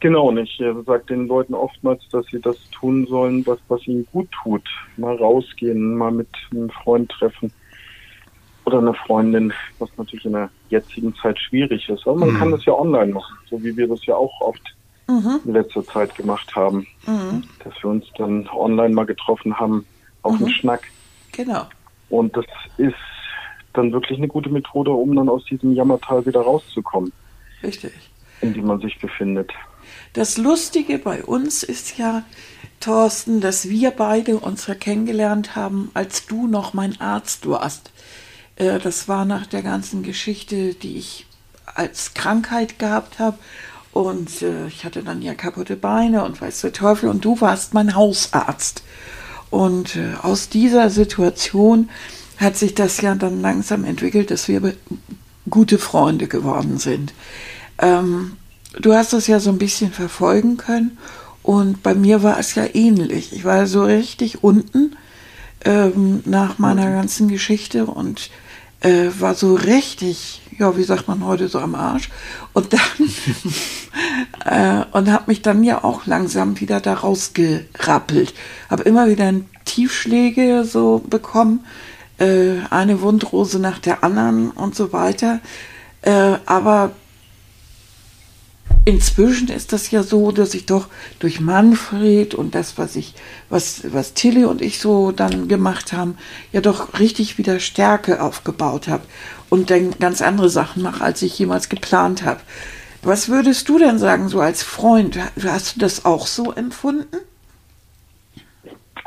Genau, 0.00 0.28
und 0.28 0.38
ich 0.38 0.58
äh, 0.60 0.72
sage 0.86 1.04
den 1.10 1.26
Leuten 1.26 1.52
oftmals, 1.52 2.08
dass 2.10 2.24
sie 2.28 2.40
das 2.40 2.56
tun 2.70 3.06
sollen, 3.06 3.46
was, 3.46 3.58
was 3.68 3.86
ihnen 3.86 4.06
gut 4.12 4.30
tut. 4.42 4.66
Mal 4.96 5.14
rausgehen, 5.14 5.94
mal 5.94 6.10
mit 6.10 6.30
einem 6.50 6.70
Freund 6.70 7.10
treffen 7.10 7.52
oder 8.64 8.78
einer 8.78 8.94
Freundin, 8.94 9.52
was 9.78 9.90
natürlich 9.96 10.24
in 10.24 10.32
der 10.32 10.50
jetzigen 10.70 11.14
Zeit 11.16 11.38
schwierig 11.38 11.88
ist. 11.88 12.06
Aber 12.06 12.16
man 12.16 12.36
kann 12.36 12.50
das 12.50 12.64
ja 12.64 12.72
online 12.72 13.12
machen, 13.12 13.36
so 13.50 13.62
wie 13.62 13.76
wir 13.76 13.88
das 13.88 14.04
ja 14.06 14.14
auch 14.14 14.40
oft 14.40 14.62
in 15.08 15.52
letzter 15.52 15.84
Zeit 15.84 16.14
gemacht 16.14 16.54
haben. 16.54 16.86
Dass 17.64 17.74
wir 17.82 17.90
uns 17.90 18.06
dann 18.16 18.48
online 18.48 18.94
mal 18.94 19.04
getroffen 19.04 19.58
haben 19.58 19.84
auf 20.22 20.36
einen 20.36 20.50
Schnack. 20.50 20.82
Genau. 21.32 21.66
Und 22.08 22.36
das 22.36 22.46
ist 22.76 22.94
dann 23.72 23.92
wirklich 23.92 24.18
eine 24.18 24.28
gute 24.28 24.50
Methode, 24.50 24.90
um 24.90 25.14
dann 25.16 25.28
aus 25.28 25.44
diesem 25.46 25.72
Jammertal 25.72 26.24
wieder 26.26 26.40
rauszukommen, 26.40 27.12
Richtig. 27.62 27.92
in 28.40 28.52
dem 28.54 28.66
man 28.66 28.80
sich 28.80 28.98
befindet. 29.00 29.50
Das 30.12 30.36
Lustige 30.36 30.98
bei 30.98 31.24
uns 31.24 31.62
ist 31.62 31.98
ja, 31.98 32.22
Thorsten, 32.80 33.40
dass 33.40 33.68
wir 33.68 33.92
beide 33.92 34.36
uns 34.36 34.66
ja 34.66 34.74
kennengelernt 34.74 35.56
haben, 35.56 35.90
als 35.94 36.26
du 36.26 36.46
noch 36.46 36.74
mein 36.74 37.00
Arzt 37.00 37.48
warst. 37.48 37.92
Äh, 38.62 38.78
das 38.78 39.08
war 39.08 39.24
nach 39.24 39.46
der 39.46 39.62
ganzen 39.62 40.02
Geschichte, 40.02 40.74
die 40.74 40.96
ich 40.96 41.26
als 41.74 42.14
Krankheit 42.14 42.78
gehabt 42.78 43.18
habe. 43.18 43.38
Und 43.92 44.42
äh, 44.42 44.66
ich 44.68 44.84
hatte 44.84 45.02
dann 45.02 45.20
ja 45.20 45.34
kaputte 45.34 45.76
Beine 45.76 46.24
und 46.24 46.40
weiß 46.40 46.62
der 46.62 46.72
Teufel. 46.72 47.08
Und 47.08 47.24
du 47.24 47.40
warst 47.40 47.74
mein 47.74 47.94
Hausarzt. 47.94 48.82
Und 49.50 49.96
äh, 49.96 50.14
aus 50.22 50.48
dieser 50.48 50.88
Situation 50.88 51.90
hat 52.38 52.56
sich 52.56 52.74
das 52.74 53.00
ja 53.00 53.14
dann 53.14 53.42
langsam 53.42 53.84
entwickelt, 53.84 54.30
dass 54.30 54.48
wir 54.48 54.74
gute 55.50 55.78
Freunde 55.78 56.28
geworden 56.28 56.78
sind. 56.78 57.12
Ähm, 57.78 58.36
du 58.80 58.94
hast 58.94 59.12
das 59.12 59.26
ja 59.26 59.40
so 59.40 59.50
ein 59.50 59.58
bisschen 59.58 59.92
verfolgen 59.92 60.56
können 60.56 60.96
und 61.42 61.82
bei 61.82 61.94
mir 61.94 62.22
war 62.22 62.38
es 62.38 62.54
ja 62.54 62.64
ähnlich. 62.72 63.32
Ich 63.32 63.44
war 63.44 63.66
so 63.66 63.84
richtig 63.84 64.42
unten 64.42 64.96
ähm, 65.64 66.22
nach 66.24 66.58
meiner 66.58 66.88
mhm. 66.88 66.94
ganzen 66.94 67.28
Geschichte 67.28 67.86
und 67.86 68.30
äh, 68.82 69.08
war 69.18 69.34
so 69.34 69.54
richtig, 69.54 70.42
ja, 70.58 70.76
wie 70.76 70.82
sagt 70.82 71.08
man 71.08 71.24
heute, 71.24 71.48
so 71.48 71.58
am 71.58 71.74
Arsch. 71.74 72.10
Und 72.52 72.72
dann, 72.72 72.80
äh, 74.44 74.84
und 74.96 75.10
habe 75.10 75.24
mich 75.26 75.42
dann 75.42 75.64
ja 75.64 75.84
auch 75.84 76.06
langsam 76.06 76.60
wieder 76.60 76.80
da 76.80 76.94
rausgerappelt. 76.94 78.34
Habe 78.68 78.82
immer 78.82 79.08
wieder 79.08 79.32
Tiefschläge 79.64 80.64
so 80.64 81.02
bekommen, 81.08 81.64
äh, 82.18 82.56
eine 82.70 83.00
Wundrose 83.00 83.58
nach 83.58 83.78
der 83.78 84.04
anderen 84.04 84.50
und 84.50 84.74
so 84.74 84.92
weiter. 84.92 85.40
Äh, 86.02 86.36
aber 86.46 86.92
inzwischen 88.84 89.48
ist 89.48 89.72
das 89.72 89.90
ja 89.90 90.02
so, 90.02 90.32
dass 90.32 90.54
ich 90.54 90.66
doch 90.66 90.88
durch 91.20 91.40
Manfred 91.40 92.34
und 92.34 92.54
das, 92.54 92.78
was 92.78 92.96
ich, 92.96 93.14
was, 93.48 93.92
was 93.92 94.14
Tilly 94.14 94.44
und 94.44 94.60
ich 94.60 94.80
so 94.80 95.12
dann 95.12 95.48
gemacht 95.48 95.92
haben, 95.92 96.16
ja 96.52 96.60
doch 96.60 96.98
richtig 96.98 97.38
wieder 97.38 97.60
Stärke 97.60 98.22
aufgebaut 98.22 98.88
habe 98.88 99.04
und 99.50 99.70
dann 99.70 99.92
ganz 99.98 100.22
andere 100.22 100.48
Sachen 100.48 100.82
mache, 100.82 101.04
als 101.04 101.22
ich 101.22 101.38
jemals 101.38 101.68
geplant 101.68 102.24
habe. 102.24 102.40
Was 103.02 103.28
würdest 103.28 103.68
du 103.68 103.78
denn 103.78 103.98
sagen, 103.98 104.28
so 104.28 104.40
als 104.40 104.62
Freund? 104.62 105.18
Hast 105.44 105.76
du 105.76 105.80
das 105.80 106.04
auch 106.04 106.26
so 106.26 106.52
empfunden? 106.52 107.16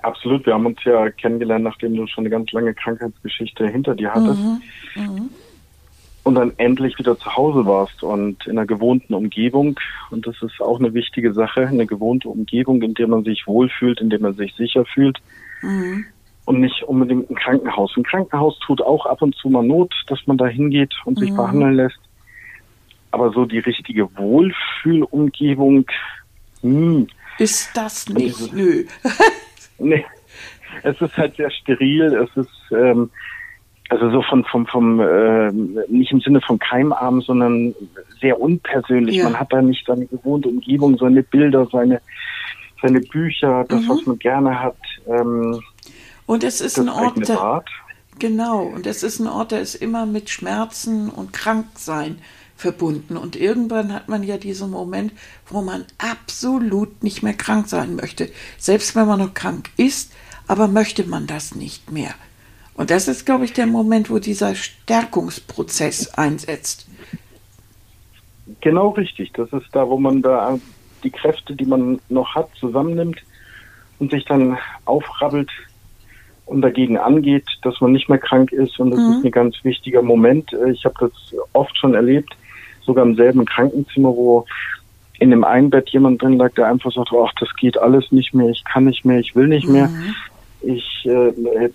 Absolut. 0.03 0.45
Wir 0.45 0.53
haben 0.53 0.65
uns 0.65 0.83
ja 0.83 1.09
kennengelernt, 1.09 1.63
nachdem 1.63 1.95
du 1.95 2.05
schon 2.05 2.23
eine 2.23 2.29
ganz 2.29 2.51
lange 2.51 2.73
Krankheitsgeschichte 2.73 3.67
hinter 3.67 3.95
dir 3.95 4.13
hattest. 4.13 4.39
Mhm. 4.39 4.61
Mhm 4.95 5.29
und 6.25 6.35
dann 6.35 6.53
endlich 6.57 6.97
wieder 6.97 7.17
zu 7.19 7.35
Hause 7.35 7.67
warst 7.67 8.01
und 8.01 8.47
in 8.47 8.57
einer 8.57 8.65
gewohnten 8.65 9.13
Umgebung. 9.13 9.79
Und 10.09 10.25
das 10.25 10.35
ist 10.41 10.59
auch 10.59 10.79
eine 10.79 10.95
wichtige 10.95 11.33
Sache, 11.33 11.67
eine 11.67 11.85
gewohnte 11.85 12.29
Umgebung, 12.29 12.81
in 12.81 12.95
der 12.95 13.07
man 13.07 13.23
sich 13.23 13.45
wohlfühlt, 13.45 14.01
in 14.01 14.09
der 14.09 14.19
man 14.19 14.33
sich 14.33 14.55
sicher 14.55 14.85
fühlt. 14.85 15.19
Mhm. 15.61 16.05
Und 16.45 16.61
nicht 16.61 16.81
unbedingt 16.83 17.29
ein 17.29 17.35
Krankenhaus. 17.35 17.93
Ein 17.95 18.03
Krankenhaus 18.03 18.57
tut 18.65 18.81
auch 18.81 19.05
ab 19.05 19.21
und 19.21 19.35
zu 19.35 19.49
mal 19.49 19.63
Not, 19.63 19.93
dass 20.07 20.19
man 20.25 20.37
da 20.37 20.47
hingeht 20.47 20.95
und 21.05 21.19
sich 21.19 21.29
mhm. 21.29 21.37
behandeln 21.37 21.75
lässt. 21.75 21.99
Aber 23.11 23.31
so 23.31 23.45
die 23.45 23.59
richtige 23.59 24.09
Wohlfühlumgebung, 24.17 25.85
hm. 26.61 27.07
Ist 27.37 27.69
das 27.77 28.09
nicht? 28.09 28.39
Ist, 28.39 28.53
Nö. 28.53 28.85
nee. 29.77 30.03
Es 30.81 30.99
ist 30.99 31.15
halt 31.17 31.35
sehr 31.35 31.51
steril, 31.51 32.15
es 32.15 32.35
ist, 32.35 32.71
ähm, 32.71 33.11
also 33.89 34.09
so 34.09 34.21
von 34.23 34.43
vom 34.45 34.65
vom 34.65 34.99
äh, 34.99 35.51
nicht 35.51 36.11
im 36.11 36.21
Sinne 36.21 36.41
von 36.41 36.57
Keimarm, 36.59 37.21
sondern 37.21 37.75
sehr 38.19 38.39
unpersönlich. 38.39 39.17
Ja. 39.17 39.25
Man 39.25 39.39
hat 39.39 39.53
da 39.53 39.61
nicht 39.61 39.85
seine 39.85 40.07
gewohnte 40.07 40.49
Umgebung, 40.49 40.97
seine 40.97 41.23
Bilder, 41.23 41.67
seine 41.71 42.01
seine 42.81 43.01
Bücher, 43.01 43.65
das 43.67 43.83
mhm. 43.83 43.89
was 43.89 44.05
man 44.05 44.19
gerne 44.19 44.59
hat. 44.59 44.77
Ähm, 45.07 45.61
und 46.25 46.43
es 46.43 46.61
ist 46.61 46.79
ein 46.79 46.89
Ort, 46.89 47.27
der, 47.27 47.63
genau. 48.19 48.63
Und 48.63 48.87
es 48.87 49.03
ist 49.03 49.19
ein 49.19 49.27
Ort, 49.27 49.51
der 49.51 49.61
ist 49.61 49.75
immer 49.75 50.05
mit 50.05 50.29
Schmerzen 50.29 51.09
und 51.09 51.33
Kranksein 51.33 52.19
verbunden. 52.55 53.17
Und 53.17 53.35
irgendwann 53.35 53.93
hat 53.93 54.09
man 54.09 54.23
ja 54.23 54.37
diesen 54.37 54.71
Moment, 54.71 55.13
wo 55.47 55.61
man 55.61 55.85
absolut 55.97 57.03
nicht 57.03 57.21
mehr 57.21 57.33
krank 57.33 57.67
sein 57.67 57.95
möchte. 57.95 58.29
Selbst 58.57 58.95
wenn 58.95 59.07
man 59.07 59.19
noch 59.19 59.33
krank 59.33 59.69
ist, 59.77 60.13
aber 60.47 60.67
möchte 60.67 61.03
man 61.05 61.27
das 61.27 61.55
nicht 61.55 61.91
mehr. 61.91 62.13
Und 62.75 62.91
das 62.91 63.07
ist, 63.07 63.25
glaube 63.25 63.45
ich, 63.45 63.53
der 63.53 63.67
Moment, 63.67 64.09
wo 64.09 64.19
dieser 64.19 64.53
Stärkungsprozess 64.53 66.13
einsetzt. 66.15 66.87
Genau 68.61 68.89
richtig. 68.89 69.33
Das 69.33 69.51
ist 69.53 69.67
da, 69.71 69.87
wo 69.87 69.97
man 69.97 70.21
da 70.21 70.59
die 71.03 71.09
Kräfte, 71.09 71.55
die 71.55 71.65
man 71.65 71.99
noch 72.09 72.35
hat, 72.35 72.49
zusammennimmt 72.59 73.21
und 73.99 74.11
sich 74.11 74.25
dann 74.25 74.57
aufrabbelt 74.83 75.49
und 76.45 76.61
dagegen 76.61 76.97
angeht, 76.97 77.45
dass 77.63 77.79
man 77.79 77.93
nicht 77.93 78.09
mehr 78.09 78.17
krank 78.17 78.51
ist. 78.51 78.77
Und 78.79 78.91
das 78.91 78.99
mhm. 78.99 79.17
ist 79.17 79.25
ein 79.25 79.31
ganz 79.31 79.55
wichtiger 79.63 80.01
Moment. 80.01 80.51
Ich 80.71 80.83
habe 80.83 80.95
das 80.99 81.11
oft 81.53 81.77
schon 81.77 81.93
erlebt, 81.93 82.35
sogar 82.81 83.05
im 83.05 83.15
selben 83.15 83.45
Krankenzimmer, 83.45 84.09
wo 84.09 84.45
in 85.19 85.31
dem 85.31 85.43
einen 85.43 85.69
Bett 85.69 85.89
jemand 85.89 86.21
drin 86.21 86.37
lag, 86.37 86.53
der 86.53 86.67
einfach 86.67 86.91
sagt, 86.91 87.11
ach, 87.13 87.31
das 87.39 87.49
geht 87.55 87.77
alles 87.77 88.11
nicht 88.11 88.33
mehr, 88.33 88.49
ich 88.49 88.63
kann 88.65 88.83
nicht 88.83 89.05
mehr, 89.05 89.19
ich 89.19 89.33
will 89.35 89.47
nicht 89.47 89.67
mehr. 89.67 89.87
Mhm. 89.87 90.15
Ich 90.61 91.05
äh, 91.05 91.69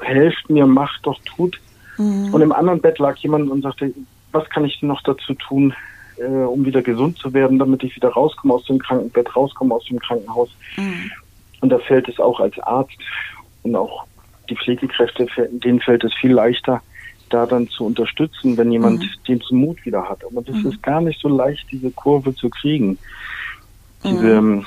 helft 0.00 0.48
mir, 0.50 0.66
macht 0.66 1.06
doch, 1.06 1.18
tut. 1.24 1.60
Mhm. 1.98 2.32
Und 2.32 2.40
im 2.40 2.52
anderen 2.52 2.80
Bett 2.80 2.98
lag 2.98 3.16
jemand 3.18 3.50
und 3.50 3.62
sagte, 3.62 3.92
was 4.32 4.48
kann 4.50 4.64
ich 4.64 4.82
noch 4.82 5.02
dazu 5.02 5.34
tun, 5.34 5.74
äh, 6.18 6.24
um 6.24 6.64
wieder 6.64 6.82
gesund 6.82 7.18
zu 7.18 7.32
werden, 7.32 7.58
damit 7.58 7.82
ich 7.82 7.96
wieder 7.96 8.10
rauskomme 8.10 8.54
aus 8.54 8.64
dem 8.66 8.78
Krankenbett, 8.78 9.34
rauskomme 9.34 9.74
aus 9.74 9.84
dem 9.86 9.98
Krankenhaus. 9.98 10.50
Mhm. 10.76 11.10
Und 11.60 11.70
da 11.70 11.78
fällt 11.78 12.08
es 12.08 12.18
auch 12.18 12.40
als 12.40 12.58
Arzt 12.60 12.98
und 13.62 13.74
auch 13.74 14.04
die 14.48 14.56
Pflegekräfte, 14.56 15.26
denen 15.50 15.80
fällt 15.80 16.04
es 16.04 16.14
viel 16.14 16.32
leichter, 16.32 16.82
da 17.30 17.46
dann 17.46 17.68
zu 17.68 17.84
unterstützen, 17.84 18.56
wenn 18.56 18.70
jemand 18.70 19.00
mhm. 19.00 19.08
den 19.26 19.42
Mut 19.50 19.84
wieder 19.84 20.08
hat. 20.08 20.24
Aber 20.24 20.42
das 20.42 20.56
mhm. 20.56 20.70
ist 20.70 20.82
gar 20.82 21.00
nicht 21.00 21.20
so 21.20 21.28
leicht, 21.28 21.66
diese 21.72 21.90
Kurve 21.90 22.34
zu 22.34 22.48
kriegen. 22.48 22.98
Diese 24.04 24.40
mhm. 24.40 24.58
ähm, 24.58 24.66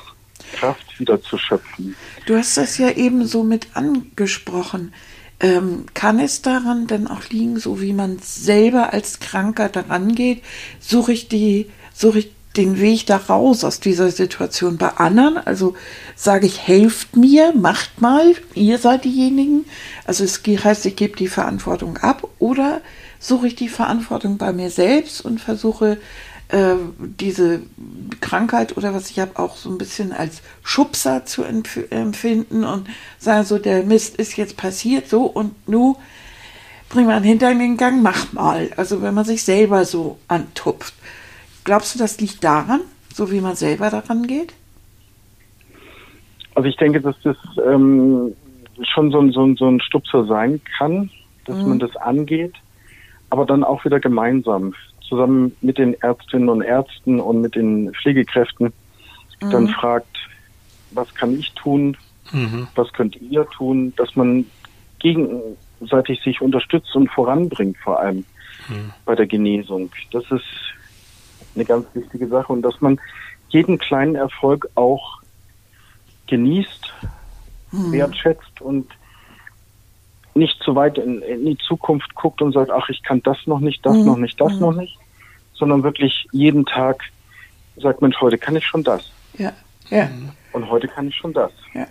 Kraft 0.53 0.99
wieder 0.99 1.21
zu 1.21 1.38
schöpfen. 1.38 1.95
Du 2.25 2.36
hast 2.36 2.57
das 2.57 2.77
ja 2.77 2.89
eben 2.91 3.25
so 3.25 3.43
mit 3.43 3.67
angesprochen. 3.75 4.93
Ähm, 5.41 5.85
kann 5.93 6.19
es 6.19 6.41
daran 6.41 6.87
denn 6.87 7.07
auch 7.07 7.29
liegen, 7.29 7.59
so 7.59 7.81
wie 7.81 7.93
man 7.93 8.19
selber 8.19 8.91
als 8.91 9.19
Kranker 9.19 9.69
daran 9.69 10.13
geht, 10.13 10.43
suche 10.79 11.13
ich 11.13 11.29
die, 11.29 11.69
suche 11.93 12.19
ich 12.19 12.31
den 12.57 12.79
Weg 12.81 13.05
da 13.05 13.17
raus 13.17 13.63
aus 13.63 13.79
dieser 13.79 14.11
Situation 14.11 14.77
bei 14.77 14.89
anderen? 14.89 15.37
Also 15.37 15.75
sage 16.15 16.45
ich, 16.45 16.67
helft 16.67 17.15
mir, 17.15 17.53
macht 17.55 18.01
mal, 18.01 18.35
ihr 18.53 18.77
seid 18.79 19.05
diejenigen. 19.05 19.65
Also 20.05 20.23
es 20.23 20.41
heißt, 20.45 20.85
ich 20.85 20.95
gebe 20.95 21.15
die 21.15 21.27
Verantwortung 21.27 21.97
ab 21.97 22.27
oder 22.39 22.81
suche 23.19 23.47
ich 23.47 23.55
die 23.55 23.69
Verantwortung 23.69 24.37
bei 24.37 24.51
mir 24.51 24.69
selbst 24.69 25.23
und 25.23 25.39
versuche 25.39 25.97
äh, 26.50 26.76
diese 26.97 27.62
Krankheit 28.22 28.76
oder 28.76 28.93
was 28.93 29.10
ich 29.10 29.20
habe 29.20 29.38
auch 29.39 29.56
so 29.56 29.70
ein 29.70 29.78
bisschen 29.78 30.12
als 30.12 30.41
Schubser 30.64 31.26
zu 31.26 31.43
empfinden 31.43 32.64
und 32.64 32.88
sagen 33.18 33.45
so, 33.45 33.58
der 33.60 33.84
Mist 33.84 34.16
ist 34.18 34.36
jetzt 34.36 34.58
passiert 34.58 35.08
so 35.08 35.24
und 35.24 35.68
nu 35.68 35.95
bring 36.89 37.06
mal 37.06 37.24
in 37.24 37.39
den 37.39 37.78
Gang, 37.78 38.02
mach 38.02 38.34
mal. 38.34 38.72
Also 38.76 39.02
wenn 39.02 39.14
man 39.14 39.26
sich 39.26 39.43
selber 39.43 39.86
so 39.86 40.18
antupft. 40.28 40.93
Glaubst 41.64 41.93
du, 41.93 42.00
das 42.00 42.20
liegt 42.20 42.43
daran, 42.43 42.82
so 43.14 43.32
wie 43.32 43.41
man 43.41 43.56
selber 43.56 43.91
daran 43.91 44.26
geht? 44.26 44.54
Also 46.56 46.68
ich 46.68 46.78
denke, 46.78 47.00
dass 47.00 47.16
das 47.24 47.38
ähm, 47.64 48.34
schon 48.91 49.12
so 49.12 49.20
ein, 49.20 49.32
so, 49.32 49.45
ein, 49.45 49.56
so 49.56 49.68
ein 49.68 49.80
Stupser 49.82 50.26
sein 50.26 50.60
kann, 50.78 51.12
dass 51.45 51.58
mhm. 51.58 51.70
man 51.70 51.80
das 51.80 51.95
angeht, 51.95 52.56
aber 53.30 53.45
dann 53.45 53.64
auch 53.64 53.86
wieder 53.86 54.00
gemeinsam 54.00 54.74
zusammen 55.10 55.55
mit 55.62 55.78
den 55.78 55.95
Ärztinnen 55.95 56.49
und 56.49 56.62
Ärzten 56.62 57.20
und 57.20 57.41
mit 57.41 57.55
den 57.55 57.91
Pflegekräften 57.93 58.72
mhm. 59.41 59.49
dann 59.49 59.68
fragt, 59.68 60.18
was 60.91 61.14
kann 61.16 61.38
ich 61.38 61.51
tun, 61.53 61.97
mhm. 62.32 62.68
was 62.76 62.91
könnt 62.93 63.16
ihr 63.22 63.45
tun, 63.47 63.93
dass 63.97 64.16
man 64.16 64.45
gegenseitig 64.99 66.22
sich 66.24 66.41
unterstützt 66.41 66.95
und 66.95 67.10
voranbringt, 67.10 67.78
vor 67.78 67.99
allem 67.99 68.26
mhm. 68.68 68.93
bei 69.05 69.16
der 69.16 69.28
Genesung. 69.28 69.91
Das 70.12 70.24
ist 70.32 70.45
eine 71.55 71.66
ganz 71.66 71.88
wichtige 71.93 72.28
Sache 72.28 72.53
und 72.53 72.62
dass 72.62 72.80
man 72.82 72.99
jeden 73.49 73.80
kleinen 73.80 74.16
Erfolg 74.16 74.70
auch 74.76 75.22
genießt, 76.28 76.93
mhm. 77.72 77.91
wertschätzt 77.91 78.62
und 78.62 78.88
nicht 80.39 80.61
zu 80.63 80.75
weit 80.75 80.97
in, 80.97 81.21
in, 81.21 81.45
die 81.45 81.57
Zukunft 81.57 82.15
guckt 82.15 82.41
und 82.41 82.53
sagt, 82.53 82.71
ach, 82.71 82.89
ich 82.89 83.03
kann 83.03 83.21
das 83.23 83.37
noch 83.45 83.59
nicht, 83.59 83.85
das 83.85 83.97
mhm. 83.97 84.05
noch 84.05 84.17
nicht, 84.17 84.39
das 84.41 84.53
mhm. 84.53 84.59
noch 84.59 84.73
nicht, 84.73 84.97
sondern 85.53 85.83
wirklich 85.83 86.27
jeden 86.31 86.65
Tag 86.65 87.03
sagt, 87.77 88.01
Mensch, 88.01 88.19
heute 88.19 88.37
kann 88.37 88.55
ich 88.55 88.65
schon 88.65 88.83
das. 88.83 89.11
Ja, 89.37 89.53
ja. 89.89 90.09
Und 90.53 90.69
heute 90.69 90.87
kann 90.87 91.07
ich 91.07 91.15
schon 91.15 91.33
das. 91.33 91.51
Ja. 91.73 91.85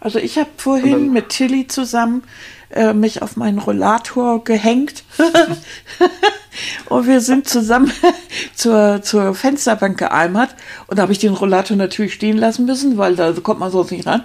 Also 0.00 0.18
ich 0.18 0.38
habe 0.38 0.50
vorhin 0.56 0.92
dann, 0.92 1.12
mit 1.12 1.28
Tilly 1.30 1.66
zusammen 1.66 2.22
äh, 2.70 2.92
mich 2.92 3.22
auf 3.22 3.36
meinen 3.36 3.58
Rollator 3.58 4.42
gehängt 4.44 5.04
Und 6.86 7.06
wir 7.06 7.20
sind 7.20 7.48
zusammen 7.48 7.92
zur, 8.54 9.02
zur 9.02 9.34
Fensterbank 9.34 9.98
geeimert. 9.98 10.54
Und 10.86 10.98
da 10.98 11.02
habe 11.02 11.12
ich 11.12 11.18
den 11.18 11.34
Rollator 11.34 11.76
natürlich 11.76 12.14
stehen 12.14 12.36
lassen 12.36 12.66
müssen, 12.66 12.96
weil 12.96 13.16
da 13.16 13.32
kommt 13.32 13.60
man 13.60 13.70
sonst 13.70 13.90
nicht 13.90 14.06
ran. 14.06 14.22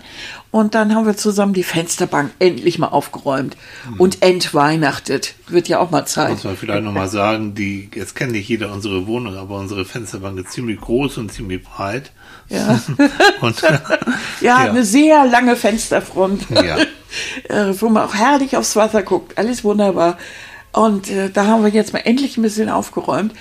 Und 0.51 0.75
dann 0.75 0.95
haben 0.95 1.05
wir 1.05 1.15
zusammen 1.15 1.53
die 1.53 1.63
Fensterbank 1.63 2.31
endlich 2.39 2.79
mal 2.79 2.87
aufgeräumt 2.87 3.55
und 3.97 4.23
entweihnachtet. 4.23 5.35
Wird 5.47 5.67
ja 5.67 5.79
auch 5.79 5.91
mal 5.91 6.05
Zeit. 6.05 6.31
Muss 6.31 6.43
man 6.43 6.57
vielleicht 6.57 6.83
nochmal 6.83 7.09
sagen, 7.09 7.53
die, 7.53 7.89
jetzt 7.93 8.15
kennt 8.15 8.31
nicht 8.31 8.49
jeder 8.49 8.71
unsere 8.73 9.05
Wohnung, 9.05 9.35
aber 9.35 9.57
unsere 9.57 9.85
Fensterbank 9.85 10.39
ist 10.39 10.51
ziemlich 10.51 10.79
groß 10.79 11.19
und 11.19 11.31
ziemlich 11.31 11.63
breit. 11.63 12.11
Ja, 12.49 12.79
Und, 13.41 13.61
ja, 13.61 13.77
Ja. 14.41 14.55
eine 14.57 14.83
sehr 14.83 15.25
lange 15.25 15.55
Fensterfront, 15.55 16.47
Ja. 16.49 16.77
äh, 17.49 17.73
wo 17.79 17.89
man 17.89 18.03
auch 18.07 18.15
herrlich 18.15 18.57
aufs 18.57 18.75
Wasser 18.75 19.03
guckt. 19.03 19.37
Alles 19.37 19.63
wunderbar. 19.63 20.17
Und 20.71 21.09
äh, 21.09 21.29
da 21.29 21.45
haben 21.45 21.63
wir 21.63 21.71
jetzt 21.71 21.93
mal 21.93 21.99
endlich 21.99 22.37
ein 22.37 22.41
bisschen 22.43 22.69
aufgeräumt. 22.69 23.33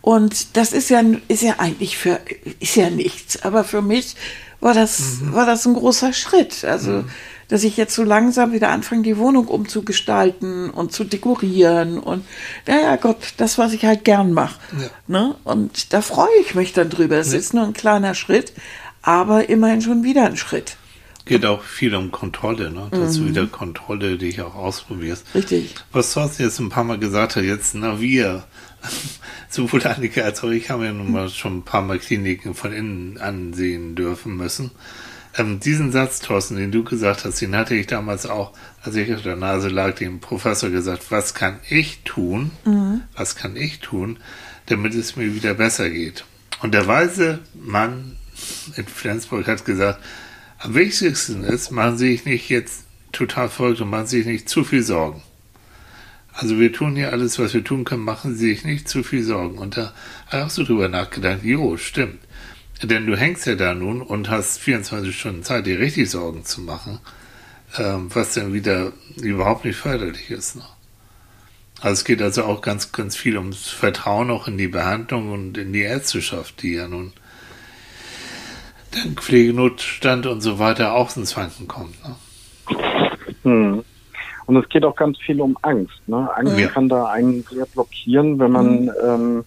Und 0.00 0.56
das 0.56 0.72
ist 0.72 0.88
ja, 0.90 1.02
ist 1.28 1.42
ja 1.42 1.54
eigentlich 1.58 1.98
für, 1.98 2.20
ist 2.60 2.76
ja 2.76 2.90
nichts. 2.90 3.42
Aber 3.42 3.64
für 3.64 3.82
mich 3.82 4.14
war 4.60 4.72
das, 4.74 5.20
Mhm. 5.20 5.32
war 5.34 5.46
das 5.46 5.66
ein 5.66 5.74
großer 5.74 6.12
Schritt. 6.12 6.64
Also, 6.64 7.04
dass 7.48 7.64
ich 7.64 7.76
jetzt 7.76 7.94
so 7.94 8.02
langsam 8.02 8.52
wieder 8.52 8.70
anfange, 8.70 9.02
die 9.02 9.16
Wohnung 9.16 9.46
umzugestalten 9.46 10.70
und 10.70 10.92
zu 10.92 11.04
dekorieren. 11.04 11.98
Und 11.98 12.24
naja, 12.66 12.96
Gott, 12.96 13.34
das, 13.36 13.58
was 13.58 13.72
ich 13.72 13.84
halt 13.84 14.04
gern 14.04 14.32
mache. 14.32 14.58
Ja. 14.78 14.88
Ne? 15.06 15.34
Und 15.44 15.92
da 15.92 16.02
freue 16.02 16.34
ich 16.40 16.54
mich 16.54 16.72
dann 16.72 16.90
drüber. 16.90 17.16
Es 17.16 17.32
ist 17.32 17.54
nur 17.54 17.64
ein 17.64 17.72
kleiner 17.72 18.14
Schritt, 18.14 18.52
aber 19.02 19.48
immerhin 19.48 19.82
schon 19.82 20.02
wieder 20.02 20.26
ein 20.26 20.36
Schritt. 20.36 20.76
geht 21.24 21.46
auch 21.46 21.62
viel 21.62 21.94
um 21.94 22.10
Kontrolle, 22.10 22.70
ne? 22.70 22.88
dass 22.90 23.16
du 23.16 23.26
wieder 23.26 23.46
Kontrolle 23.46 24.18
dich 24.18 24.40
auch 24.40 24.54
ausprobierst. 24.54 25.26
Richtig. 25.34 25.74
Was 25.92 26.12
Thorsten 26.12 26.42
jetzt 26.42 26.58
ein 26.58 26.68
paar 26.68 26.84
Mal 26.84 26.98
gesagt 26.98 27.36
hat, 27.36 27.44
jetzt, 27.44 27.74
na 27.74 28.00
wir, 28.00 28.44
sowohl 29.48 29.86
Annika 29.86 30.22
als 30.22 30.42
auch 30.42 30.50
ich 30.50 30.70
haben 30.70 30.82
ja 30.82 30.92
nun 30.92 31.12
mal 31.12 31.28
schon 31.28 31.58
ein 31.58 31.62
paar 31.62 31.82
Mal 31.82 31.98
Kliniken 31.98 32.54
von 32.54 32.72
innen 32.72 33.18
ansehen 33.18 33.94
dürfen 33.94 34.36
müssen. 34.36 34.72
Ähm, 35.38 35.60
diesen 35.60 35.92
Satz, 35.92 36.20
Thorsten, 36.20 36.56
den 36.56 36.72
du 36.72 36.82
gesagt 36.82 37.24
hast, 37.24 37.40
den 37.40 37.54
hatte 37.54 37.74
ich 37.74 37.86
damals 37.86 38.26
auch, 38.26 38.52
als 38.82 38.96
ich 38.96 39.14
auf 39.14 39.22
der 39.22 39.36
Nase 39.36 39.68
lag, 39.68 39.94
dem 39.96 40.20
Professor 40.20 40.70
gesagt, 40.70 41.10
was 41.10 41.34
kann 41.34 41.58
ich 41.68 42.00
tun, 42.04 42.50
was 43.16 43.36
kann 43.36 43.56
ich 43.56 43.80
tun, 43.80 44.18
damit 44.66 44.94
es 44.94 45.16
mir 45.16 45.34
wieder 45.34 45.54
besser 45.54 45.90
geht. 45.90 46.24
Und 46.62 46.72
der 46.72 46.86
weise 46.86 47.40
Mann 47.54 48.16
in 48.76 48.86
Flensburg 48.86 49.46
hat 49.46 49.64
gesagt, 49.64 50.00
am 50.58 50.74
wichtigsten 50.74 51.44
ist, 51.44 51.70
machen 51.70 51.98
Sie 51.98 52.12
sich 52.12 52.24
nicht 52.24 52.48
jetzt 52.48 52.84
total 53.12 53.48
verrückt 53.48 53.80
und 53.80 53.90
machen 53.90 54.06
Sie 54.06 54.18
sich 54.18 54.26
nicht 54.26 54.48
zu 54.48 54.64
viel 54.64 54.82
Sorgen. 54.82 55.22
Also 56.32 56.58
wir 56.58 56.72
tun 56.72 56.96
hier 56.96 57.12
alles, 57.12 57.38
was 57.38 57.54
wir 57.54 57.64
tun 57.64 57.84
können, 57.84 58.04
machen 58.04 58.34
Sie 58.34 58.48
sich 58.50 58.64
nicht 58.64 58.88
zu 58.88 59.02
viel 59.02 59.22
Sorgen. 59.22 59.58
Und 59.58 59.76
da 59.76 59.92
habe 60.26 60.38
ich 60.38 60.42
auch 60.44 60.50
so 60.50 60.64
drüber 60.64 60.88
nachgedacht, 60.88 61.42
jo, 61.42 61.76
stimmt. 61.76 62.20
Denn 62.82 63.06
du 63.06 63.16
hängst 63.16 63.46
ja 63.46 63.54
da 63.54 63.74
nun 63.74 64.02
und 64.02 64.28
hast 64.28 64.58
24 64.58 65.18
Stunden 65.18 65.42
Zeit, 65.42 65.66
dir 65.66 65.78
richtig 65.78 66.10
Sorgen 66.10 66.44
zu 66.44 66.60
machen, 66.60 66.98
ähm, 67.78 68.08
was 68.12 68.34
dann 68.34 68.52
wieder 68.52 68.92
überhaupt 69.16 69.64
nicht 69.64 69.76
förderlich 69.76 70.30
ist. 70.30 70.56
Ne? 70.56 70.62
Also 71.80 71.92
es 71.92 72.04
geht 72.04 72.22
also 72.22 72.44
auch 72.44 72.60
ganz, 72.62 72.92
ganz 72.92 73.16
viel 73.16 73.36
ums 73.38 73.68
Vertrauen 73.68 74.30
auch 74.30 74.48
in 74.48 74.58
die 74.58 74.68
Behandlung 74.68 75.32
und 75.32 75.58
in 75.58 75.72
die 75.72 75.82
Ärzteschaft, 75.82 76.62
die 76.62 76.74
ja 76.74 76.88
nun 76.88 77.12
dank 78.92 79.22
Pflegenotstand 79.22 80.26
und 80.26 80.40
so 80.40 80.58
weiter 80.58 80.94
auch 80.94 81.14
ins 81.16 81.36
Wanken 81.36 81.68
kommt. 81.68 81.96
Ne? 82.04 82.16
Hm. 83.42 83.84
Und 84.46 84.56
es 84.56 84.68
geht 84.68 84.84
auch 84.84 84.96
ganz 84.96 85.18
viel 85.18 85.40
um 85.40 85.58
Angst. 85.62 86.00
Ne? 86.06 86.28
Angst 86.34 86.58
Ja. 86.58 86.68
kann 86.68 86.88
da 86.88 87.06
einen 87.06 87.44
sehr 87.50 87.66
blockieren, 87.66 88.38
wenn 88.38 88.52
man 88.52 88.90
ähm, 89.04 89.44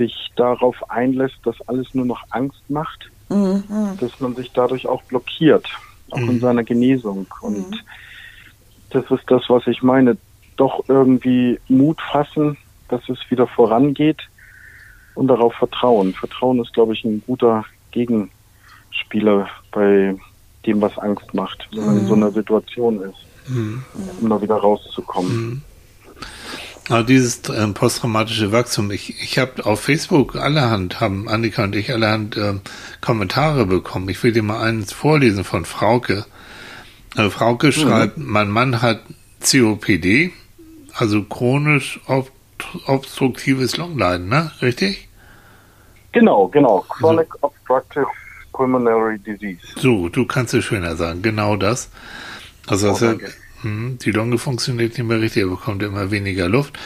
sich 0.00 0.30
darauf 0.36 0.90
einlässt, 0.90 1.36
dass 1.44 1.56
alles 1.68 1.94
nur 1.94 2.06
noch 2.06 2.22
Angst 2.30 2.62
macht, 2.68 3.10
Mhm. 3.28 3.62
dass 4.00 4.18
man 4.18 4.34
sich 4.34 4.50
dadurch 4.52 4.88
auch 4.88 5.02
blockiert, 5.04 5.68
auch 6.10 6.18
in 6.18 6.40
seiner 6.40 6.64
Genesung. 6.64 7.26
Und 7.42 7.84
das 8.90 9.04
ist 9.10 9.22
das, 9.28 9.42
was 9.48 9.66
ich 9.68 9.82
meine. 9.82 10.16
Doch 10.56 10.82
irgendwie 10.88 11.60
Mut 11.68 12.00
fassen, 12.10 12.56
dass 12.88 13.08
es 13.08 13.18
wieder 13.30 13.46
vorangeht 13.46 14.18
und 15.14 15.28
darauf 15.28 15.54
vertrauen. 15.54 16.12
Vertrauen 16.12 16.60
ist, 16.60 16.72
glaube 16.72 16.94
ich, 16.94 17.04
ein 17.04 17.22
guter 17.24 17.64
Gegenspieler 17.92 19.48
bei 19.70 20.16
dem, 20.66 20.80
was 20.80 20.98
Angst 20.98 21.32
macht, 21.32 21.68
wenn 21.72 21.86
man 21.86 21.98
in 21.98 22.06
so 22.06 22.14
einer 22.14 22.32
Situation 22.32 23.00
ist, 23.02 23.18
um 24.20 24.28
da 24.28 24.42
wieder 24.42 24.56
rauszukommen. 24.56 25.62
Aber 26.88 27.04
dieses 27.04 27.42
ähm, 27.56 27.74
posttraumatische 27.74 28.52
Wachstum, 28.52 28.90
ich, 28.90 29.22
ich 29.22 29.38
habe 29.38 29.64
auf 29.64 29.80
Facebook 29.80 30.36
allerhand, 30.36 31.00
haben 31.00 31.28
Annika 31.28 31.64
und 31.64 31.76
ich 31.76 31.92
allerhand 31.92 32.36
ähm, 32.36 32.62
Kommentare 33.00 33.66
bekommen. 33.66 34.08
Ich 34.08 34.22
will 34.22 34.32
dir 34.32 34.42
mal 34.42 34.62
eins 34.62 34.92
vorlesen 34.92 35.44
von 35.44 35.64
Frauke. 35.64 36.24
Äh, 37.16 37.30
Frauke 37.30 37.72
schreibt, 37.72 38.18
mein 38.18 38.50
Mann 38.50 38.82
hat 38.82 39.02
COPD, 39.40 40.32
also 40.94 41.22
chronisch 41.22 42.00
ob 42.06 42.30
obstruktives 42.86 43.76
Lungleiden, 43.76 44.28
ne? 44.28 44.50
Richtig? 44.60 45.08
Genau, 46.12 46.48
genau. 46.48 46.84
Chronic 46.88 47.28
Obstructive 47.42 48.06
Pulmonary 48.52 49.18
Disease. 49.18 49.60
So, 49.76 50.08
du 50.08 50.26
kannst 50.26 50.52
es 50.54 50.64
schöner 50.64 50.96
sagen, 50.96 51.22
genau 51.22 51.56
das. 51.56 51.90
Also 52.66 52.90
Oh, 52.90 53.00
hm, 53.00 53.20
die 53.62 54.10
Lunge 54.10 54.38
funktioniert 54.38 54.96
nicht 54.96 55.06
mehr 55.06 55.20
richtig, 55.20 55.42
er 55.42 55.48
bekommt 55.48 55.82
immer 55.82 56.10
weniger 56.10 56.48
Luft. 56.48 56.78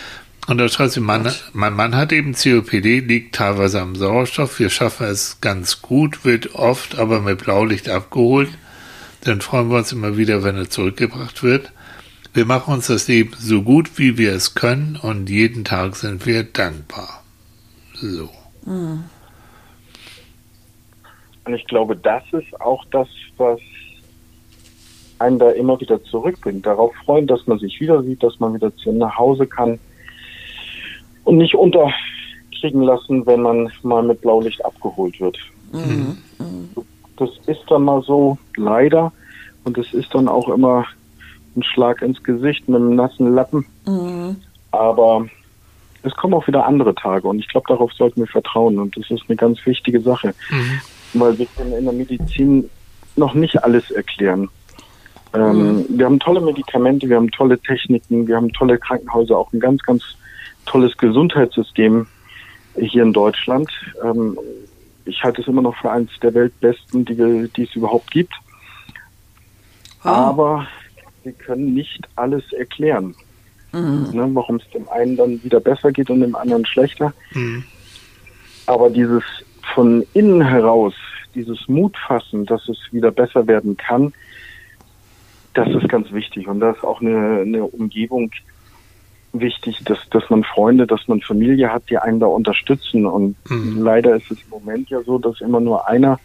Und 0.46 0.58
da 0.58 0.68
schreibt 0.68 0.92
sie, 0.92 1.00
mein, 1.00 1.26
mein 1.52 1.72
Mann 1.74 1.96
hat 1.96 2.12
eben 2.12 2.34
COPD, 2.34 3.00
liegt 3.00 3.34
teilweise 3.34 3.80
am 3.80 3.94
Sauerstoff. 3.94 4.58
Wir 4.58 4.68
schaffen 4.68 5.06
es 5.06 5.40
ganz 5.40 5.80
gut, 5.80 6.24
wird 6.24 6.54
oft 6.54 6.98
aber 6.98 7.20
mit 7.20 7.38
Blaulicht 7.38 7.88
abgeholt. 7.88 8.50
Dann 9.22 9.40
freuen 9.40 9.70
wir 9.70 9.78
uns 9.78 9.92
immer 9.92 10.18
wieder, 10.18 10.42
wenn 10.44 10.56
er 10.56 10.68
zurückgebracht 10.68 11.42
wird. 11.42 11.72
Wir 12.34 12.44
machen 12.44 12.74
uns 12.74 12.88
das 12.88 13.08
Leben 13.08 13.32
so 13.38 13.62
gut, 13.62 13.96
wie 13.96 14.18
wir 14.18 14.32
es 14.34 14.54
können 14.54 14.96
und 15.00 15.30
jeden 15.30 15.64
Tag 15.64 15.96
sind 15.96 16.26
wir 16.26 16.42
dankbar. 16.42 17.22
So. 17.94 18.28
Und 21.44 21.54
ich 21.54 21.64
glaube, 21.66 21.96
das 21.96 22.22
ist 22.32 22.60
auch 22.60 22.84
das, 22.90 23.08
was 23.36 23.60
einen 25.18 25.38
da 25.38 25.50
immer 25.50 25.80
wieder 25.80 26.02
zurückbringt. 26.04 26.66
Darauf 26.66 26.94
freuen, 27.04 27.26
dass 27.26 27.46
man 27.46 27.58
sich 27.58 27.80
wieder 27.80 28.02
sieht, 28.02 28.22
dass 28.22 28.40
man 28.40 28.54
wieder 28.54 28.74
zu 28.76 28.92
nach 28.92 29.16
Hause 29.16 29.46
kann 29.46 29.78
und 31.24 31.38
nicht 31.38 31.54
unterkriegen 31.54 32.82
lassen, 32.82 33.26
wenn 33.26 33.42
man 33.42 33.70
mal 33.82 34.02
mit 34.02 34.20
Blaulicht 34.20 34.64
abgeholt 34.64 35.20
wird. 35.20 35.38
Das 37.16 37.30
ist 37.46 37.62
dann 37.68 37.84
mal 37.84 38.02
so, 38.02 38.38
leider. 38.56 39.12
Und 39.64 39.78
es 39.78 39.92
ist 39.94 40.14
dann 40.14 40.28
auch 40.28 40.48
immer 40.48 40.84
ein 41.56 41.62
Schlag 41.62 42.02
ins 42.02 42.22
Gesicht 42.22 42.68
mit 42.68 42.80
einem 42.80 42.96
nassen 42.96 43.34
Lappen. 43.34 43.64
Aber 44.72 45.26
es 46.02 46.14
kommen 46.14 46.34
auch 46.34 46.46
wieder 46.46 46.66
andere 46.66 46.94
Tage 46.94 47.26
und 47.26 47.38
ich 47.38 47.48
glaube, 47.48 47.66
darauf 47.68 47.92
sollten 47.92 48.20
wir 48.20 48.26
vertrauen 48.26 48.78
und 48.78 48.94
das 48.96 49.10
ist 49.10 49.22
eine 49.26 49.36
ganz 49.36 49.64
wichtige 49.64 50.00
Sache, 50.02 50.34
weil 51.14 51.38
wir 51.38 51.46
können 51.56 51.72
in 51.72 51.84
der 51.84 51.94
Medizin 51.94 52.68
noch 53.16 53.32
nicht 53.32 53.64
alles 53.64 53.90
erklären. 53.90 54.50
Ähm, 55.34 55.84
Wir 55.88 56.06
haben 56.06 56.20
tolle 56.20 56.40
Medikamente, 56.40 57.08
wir 57.08 57.16
haben 57.16 57.30
tolle 57.30 57.58
Techniken, 57.58 58.26
wir 58.26 58.36
haben 58.36 58.52
tolle 58.52 58.78
Krankenhäuser, 58.78 59.36
auch 59.36 59.52
ein 59.52 59.60
ganz, 59.60 59.82
ganz 59.82 60.02
tolles 60.66 60.96
Gesundheitssystem 60.96 62.06
hier 62.76 63.02
in 63.02 63.12
Deutschland. 63.12 63.70
Ähm, 64.02 64.38
ich 65.04 65.22
halte 65.22 65.42
es 65.42 65.48
immer 65.48 65.62
noch 65.62 65.76
für 65.76 65.90
eines 65.90 66.10
der 66.22 66.34
weltbesten, 66.34 67.04
die, 67.04 67.48
die 67.54 67.62
es 67.62 67.74
überhaupt 67.74 68.10
gibt. 68.10 68.32
Aber 70.02 70.66
wir 71.22 71.32
können 71.32 71.74
nicht 71.74 72.06
alles 72.16 72.52
erklären. 72.52 73.14
Ne, 74.12 74.30
warum 74.34 74.56
es 74.56 74.70
dem 74.70 74.88
einen 74.88 75.16
dann 75.16 75.42
wieder 75.42 75.58
besser 75.58 75.90
geht 75.90 76.08
und 76.08 76.20
dem 76.20 76.36
anderen 76.36 76.64
schlechter. 76.64 77.12
Mhm. 77.32 77.64
Aber 78.66 78.88
dieses 78.88 79.24
von 79.74 80.06
innen 80.12 80.42
heraus, 80.42 80.94
dieses 81.34 81.66
Mutfassen, 81.66 82.46
dass 82.46 82.68
es 82.68 82.78
wieder 82.92 83.10
besser 83.10 83.48
werden 83.48 83.76
kann, 83.76 84.12
das 85.54 85.68
ist 85.68 85.88
ganz 85.88 86.12
wichtig. 86.12 86.46
Und 86.48 86.60
da 86.60 86.70
ist 86.72 86.84
auch 86.84 87.00
eine, 87.00 87.40
eine 87.40 87.64
Umgebung 87.64 88.30
wichtig, 89.32 89.80
dass, 89.84 89.98
dass 90.10 90.28
man 90.30 90.44
Freunde, 90.44 90.86
dass 90.86 91.08
man 91.08 91.20
Familie 91.20 91.72
hat, 91.72 91.84
die 91.90 91.98
einen 91.98 92.20
da 92.20 92.26
unterstützen. 92.26 93.06
Und 93.06 93.36
Mhm. 93.48 93.82
leider 93.82 94.16
ist 94.16 94.30
es 94.30 94.38
im 94.42 94.50
Moment 94.50 94.90
ja 94.90 95.02
so, 95.02 95.18
dass 95.18 95.40
immer 95.40 95.60
nur 95.60 95.88
einer 95.88 96.20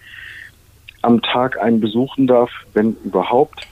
am 1.02 1.22
Tag 1.22 1.60
einen 1.62 1.80
besuchen 1.80 2.28
darf, 2.28 2.52
wenn 2.74 2.96
überhaupt. 3.04 3.68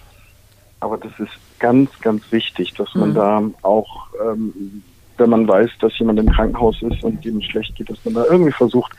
Aber 0.80 0.98
das 0.98 1.12
ist 1.20 1.32
ganz, 1.60 1.90
ganz 2.02 2.24
wichtig, 2.32 2.74
dass 2.78 2.96
man 2.96 3.14
da 3.14 3.42
auch, 3.64 4.08
ähm, 4.24 4.84
wenn 5.18 5.30
man 5.30 5.48
weiß, 5.48 5.72
dass 5.82 5.98
jemand 6.00 6.20
im 6.20 6.30
Krankenhaus 6.30 6.82
ist 6.82 7.04
und 7.04 7.26
ihm 7.26 7.42
schlecht 7.42 7.76
geht, 7.76 7.90
dass 7.90 8.04
man 8.06 8.14
da 8.14 8.26
irgendwie 8.26 8.52
versucht, 8.52 8.94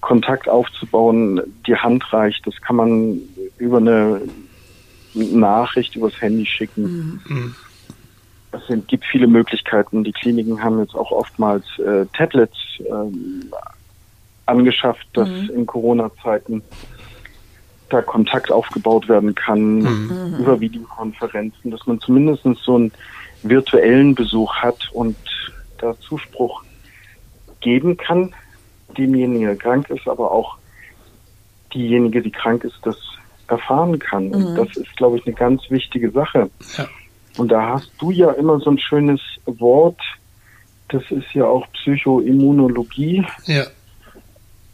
Kontakt 0.00 0.48
aufzubauen, 0.48 1.40
die 1.66 1.74
Hand 1.74 2.12
reicht. 2.12 2.46
Das 2.46 2.54
kann 2.62 2.76
man 2.76 3.20
über 3.58 3.78
eine 3.78 4.22
Nachricht 5.18 5.96
übers 5.96 6.20
Handy 6.20 6.46
schicken. 6.46 7.20
es 8.50 8.66
sind, 8.66 8.88
gibt 8.88 9.04
viele 9.04 9.26
Möglichkeiten. 9.26 10.04
Die 10.04 10.12
Kliniken 10.12 10.62
haben 10.62 10.78
jetzt 10.80 10.94
auch 10.94 11.10
oftmals 11.10 11.64
äh, 11.78 12.06
Tablets 12.16 12.56
ähm, 12.90 13.50
angeschafft, 14.46 15.06
dass 15.12 15.28
Mhm. 15.28 15.50
in 15.54 15.66
Corona-Zeiten 15.66 16.62
da 17.90 18.02
Kontakt 18.02 18.50
aufgebaut 18.50 19.08
werden 19.08 19.34
kann 19.34 19.82
Mhm. 19.82 20.34
über 20.38 20.60
Videokonferenzen, 20.60 21.70
dass 21.70 21.86
man 21.86 22.00
zumindest 22.00 22.44
so 22.64 22.76
einen 22.76 22.92
virtuellen 23.42 24.14
Besuch 24.14 24.54
hat 24.56 24.88
und 24.92 25.16
da 25.78 25.98
Zuspruch 26.00 26.62
geben 27.60 27.96
kann, 27.96 28.34
demjenigen, 28.96 29.46
der 29.46 29.56
krank 29.56 29.90
ist, 29.90 30.08
aber 30.08 30.30
auch 30.30 30.56
diejenige, 31.74 32.22
die 32.22 32.30
krank 32.30 32.64
ist, 32.64 32.78
das 32.82 32.96
erfahren 33.48 33.98
kann. 33.98 34.28
Und 34.34 34.54
das 34.56 34.76
ist, 34.76 34.96
glaube 34.96 35.18
ich, 35.18 35.26
eine 35.26 35.34
ganz 35.34 35.62
wichtige 35.70 36.10
Sache. 36.10 36.50
Ja. 36.76 36.86
Und 37.36 37.48
da 37.52 37.74
hast 37.74 37.90
du 38.00 38.10
ja 38.10 38.30
immer 38.32 38.58
so 38.60 38.70
ein 38.70 38.78
schönes 38.78 39.20
Wort, 39.46 40.00
das 40.88 41.02
ist 41.10 41.32
ja 41.34 41.44
auch 41.44 41.66
Psychoimmunologie, 41.72 43.24
Ja. 43.46 43.64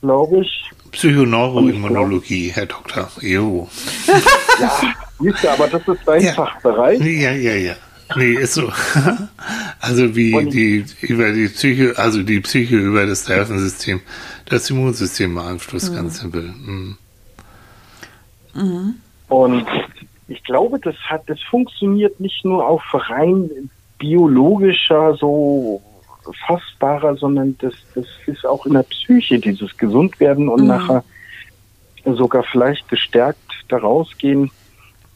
glaube 0.01 0.41
ich. 0.41 0.71
Psychoneuroimmunologie, 0.93 2.51
Herr 2.55 2.67
Doktor. 2.67 3.11
Jo. 3.21 3.69
Siehst 5.21 5.45
du, 5.45 5.49
aber 5.51 5.69
das 5.69 5.87
ist 5.89 6.01
dein 6.07 6.23
Ja. 6.23 6.33
Fachbereich. 6.33 7.01
Ja, 7.01 7.33
ja, 7.33 7.55
ja. 7.55 7.75
Nee, 8.17 8.33
ist 8.35 8.55
so. 8.55 8.71
Also 9.81 10.17
wie 10.17 10.35
Und- 10.35 10.53
die 10.55 10.85
über 11.03 11.31
die 11.33 11.49
Psyche, 11.49 11.93
also 11.99 12.23
die 12.23 12.41
Psyche 12.41 12.77
über 12.77 13.05
das 13.07 13.29
Nervensystem, 13.29 14.01
das 14.47 14.71
Immunsystem 14.71 15.35
beeinflusst, 15.35 15.95
ganz 15.95 16.21
simpel. 16.21 16.43
Mhm. 16.43 16.97
Und 19.29 19.67
ich 20.29 20.43
glaube, 20.45 20.79
das 20.79 20.95
hat, 21.09 21.29
das 21.29 21.43
funktioniert 21.43 22.21
nicht 22.21 22.45
nur 22.45 22.67
auf 22.67 22.83
rein 22.93 23.71
biologischer, 23.99 25.17
so 25.17 25.83
fassbarer, 26.47 27.17
sondern 27.17 27.59
das, 27.59 27.75
das 27.95 28.07
ist 28.27 28.47
auch 28.47 28.65
in 28.67 28.75
der 28.75 28.83
Psyche, 28.85 29.39
dieses 29.39 29.77
Gesundwerden 29.77 30.49
und 30.49 30.67
nachher 30.67 31.05
sogar 32.05 32.45
vielleicht 32.45 32.89
gestärkt 32.89 33.39
daraus 33.69 34.17
gehen. 34.19 34.51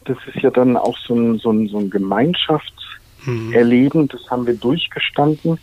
Das 0.05 0.17
ist 0.33 0.41
ja 0.43 0.51
dann 0.51 0.77
auch 0.77 0.97
so 0.99 1.15
ein, 1.15 1.39
so 1.39 1.51
ein, 1.51 1.69
so 1.69 1.79
ein 1.79 1.91
Gemeinschaftserleben, 1.91 4.09
das 4.09 4.29
haben 4.31 4.47
wir 4.47 4.55
durchgestanden. 4.55 5.59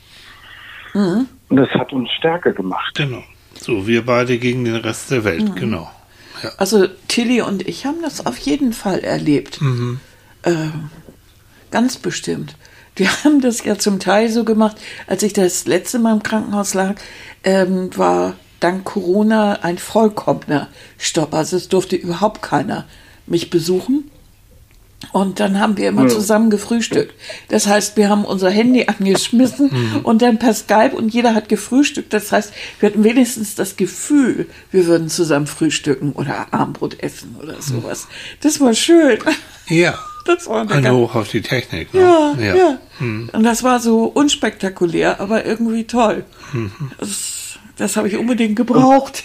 Und 1.49 1.57
das 1.57 1.69
hat 1.71 1.91
uns 1.93 2.11
stärker 2.11 2.53
gemacht. 2.53 2.93
Genau. 2.95 3.23
So, 3.53 3.87
wir 3.87 4.05
beide 4.05 4.37
gegen 4.37 4.65
den 4.65 4.75
Rest 4.75 5.09
der 5.11 5.23
Welt, 5.23 5.55
genau. 5.55 5.89
Ja. 6.45 6.51
Also 6.57 6.87
Tilly 7.07 7.41
und 7.41 7.67
ich 7.67 7.85
haben 7.85 8.01
das 8.03 8.25
auf 8.25 8.37
jeden 8.37 8.71
Fall 8.71 8.99
erlebt. 8.99 9.59
Äh, 10.43 10.67
ganz 11.71 11.97
bestimmt. 11.97 12.55
Wir 12.95 13.09
haben 13.23 13.41
das 13.41 13.63
ja 13.63 13.77
zum 13.77 13.99
Teil 13.99 14.29
so 14.29 14.43
gemacht, 14.43 14.77
als 15.07 15.23
ich 15.23 15.33
das 15.33 15.65
letzte 15.65 15.97
Mal 15.99 16.13
im 16.13 16.23
Krankenhaus 16.23 16.73
lag, 16.75 16.95
ähm, 17.43 17.89
war 17.97 18.35
dank 18.59 18.85
Corona 18.85 19.53
ein 19.63 19.79
vollkommener 19.79 20.69
Stopp. 20.99 21.33
Also 21.33 21.57
es 21.57 21.67
durfte 21.67 21.95
überhaupt 21.95 22.43
keiner 22.43 22.85
mich 23.25 23.49
besuchen. 23.49 24.11
Und 25.11 25.39
dann 25.39 25.59
haben 25.59 25.77
wir 25.77 25.89
immer 25.89 26.07
zusammen 26.07 26.49
gefrühstückt. 26.49 27.13
Das 27.49 27.67
heißt, 27.67 27.97
wir 27.97 28.09
haben 28.09 28.25
unser 28.25 28.49
Handy 28.49 28.85
angeschmissen 28.87 30.01
und 30.03 30.21
dann 30.21 30.39
per 30.39 30.53
Skype 30.53 30.95
und 30.95 31.13
jeder 31.13 31.35
hat 31.35 31.49
gefrühstückt. 31.49 32.13
Das 32.13 32.31
heißt, 32.31 32.53
wir 32.79 32.89
hatten 32.89 33.03
wenigstens 33.03 33.55
das 33.55 33.77
Gefühl, 33.77 34.47
wir 34.71 34.85
würden 34.85 35.09
zusammen 35.09 35.47
frühstücken 35.47 36.11
oder 36.13 36.47
Armbrot 36.51 37.01
essen 37.01 37.35
oder 37.41 37.61
sowas. 37.61 38.07
Das 38.41 38.59
war 38.59 38.73
schön. 38.73 39.19
Ja. 39.67 39.97
Das 40.25 40.47
war 40.47 40.67
Ein 40.71 40.89
Hoch 40.89 41.13
auf 41.13 41.29
die 41.29 41.43
Technik. 41.43 41.93
Ne? 41.93 41.99
ja, 42.01 42.55
ja. 42.55 42.79
Hm. 42.97 43.29
Und 43.31 43.43
das 43.43 43.61
war 43.61 43.79
so 43.79 44.05
unspektakulär, 44.05 45.19
aber 45.19 45.45
irgendwie 45.45 45.85
toll. 45.85 46.25
Mhm. 46.51 46.71
Das, 46.97 47.59
das 47.77 47.95
habe 47.95 48.07
ich 48.07 48.17
unbedingt 48.17 48.55
gebraucht. 48.55 49.23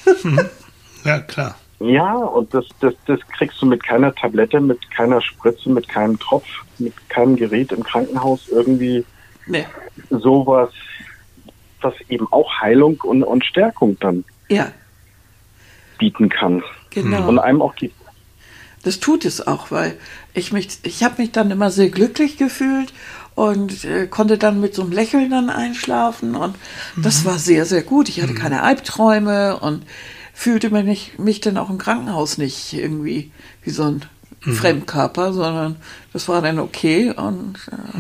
ja, 1.05 1.21
klar. 1.21 1.57
Ja, 1.81 2.15
und 2.15 2.53
das, 2.53 2.67
das, 2.81 2.95
das 3.07 3.21
kriegst 3.37 3.61
du 3.63 3.67
mit 3.67 3.83
keiner 3.83 4.15
Tablette, 4.15 4.61
mit 4.61 4.91
keiner 4.91 5.23
Spritze, 5.23 5.71
mit 5.71 5.89
keinem 5.89 6.19
Tropf, 6.19 6.47
mit 6.79 6.93
keinem 7.09 7.37
Gerät 7.37 7.73
im 7.73 7.83
Krankenhaus 7.83 8.49
irgendwie 8.49 9.05
nee. 9.47 9.67
sowas, 10.11 10.71
was 11.81 11.95
eben 12.11 12.31
auch 12.33 12.61
Heilung 12.61 13.01
und, 13.03 13.23
und 13.23 13.47
Stärkung 13.47 13.97
dann 13.99 14.25
Ja, 14.51 14.73
bieten 15.99 16.29
kann 16.29 16.63
genau. 16.91 17.27
und 17.27 17.39
einem 17.39 17.63
auch 17.63 17.75
gibt. 17.75 17.95
Das 18.83 19.01
tut 19.01 19.25
es 19.25 19.47
auch, 19.47 19.71
weil 19.71 19.97
ich 20.35 20.53
mich, 20.53 20.81
ich 20.83 21.03
habe 21.03 21.21
mich 21.23 21.33
dann 21.33 21.51
immer 21.51 21.71
sehr 21.71 21.89
glücklich 21.89 22.37
gefühlt 22.37 22.93
und 23.35 23.85
äh, 23.85 24.07
konnte 24.07 24.37
dann 24.37 24.61
mit 24.61 24.75
so 24.75 24.83
einem 24.83 24.93
Lächeln 24.93 25.31
dann 25.31 25.49
einschlafen 25.49 26.35
und 26.35 26.57
das 26.97 27.25
war 27.25 27.39
sehr, 27.39 27.65
sehr 27.65 27.83
gut. 27.83 28.11
Ich 28.11 28.21
hatte 28.21 28.35
keine 28.35 28.63
Albträume 28.63 29.59
und 29.61 29.85
fühlte 30.41 30.71
mich, 30.71 30.85
nicht, 30.85 31.19
mich 31.19 31.41
dann 31.41 31.59
auch 31.59 31.69
im 31.69 31.77
Krankenhaus 31.77 32.39
nicht 32.39 32.73
irgendwie 32.73 33.31
wie 33.63 33.71
so 33.71 33.83
ein 33.83 34.03
Fremdkörper, 34.41 35.35
sondern 35.35 35.77
das 36.15 36.31
war 36.31 36.41
dann 36.41 36.59
okay 36.59 37.11
und 37.15 37.57
äh, 37.71 37.99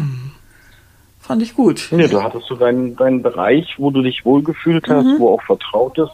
fand 1.20 1.42
ich 1.42 1.54
gut. 1.54 1.88
Nee, 1.90 2.08
du 2.08 2.22
hattest 2.22 2.46
so 2.46 2.56
deinen, 2.56 2.96
deinen 2.96 3.20
Bereich, 3.20 3.74
wo 3.76 3.90
du 3.90 4.00
dich 4.00 4.24
wohlgefühlt 4.24 4.88
hast, 4.88 5.18
wo 5.18 5.34
auch 5.34 5.42
Vertrautes 5.42 6.08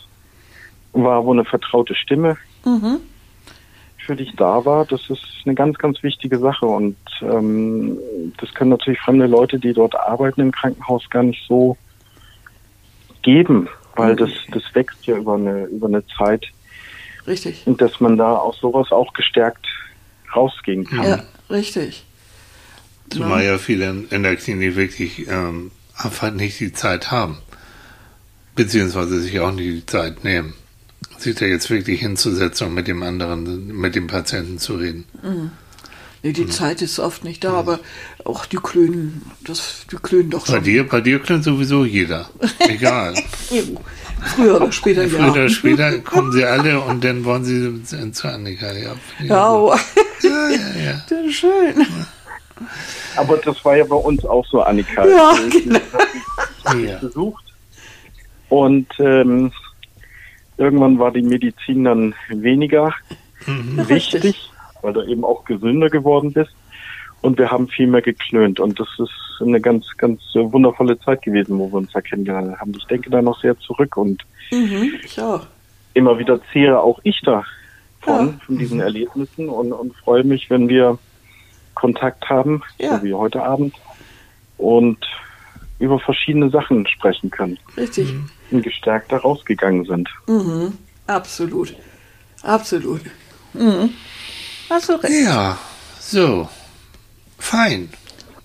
war, 0.93 1.25
wo 1.25 1.33
eine 1.33 1.45
vertraute 1.45 1.95
Stimme 1.95 2.37
Mhm. 2.65 2.99
für 3.99 4.17
dich 4.17 4.35
da 4.35 4.65
war. 4.65 4.85
Das 4.85 5.09
ist 5.09 5.23
eine 5.45 5.55
ganz, 5.55 5.79
ganz 5.79 6.03
wichtige 6.03 6.41
Sache. 6.41 6.67
Und 6.67 6.97
ähm, 7.23 7.99
das 8.41 8.53
können 8.53 8.71
natürlich 8.71 8.99
fremde 8.99 9.29
Leute, 9.29 9.61
die 9.61 9.73
dort 9.73 9.95
arbeiten 9.95 10.41
im 10.41 10.51
Krankenhaus, 10.51 11.09
gar 11.09 11.23
nicht 11.23 11.47
so 11.47 11.77
geben, 13.23 13.69
weil 13.97 14.17
das, 14.17 14.31
das 14.53 14.63
wächst 14.75 15.07
ja 15.07 15.17
über 15.17 15.35
eine, 15.35 15.65
über 15.65 15.87
eine 15.87 16.05
Zeit 16.07 16.47
Richtig. 17.27 17.63
und 17.67 17.81
dass 17.81 18.01
man 18.01 18.17
da 18.17 18.37
aus 18.37 18.59
sowas 18.61 18.91
auch 18.93 19.13
gestärkt 19.13 19.67
rausgehen 20.35 20.85
kann. 20.85 21.05
Ja, 21.05 21.25
richtig. 21.51 22.05
Zumal 23.11 23.45
ja 23.45 23.59
viele 23.59 24.05
in, 24.11 24.23
der 24.23 24.37
Klinik 24.37 24.77
wirklich 24.77 25.29
ähm, 25.29 25.71
einfach 25.97 26.33
nicht 26.33 26.61
die 26.61 26.73
Zeit 26.73 27.11
haben. 27.11 27.39
Beziehungsweise 28.55 29.21
sich 29.21 29.39
auch 29.41 29.53
nicht 29.53 29.69
die 29.69 29.87
Zeit 29.87 30.25
nehmen. 30.25 30.55
Sich 31.19 31.37
da 31.37 31.47
jetzt 31.47 31.71
wirklich 31.71 32.01
hinzusetzen 32.01 32.69
und 32.69 32.75
mit 32.75 32.89
dem 32.89 33.03
anderen, 33.03 33.77
mit 33.77 33.95
dem 33.95 34.07
Patienten 34.07 34.59
zu 34.59 34.75
reden. 34.77 35.05
Nee, 36.23 36.33
die 36.33 36.49
Zeit 36.49 36.83
ist 36.83 36.99
oft 36.99 37.25
nicht 37.25 37.45
da, 37.45 37.53
aber 37.53 37.79
auch 38.27 38.45
die 38.47 38.57
klönen, 38.57 39.23
das, 39.45 39.87
die 39.91 39.97
klönen 39.97 40.31
doch 40.31 40.47
Bei 40.47 40.55
schon. 40.55 40.65
dir, 40.65 40.89
bei 40.89 41.01
dir 41.01 41.19
klingt 41.21 41.45
sowieso 41.45 41.85
jeder. 41.85 42.29
Egal. 42.59 43.15
Früher 44.35 44.57
oder 44.57 44.73
später, 44.73 45.05
ja. 45.05 45.09
Früher 45.09 45.31
oder 45.33 45.49
später 45.49 45.99
kommen 46.01 46.33
sie 46.33 46.45
alle 46.45 46.81
und 46.81 47.05
dann 47.05 47.25
wollen 47.25 47.45
sie 47.45 48.13
zu 48.13 48.29
Annika. 48.29 48.73
Ja, 48.73 48.95
ich 49.21 49.29
Ja, 49.29 49.53
oh, 49.53 49.75
ja, 50.23 50.49
ja, 50.51 50.57
ja. 50.85 51.05
das 51.09 51.25
ist 51.27 51.35
schön. 51.35 51.87
Aber 53.17 53.37
das 53.39 53.65
war 53.65 53.77
ja 53.77 53.85
bei 53.85 53.97
uns 53.97 54.25
auch 54.25 54.45
so, 54.47 54.63
Annika. 54.63 55.07
Ja, 55.07 55.35
Ich- 55.49 55.65
genau. 55.65 55.81
ja. 56.85 56.99
besucht. 56.99 57.45
Und 58.49 58.87
ähm, 58.99 59.53
irgendwann 60.57 60.99
war 60.99 61.11
die 61.13 61.23
Medizin 61.23 61.85
dann 61.85 62.15
weniger 62.29 62.95
wichtig, 63.47 64.15
Richtig. 64.25 64.51
weil 64.83 64.93
du 64.93 65.03
eben 65.03 65.25
auch 65.25 65.45
gesünder 65.45 65.89
geworden 65.91 66.33
bist. 66.33 66.51
Und 67.23 67.39
wir 67.39 67.51
haben 67.51 67.69
viel 67.69 67.87
mehr 67.87 68.03
geklönt. 68.03 68.61
Und 68.61 68.79
das 68.79 68.89
ist 68.99 69.11
eine 69.41 69.61
ganz, 69.61 69.87
ganz 69.97 70.21
wundervolle 70.35 70.99
Zeit 71.01 71.23
gewesen, 71.23 71.59
wo 71.59 71.69
wir 71.71 71.79
uns 71.79 71.93
da 71.93 72.01
kennengelernt 72.01 72.59
haben. 72.61 72.73
Ich 72.77 72.85
denke 72.87 73.11
da 73.11 73.21
noch 73.23 73.41
sehr 73.41 73.59
zurück 73.59 73.97
und 73.97 74.23
Mhm, 74.53 74.93
ich 75.05 75.21
auch. 75.21 75.47
immer 75.95 76.19
wieder 76.19 76.39
zehre 76.53 76.81
auch 76.81 77.01
ich 77.03 77.21
da 77.25 77.45
von, 78.01 78.29
Ja. 78.29 78.35
von 78.47 78.59
diesen 78.59 78.81
Erlebnissen 78.81 79.49
und, 79.49 79.73
und 79.73 79.95
freue 79.97 80.23
mich, 80.25 80.49
wenn 80.51 80.69
wir 80.69 80.99
Kontakt 81.75 82.29
haben, 82.29 82.63
Ja. 82.79 82.97
so 82.99 83.05
wie 83.05 83.13
heute 83.15 83.43
Abend, 83.43 83.75
und 84.59 84.99
über 85.79 85.99
verschiedene 85.99 86.49
Sachen 86.49 86.87
sprechen 86.87 87.31
können 87.31 87.59
Richtig. 87.77 88.15
und 88.51 88.63
gestärkt 88.63 89.11
da 89.13 89.19
rausgegangen 89.19 89.85
sind. 89.85 90.09
Mhm. 90.29 90.73
Absolut. 91.07 91.75
Absolut. 92.43 93.01
Mhm. 93.53 93.91
Hast 94.71 94.89
du 94.89 94.93
recht. 94.95 95.25
ja, 95.25 95.59
so. 95.99 96.49
Fein. 97.39 97.91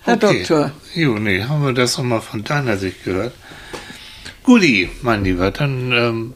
Herr 0.03 0.17
Doktor. 0.17 0.71
Jo, 0.95 1.19
nee, 1.19 1.43
haben 1.43 1.63
wir 1.63 1.73
das 1.73 1.97
nochmal 1.97 2.21
von 2.21 2.43
deiner 2.43 2.77
Sicht 2.77 3.03
gehört. 3.03 3.33
Guti, 4.43 4.89
mein 5.01 5.23
Lieber, 5.23 5.51
dann 5.51 5.91
ähm, 5.91 6.33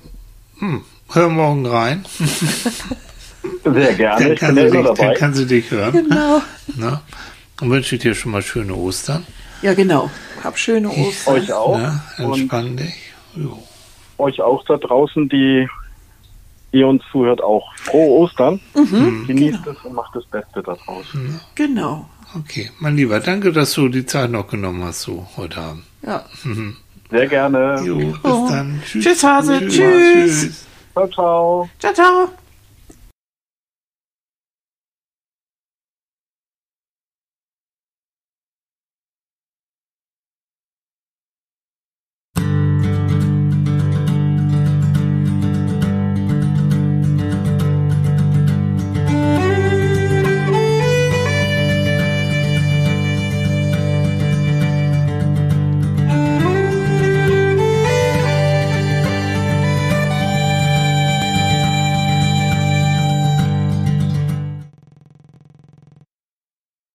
hm, 0.59 0.83
hör 1.11 1.29
morgen 1.29 1.65
rein. 1.65 2.05
Sehr 3.63 3.93
gerne, 3.93 4.23
Dann 4.23 4.33
ich 4.33 4.39
kann, 4.39 4.55
sie 4.55 4.61
dich, 4.63 4.71
dann 4.73 4.83
dabei. 4.83 5.13
kann 5.15 5.33
sie 5.33 5.45
dich 5.47 5.71
hören. 5.71 5.91
Genau. 5.91 6.41
Ne? 6.75 6.99
Und 7.61 7.69
wünsche 7.69 7.97
dir 7.97 8.13
schon 8.15 8.31
mal 8.33 8.41
schöne 8.41 8.75
Ostern. 8.75 9.25
Ja, 9.61 9.73
genau. 9.73 10.09
Hab 10.43 10.57
schöne 10.57 10.89
Ostern. 10.89 11.35
Euch 11.35 11.53
auch. 11.53 11.79
Und 12.17 12.39
Entspann 12.39 12.75
dich. 12.75 12.95
Jo. 13.35 13.63
euch 14.17 14.41
auch 14.41 14.63
da 14.65 14.75
draußen, 14.77 15.29
die 15.29 15.67
ihr 16.71 16.87
uns 16.87 17.01
zuhört, 17.11 17.41
auch 17.41 17.73
frohe 17.77 18.09
Ostern. 18.23 18.59
Mhm. 18.75 19.25
Genießt 19.27 19.65
es 19.67 19.77
und 19.85 19.93
macht 19.93 20.15
das 20.15 20.25
Beste 20.25 20.61
da 20.63 20.75
draußen. 20.85 21.39
Genau. 21.55 22.09
Okay, 22.37 22.69
mein 22.79 22.95
Lieber, 22.97 23.19
danke, 23.19 23.51
dass 23.51 23.73
du 23.73 23.87
die 23.87 24.05
Zeit 24.05 24.29
noch 24.31 24.47
genommen 24.47 24.83
hast, 24.83 25.01
so 25.01 25.27
heute 25.37 25.57
Abend. 25.59 25.83
Ja. 26.05 26.25
Sehr 27.09 27.27
gerne. 27.27 27.81
Jo, 27.85 27.97
bis 27.97 28.17
Oh. 28.23 28.47
dann. 28.49 28.81
Tschüss, 28.85 29.23
Hase. 29.23 29.59
Tschüss. 29.67 30.65
Ciao, 30.93 31.07
ciao. 31.07 31.69
Ciao, 31.79 31.93
ciao. 31.93 32.29